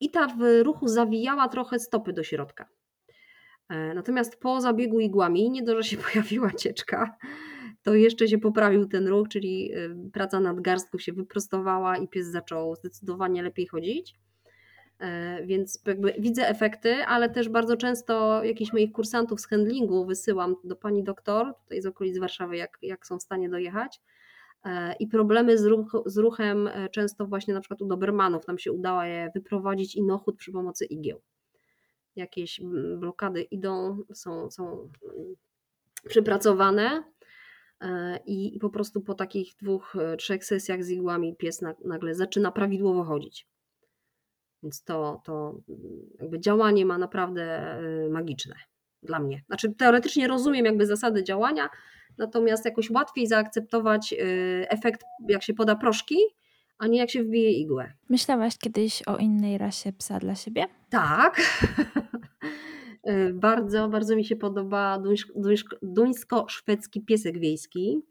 I 0.00 0.10
ta 0.10 0.26
w 0.26 0.62
ruchu 0.62 0.88
zawijała 0.88 1.48
trochę 1.48 1.78
stopy 1.78 2.12
do 2.12 2.22
środka. 2.22 2.68
E, 3.68 3.94
natomiast 3.94 4.40
po 4.40 4.60
zabiegu 4.60 5.00
igłami, 5.00 5.50
nie 5.50 5.62
dość, 5.62 5.90
że 5.90 5.96
się 5.96 6.02
pojawiła 6.12 6.50
cieczka, 6.50 7.16
to 7.84 7.94
jeszcze 7.94 8.28
się 8.28 8.38
poprawił 8.38 8.86
ten 8.86 9.08
ruch, 9.08 9.28
czyli 9.28 9.74
y, 9.74 10.10
praca 10.12 10.40
nadgarstków 10.40 11.02
się 11.02 11.12
wyprostowała 11.12 11.96
i 11.96 12.08
pies 12.08 12.26
zaczął 12.26 12.76
zdecydowanie 12.76 13.42
lepiej 13.42 13.66
chodzić. 13.66 14.14
E, 14.98 15.46
więc 15.46 15.82
jakby 15.86 16.14
widzę 16.18 16.48
efekty, 16.48 16.94
ale 16.94 17.30
też 17.30 17.48
bardzo 17.48 17.76
często 17.76 18.44
jakichś 18.44 18.72
moich 18.72 18.92
kursantów 18.92 19.40
z 19.40 19.46
handlingu 19.46 20.06
wysyłam 20.06 20.56
do 20.64 20.76
pani 20.76 21.04
doktor, 21.04 21.54
tutaj 21.62 21.82
z 21.82 21.86
okolic 21.86 22.18
Warszawy, 22.18 22.56
jak, 22.56 22.78
jak 22.82 23.06
są 23.06 23.18
w 23.18 23.22
stanie 23.22 23.48
dojechać. 23.48 24.00
E, 24.64 24.94
I 24.98 25.06
problemy 25.06 25.58
z, 25.58 25.64
ruch, 25.64 26.02
z 26.06 26.16
ruchem 26.16 26.68
e, 26.68 26.88
często 26.88 27.26
właśnie 27.26 27.54
na 27.54 27.60
przykład 27.60 27.82
u 27.82 27.86
Dobermanów 27.86 28.46
nam 28.46 28.58
się 28.58 28.72
udało 28.72 29.02
je 29.02 29.30
wyprowadzić 29.34 29.96
inochód 29.96 30.36
przy 30.36 30.52
pomocy 30.52 30.84
igieł. 30.84 31.20
Jakieś 32.16 32.60
blokady 32.98 33.42
idą, 33.42 33.98
są, 34.14 34.50
są 34.50 34.90
przypracowane 36.08 37.04
i 38.26 38.58
po 38.60 38.70
prostu 38.70 39.00
po 39.00 39.14
takich 39.14 39.54
dwóch, 39.62 39.94
trzech 40.18 40.44
sesjach 40.44 40.84
z 40.84 40.90
igłami 40.90 41.36
pies 41.36 41.62
nagle 41.84 42.14
zaczyna 42.14 42.52
prawidłowo 42.52 43.04
chodzić. 43.04 43.48
Więc 44.62 44.84
to, 44.84 45.22
to 45.24 45.60
jakby 46.20 46.40
działanie 46.40 46.86
ma 46.86 46.98
naprawdę 46.98 47.76
y, 48.06 48.10
magiczne 48.10 48.54
dla 49.02 49.18
mnie. 49.18 49.42
Znaczy 49.46 49.74
teoretycznie 49.74 50.28
rozumiem 50.28 50.64
jakby 50.64 50.86
zasady 50.86 51.24
działania, 51.24 51.70
natomiast 52.18 52.64
jakoś 52.64 52.90
łatwiej 52.90 53.26
zaakceptować 53.26 54.14
efekt 54.68 55.02
jak 55.28 55.42
się 55.42 55.54
poda 55.54 55.76
proszki, 55.76 56.16
a 56.78 56.86
nie 56.86 56.98
jak 56.98 57.10
się 57.10 57.24
wbije 57.24 57.52
igłę. 57.52 57.92
Myślałaś 58.08 58.58
kiedyś 58.58 59.02
o 59.02 59.16
innej 59.16 59.58
rasie 59.58 59.92
psa 59.92 60.18
dla 60.18 60.34
siebie? 60.34 60.66
Tak. 60.90 61.40
Y, 63.08 63.32
bardzo, 63.34 63.88
bardzo 63.88 64.16
mi 64.16 64.24
się 64.24 64.36
podoba 64.36 65.02
duńsko-szwedzki 65.82 67.00
piesek 67.00 67.38
wiejski. 67.38 68.02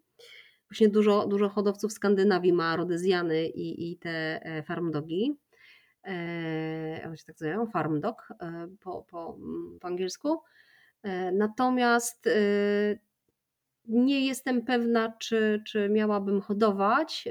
Właśnie 0.70 0.90
dużo, 0.90 1.28
dużo 1.28 1.50
hodowców 1.50 1.92
w 1.92 1.94
Skandynawii 1.94 2.54
ma 2.54 2.76
rodezjany 2.76 3.48
i, 3.48 3.92
i 3.92 3.98
te 3.98 4.46
e, 4.46 4.64
farmdogi. 4.64 5.38
E, 6.04 7.02
one 7.06 7.18
się 7.18 7.24
tak 7.26 7.36
nazywają, 7.42 7.68
farm 7.68 8.00
dog 8.02 8.28
e, 8.40 8.68
po, 8.80 9.06
po, 9.10 9.38
mm, 9.40 9.80
po 9.80 9.88
angielsku. 9.88 10.42
E, 11.04 11.32
natomiast 11.32 12.30
nie 13.88 14.26
jestem 14.26 14.66
pewna, 14.66 15.14
czy, 15.20 15.64
czy 15.68 15.90
miałabym 15.90 16.42
hodować. 16.42 17.28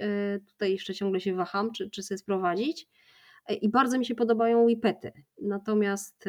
Tutaj 0.46 0.72
jeszcze 0.72 0.94
ciągle 0.94 1.20
się 1.20 1.34
waham, 1.34 1.72
czy, 1.72 1.90
czy 1.90 2.02
sobie 2.02 2.18
sprowadzić. 2.18 2.88
I 3.60 3.68
bardzo 3.68 3.98
mi 3.98 4.06
się 4.06 4.14
podobają 4.14 4.62
whipety. 4.62 5.12
Natomiast 5.42 6.24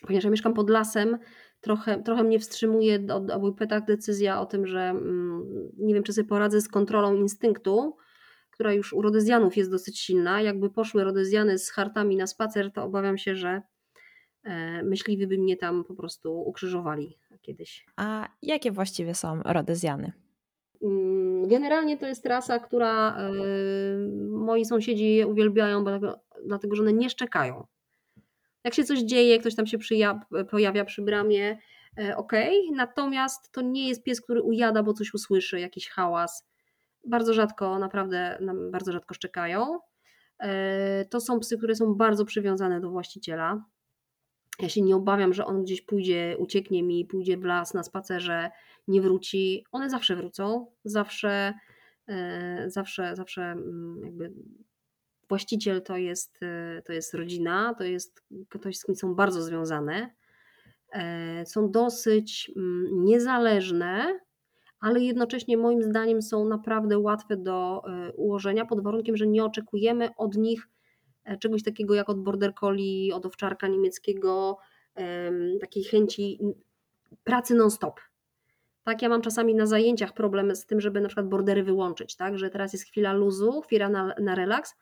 ponieważ 0.00 0.24
ja 0.24 0.30
mieszkam 0.30 0.54
pod 0.54 0.70
lasem, 0.70 1.18
trochę, 1.60 2.02
trochę 2.02 2.24
mnie 2.24 2.38
wstrzymuje 2.38 3.06
o, 3.10 3.34
o 3.34 3.38
whipetach 3.38 3.84
decyzja 3.84 4.40
o 4.40 4.46
tym, 4.46 4.66
że 4.66 4.80
mm, 4.80 5.70
nie 5.78 5.94
wiem, 5.94 6.02
czy 6.02 6.12
sobie 6.12 6.28
poradzę 6.28 6.60
z 6.60 6.68
kontrolą 6.68 7.14
instynktu, 7.14 7.96
która 8.50 8.72
już 8.72 8.92
u 8.92 9.02
rodezjanów 9.02 9.56
jest 9.56 9.70
dosyć 9.70 9.98
silna. 9.98 10.42
Jakby 10.42 10.70
poszły 10.70 11.04
rodezjany 11.04 11.58
z 11.58 11.70
hartami 11.70 12.16
na 12.16 12.26
spacer, 12.26 12.72
to 12.72 12.84
obawiam 12.84 13.18
się, 13.18 13.36
że 13.36 13.62
e, 14.44 14.82
myśliwi 14.82 15.26
by 15.26 15.38
mnie 15.38 15.56
tam 15.56 15.84
po 15.84 15.94
prostu 15.94 16.40
ukrzyżowali 16.40 17.18
kiedyś. 17.42 17.86
A 17.96 18.28
jakie 18.42 18.72
właściwie 18.72 19.14
są 19.14 19.42
rodezjany? 19.42 20.12
Mm, 20.82 21.48
generalnie 21.48 21.98
to 21.98 22.06
jest 22.06 22.26
rasa, 22.26 22.58
która 22.58 23.16
e, 23.16 23.30
moi 24.30 24.64
sąsiedzi 24.64 25.24
uwielbiają, 25.26 25.84
bo, 25.84 25.90
dlatego 26.46 26.76
że 26.76 26.82
one 26.82 26.92
nie 26.92 27.10
szczekają. 27.10 27.66
Jak 28.66 28.74
się 28.74 28.84
coś 28.84 29.00
dzieje, 29.00 29.38
ktoś 29.38 29.54
tam 29.54 29.66
się 29.66 29.78
pojawia 30.50 30.84
przy 30.84 31.02
bramie, 31.02 31.58
e, 31.98 32.16
ok, 32.16 32.32
natomiast 32.74 33.52
to 33.52 33.60
nie 33.60 33.88
jest 33.88 34.02
pies, 34.02 34.20
który 34.20 34.42
ujada, 34.42 34.82
bo 34.82 34.92
coś 34.92 35.14
usłyszy, 35.14 35.60
jakiś 35.60 35.88
hałas 35.88 36.48
bardzo 37.04 37.34
rzadko, 37.34 37.78
naprawdę 37.78 38.38
bardzo 38.72 38.92
rzadko 38.92 39.14
szczekają. 39.14 39.78
E, 40.38 41.04
to 41.04 41.20
są 41.20 41.40
psy, 41.40 41.58
które 41.58 41.74
są 41.74 41.94
bardzo 41.94 42.24
przywiązane 42.24 42.80
do 42.80 42.90
właściciela. 42.90 43.64
Ja 44.58 44.68
się 44.68 44.82
nie 44.82 44.96
obawiam, 44.96 45.34
że 45.34 45.46
on 45.46 45.62
gdzieś 45.62 45.82
pójdzie, 45.82 46.36
ucieknie 46.38 46.82
mi, 46.82 47.04
pójdzie 47.04 47.36
w 47.36 47.44
las 47.44 47.74
na 47.74 47.82
spacerze, 47.82 48.50
nie 48.88 49.00
wróci. 49.00 49.64
One 49.72 49.90
zawsze 49.90 50.16
wrócą, 50.16 50.66
zawsze, 50.84 51.54
e, 52.08 52.70
zawsze, 52.70 53.16
zawsze 53.16 53.42
mm, 53.42 54.00
jakby 54.04 54.32
właściciel 55.28 55.82
to 55.82 55.96
jest, 55.96 56.42
e, 56.42 56.82
to 56.82 56.92
jest 56.92 57.14
rodzina, 57.14 57.74
to 57.78 57.84
jest 57.84 58.22
ktoś, 58.48 58.78
z 58.78 58.84
kim 58.84 58.96
są 58.96 59.14
bardzo 59.14 59.42
związane. 59.42 60.10
Są 61.46 61.70
dosyć 61.70 62.52
mm, 62.56 63.04
niezależne, 63.04 64.20
ale 64.80 65.00
jednocześnie 65.00 65.56
moim 65.56 65.82
zdaniem 65.82 66.22
są 66.22 66.48
naprawdę 66.48 66.98
łatwe 66.98 67.36
do 67.36 67.82
e, 67.88 68.12
ułożenia 68.12 68.66
pod 68.66 68.82
warunkiem, 68.82 69.16
że 69.16 69.26
nie 69.26 69.44
oczekujemy 69.44 70.08
od 70.16 70.36
nich 70.36 70.68
e, 71.24 71.36
czegoś 71.38 71.62
takiego 71.62 71.94
jak 71.94 72.08
od 72.08 72.22
border 72.22 72.54
collie, 72.54 73.14
od 73.14 73.26
owczarka 73.26 73.68
niemieckiego, 73.68 74.58
takiej 75.60 75.84
chęci 75.84 76.38
pracy 77.24 77.54
non-stop. 77.54 78.00
Tak, 78.84 79.02
ja 79.02 79.08
mam 79.08 79.22
czasami 79.22 79.54
na 79.54 79.66
zajęciach 79.66 80.12
problemy 80.12 80.56
z 80.56 80.66
tym, 80.66 80.80
żeby 80.80 81.00
na 81.00 81.08
przykład 81.08 81.28
bordery 81.28 81.62
wyłączyć, 81.62 82.16
tak, 82.16 82.38
że 82.38 82.50
teraz 82.50 82.72
jest 82.72 82.84
chwila 82.84 83.12
luzu, 83.12 83.60
chwila 83.60 83.88
na, 83.88 84.14
na 84.20 84.34
relaks, 84.34 84.74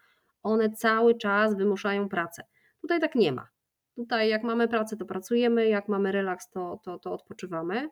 one 0.45 0.71
cały 0.71 1.15
czas 1.15 1.57
wymuszają 1.57 2.09
pracę. 2.09 2.43
Tutaj 2.81 3.01
tak 3.01 3.15
nie 3.15 3.33
ma. 3.33 3.49
Tutaj 3.97 4.29
jak 4.29 4.43
mamy 4.43 4.69
pracę, 4.69 4.97
to 4.97 5.05
pracujemy, 5.05 5.69
jak 5.69 5.89
mamy 5.89 6.13
relaks, 6.13 6.51
to, 6.51 6.81
to, 6.85 6.99
to 6.99 7.13
odpoczywamy 7.13 7.89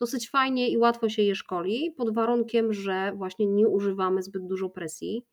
dosyć 0.00 0.30
fajnie 0.30 0.68
i 0.68 0.78
łatwo 0.78 1.08
się 1.08 1.22
je 1.22 1.34
szkoli, 1.34 1.94
pod 1.96 2.14
warunkiem, 2.14 2.72
że 2.72 3.12
właśnie 3.16 3.46
nie 3.46 3.68
używamy 3.68 4.22
zbyt 4.22 4.46
dużo 4.46 4.68
presji, 4.68 5.26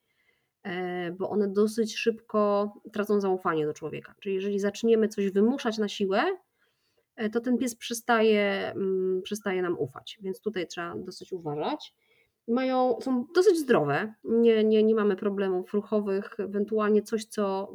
e, 0.64 1.12
bo 1.12 1.30
one 1.30 1.48
dosyć 1.48 1.98
szybko 1.98 2.74
tracą 2.94 3.22
zaufanie 3.22 3.66
do 3.66 3.74
człowieka. 3.74 4.16
Czyli 4.20 4.36
jeżeli 4.36 4.60
zaczniemy 4.60 5.08
coś 5.08 5.30
wymuszać 5.30 5.78
na 5.78 5.88
siłę, 5.88 6.24
e, 7.16 7.30
to 7.30 7.42
ten 7.42 7.58
pies 7.58 7.76
przestaje, 7.76 8.72
mm, 8.72 9.22
przestaje 9.22 9.62
nam 9.62 9.80
ufać, 9.80 10.18
więc 10.22 10.42
tutaj 10.42 10.68
trzeba 10.68 10.96
dosyć 10.96 11.34
uważać. 11.34 11.94
Mają, 12.48 12.98
są 13.02 13.26
dosyć 13.36 13.58
zdrowe, 13.58 14.14
nie, 14.24 14.64
nie, 14.64 14.84
nie 14.84 14.96
mamy 14.96 15.16
problemów 15.16 15.74
ruchowych, 15.74 16.40
ewentualnie 16.40 17.02
coś, 17.02 17.26
co 17.26 17.74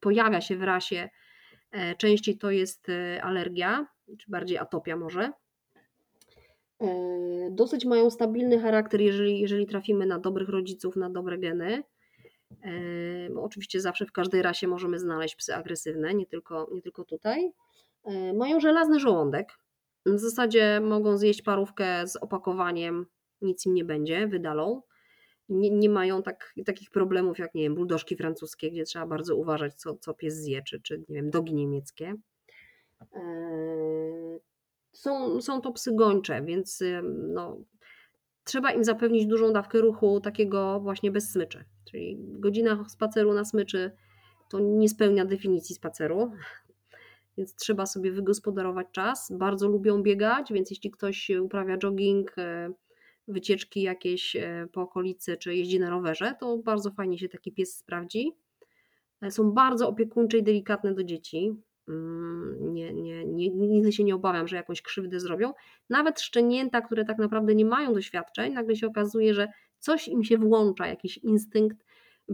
pojawia 0.00 0.40
się 0.40 0.56
w 0.56 0.62
rasie, 0.62 1.08
e, 1.70 1.94
częściej 1.94 2.38
to 2.38 2.50
jest 2.50 2.86
alergia, 3.22 3.86
czy 4.18 4.30
bardziej 4.30 4.58
atopia 4.58 4.96
może. 4.96 5.32
E, 6.80 7.50
dosyć 7.50 7.84
mają 7.84 8.10
stabilny 8.10 8.58
charakter, 8.58 9.00
jeżeli, 9.00 9.40
jeżeli 9.40 9.66
trafimy 9.66 10.06
na 10.06 10.18
dobrych 10.18 10.48
rodziców, 10.48 10.96
na 10.96 11.10
dobre 11.10 11.38
geny. 11.38 11.82
E, 12.62 13.30
bo 13.30 13.42
oczywiście 13.42 13.80
zawsze 13.80 14.06
w 14.06 14.12
każdej 14.12 14.42
rasie 14.42 14.68
możemy 14.68 14.98
znaleźć 14.98 15.36
psy 15.36 15.54
agresywne, 15.54 16.14
nie 16.14 16.26
tylko, 16.26 16.68
nie 16.72 16.82
tylko 16.82 17.04
tutaj. 17.04 17.52
E, 18.04 18.32
mają 18.32 18.60
żelazny 18.60 19.00
żołądek. 19.00 19.48
W 20.06 20.18
zasadzie 20.18 20.80
mogą 20.80 21.16
zjeść 21.16 21.42
parówkę 21.42 22.06
z 22.06 22.16
opakowaniem, 22.16 23.06
nic 23.44 23.66
im 23.66 23.74
nie 23.74 23.84
będzie, 23.84 24.26
wydalą. 24.28 24.82
nie, 25.48 25.70
nie 25.70 25.88
mają 25.88 26.22
tak, 26.22 26.54
takich 26.66 26.90
problemów 26.90 27.38
jak, 27.38 27.54
nie 27.54 27.62
wiem, 27.62 27.74
buldożki 27.74 28.16
francuskie, 28.16 28.70
gdzie 28.70 28.84
trzeba 28.84 29.06
bardzo 29.06 29.36
uważać, 29.36 29.74
co, 29.74 29.94
co 29.94 30.14
pies 30.14 30.34
zje, 30.34 30.62
czy, 30.62 30.80
czy 30.80 30.98
nie 30.98 31.16
wiem, 31.16 31.30
dogi 31.30 31.54
niemieckie. 31.54 32.14
Eee, 33.12 34.40
są, 34.92 35.40
są 35.40 35.60
to 35.60 35.72
psy 35.72 35.90
gończe, 35.94 36.42
więc 36.42 36.82
no, 37.28 37.56
trzeba 38.44 38.72
im 38.72 38.84
zapewnić 38.84 39.26
dużą 39.26 39.52
dawkę 39.52 39.80
ruchu, 39.80 40.20
takiego 40.20 40.80
właśnie 40.80 41.10
bez 41.10 41.30
smyczy. 41.30 41.64
Czyli 41.84 42.18
godzina 42.18 42.84
spaceru 42.88 43.34
na 43.34 43.44
smyczy 43.44 43.90
to 44.50 44.60
nie 44.60 44.88
spełnia 44.88 45.24
definicji 45.24 45.74
spaceru, 45.74 46.32
więc 47.36 47.54
trzeba 47.54 47.86
sobie 47.86 48.12
wygospodarować 48.12 48.86
czas. 48.92 49.32
Bardzo 49.32 49.68
lubią 49.68 50.02
biegać, 50.02 50.52
więc 50.52 50.70
jeśli 50.70 50.90
ktoś 50.90 51.30
uprawia 51.30 51.78
jogging, 51.78 52.38
e, 52.38 52.70
wycieczki 53.28 53.82
jakieś 53.82 54.36
e, 54.36 54.66
po 54.72 54.80
okolicy, 54.80 55.36
czy 55.36 55.54
jeździ 55.54 55.80
na 55.80 55.90
rowerze, 55.90 56.34
to 56.40 56.58
bardzo 56.58 56.90
fajnie 56.90 57.18
się 57.18 57.28
taki 57.28 57.52
pies 57.52 57.76
sprawdzi. 57.76 58.32
E, 59.22 59.30
są 59.30 59.52
bardzo 59.52 59.88
opiekuńcze 59.88 60.38
i 60.38 60.42
delikatne 60.42 60.94
do 60.94 61.04
dzieci. 61.04 61.52
Mm, 61.88 62.74
nie, 62.74 62.94
nie, 62.94 63.24
nie, 63.24 63.50
nigdy 63.50 63.92
się 63.92 64.04
nie 64.04 64.14
obawiam, 64.14 64.48
że 64.48 64.56
jakąś 64.56 64.82
krzywdę 64.82 65.20
zrobią. 65.20 65.52
Nawet 65.90 66.20
szczenięta, 66.20 66.80
które 66.80 67.04
tak 67.04 67.18
naprawdę 67.18 67.54
nie 67.54 67.64
mają 67.64 67.94
doświadczeń, 67.94 68.52
nagle 68.52 68.76
się 68.76 68.86
okazuje, 68.86 69.34
że 69.34 69.48
coś 69.78 70.08
im 70.08 70.24
się 70.24 70.38
włącza, 70.38 70.86
jakiś 70.86 71.18
instynkt, 71.18 71.84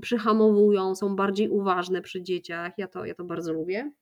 przyhamowują, 0.00 0.94
są 0.94 1.16
bardziej 1.16 1.48
uważne 1.48 2.02
przy 2.02 2.22
dzieciach. 2.22 2.72
Ja 2.78 2.88
to, 2.88 3.04
ja 3.04 3.14
to 3.14 3.24
bardzo 3.24 3.52
lubię. 3.52 3.92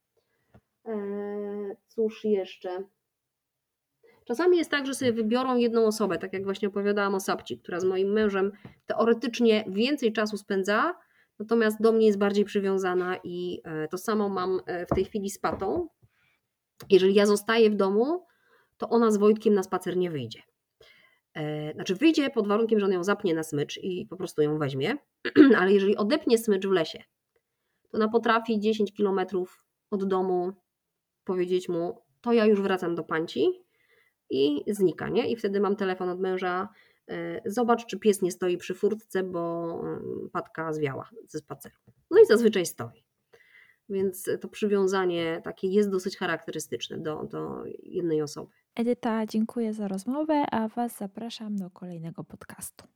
Eee, 0.85 1.77
cóż 1.87 2.25
jeszcze? 2.25 2.85
Czasami 4.29 4.57
jest 4.57 4.71
tak, 4.71 4.87
że 4.87 4.95
sobie 4.95 5.13
wybiorą 5.13 5.57
jedną 5.57 5.87
osobę, 5.87 6.19
tak 6.19 6.33
jak 6.33 6.45
właśnie 6.45 6.69
opowiadałam 6.69 7.15
o 7.15 7.21
Sapci, 7.21 7.59
która 7.59 7.81
z 7.81 7.85
moim 7.85 8.13
mężem 8.13 8.53
teoretycznie 8.87 9.65
więcej 9.69 10.13
czasu 10.13 10.37
spędza, 10.37 10.95
natomiast 11.39 11.81
do 11.81 11.93
mnie 11.93 12.07
jest 12.07 12.19
bardziej 12.19 12.45
przywiązana 12.45 13.17
i 13.25 13.61
e, 13.65 13.89
to 13.89 13.99
samo 13.99 14.29
mam 14.29 14.61
e, 14.67 14.87
w 14.87 14.89
tej 14.89 15.05
chwili 15.05 15.31
z 15.31 15.39
Patą. 15.39 15.89
Jeżeli 16.91 17.15
ja 17.15 17.27
zostaję 17.27 17.71
w 17.71 17.75
domu, 17.75 18.27
to 18.77 18.89
ona 18.89 19.11
z 19.11 19.17
Wojtkiem 19.17 19.55
na 19.55 19.63
spacer 19.63 19.97
nie 19.97 20.11
wyjdzie. 20.11 20.43
E, 21.35 21.73
znaczy 21.73 21.95
wyjdzie 21.95 22.31
pod 22.31 22.49
warunkiem, 22.49 22.81
że 22.81 22.87
on 22.87 22.93
ją 22.93 23.05
zapnie 23.05 23.35
na 23.35 23.43
smycz 23.43 23.79
i 23.83 24.07
po 24.07 24.17
prostu 24.17 24.43
ją 24.43 24.59
weźmie, 24.59 24.97
ale 25.59 25.73
jeżeli 25.73 25.97
odepnie 25.97 26.39
smycz 26.39 26.67
w 26.67 26.71
lesie, 26.71 27.03
to 27.91 27.99
ona 27.99 28.09
potrafi 28.09 28.61
10 28.61 28.93
kilometrów 28.93 29.65
od 29.91 30.05
domu 30.05 30.53
powiedzieć 31.25 31.69
mu, 31.69 32.03
to 32.21 32.33
ja 32.33 32.47
już 32.47 32.61
wracam 32.61 32.95
do 32.95 33.05
panci 33.05 33.68
i 34.31 34.65
znika, 34.67 35.09
nie? 35.09 35.31
I 35.31 35.37
wtedy 35.37 35.61
mam 35.61 35.77
telefon 35.77 36.09
od 36.09 36.21
męża, 36.21 36.69
e, 37.09 37.41
zobacz, 37.47 37.87
czy 37.87 37.99
pies 37.99 38.23
nie 38.23 38.31
stoi 38.31 38.57
przy 38.57 38.75
furtce, 38.75 39.23
bo 39.23 39.75
mm, 39.83 40.31
patka 40.33 40.73
zwiała 40.73 41.11
ze 41.27 41.39
spaceru. 41.39 41.75
No 42.11 42.21
i 42.23 42.27
zazwyczaj 42.27 42.67
stoi. 42.67 43.05
Więc 43.89 44.31
to 44.41 44.49
przywiązanie 44.49 45.41
takie 45.45 45.69
jest 45.69 45.91
dosyć 45.91 46.17
charakterystyczne 46.17 46.99
do, 46.99 47.25
do 47.25 47.65
jednej 47.83 48.23
osoby. 48.23 48.53
Edyta, 48.75 49.27
dziękuję 49.27 49.75
za 49.75 49.89
rozmowę, 49.89 50.45
a 50.51 50.69
Was 50.69 50.97
zapraszam 50.99 51.57
do 51.57 51.71
kolejnego 51.71 52.25
podcastu. 52.25 52.85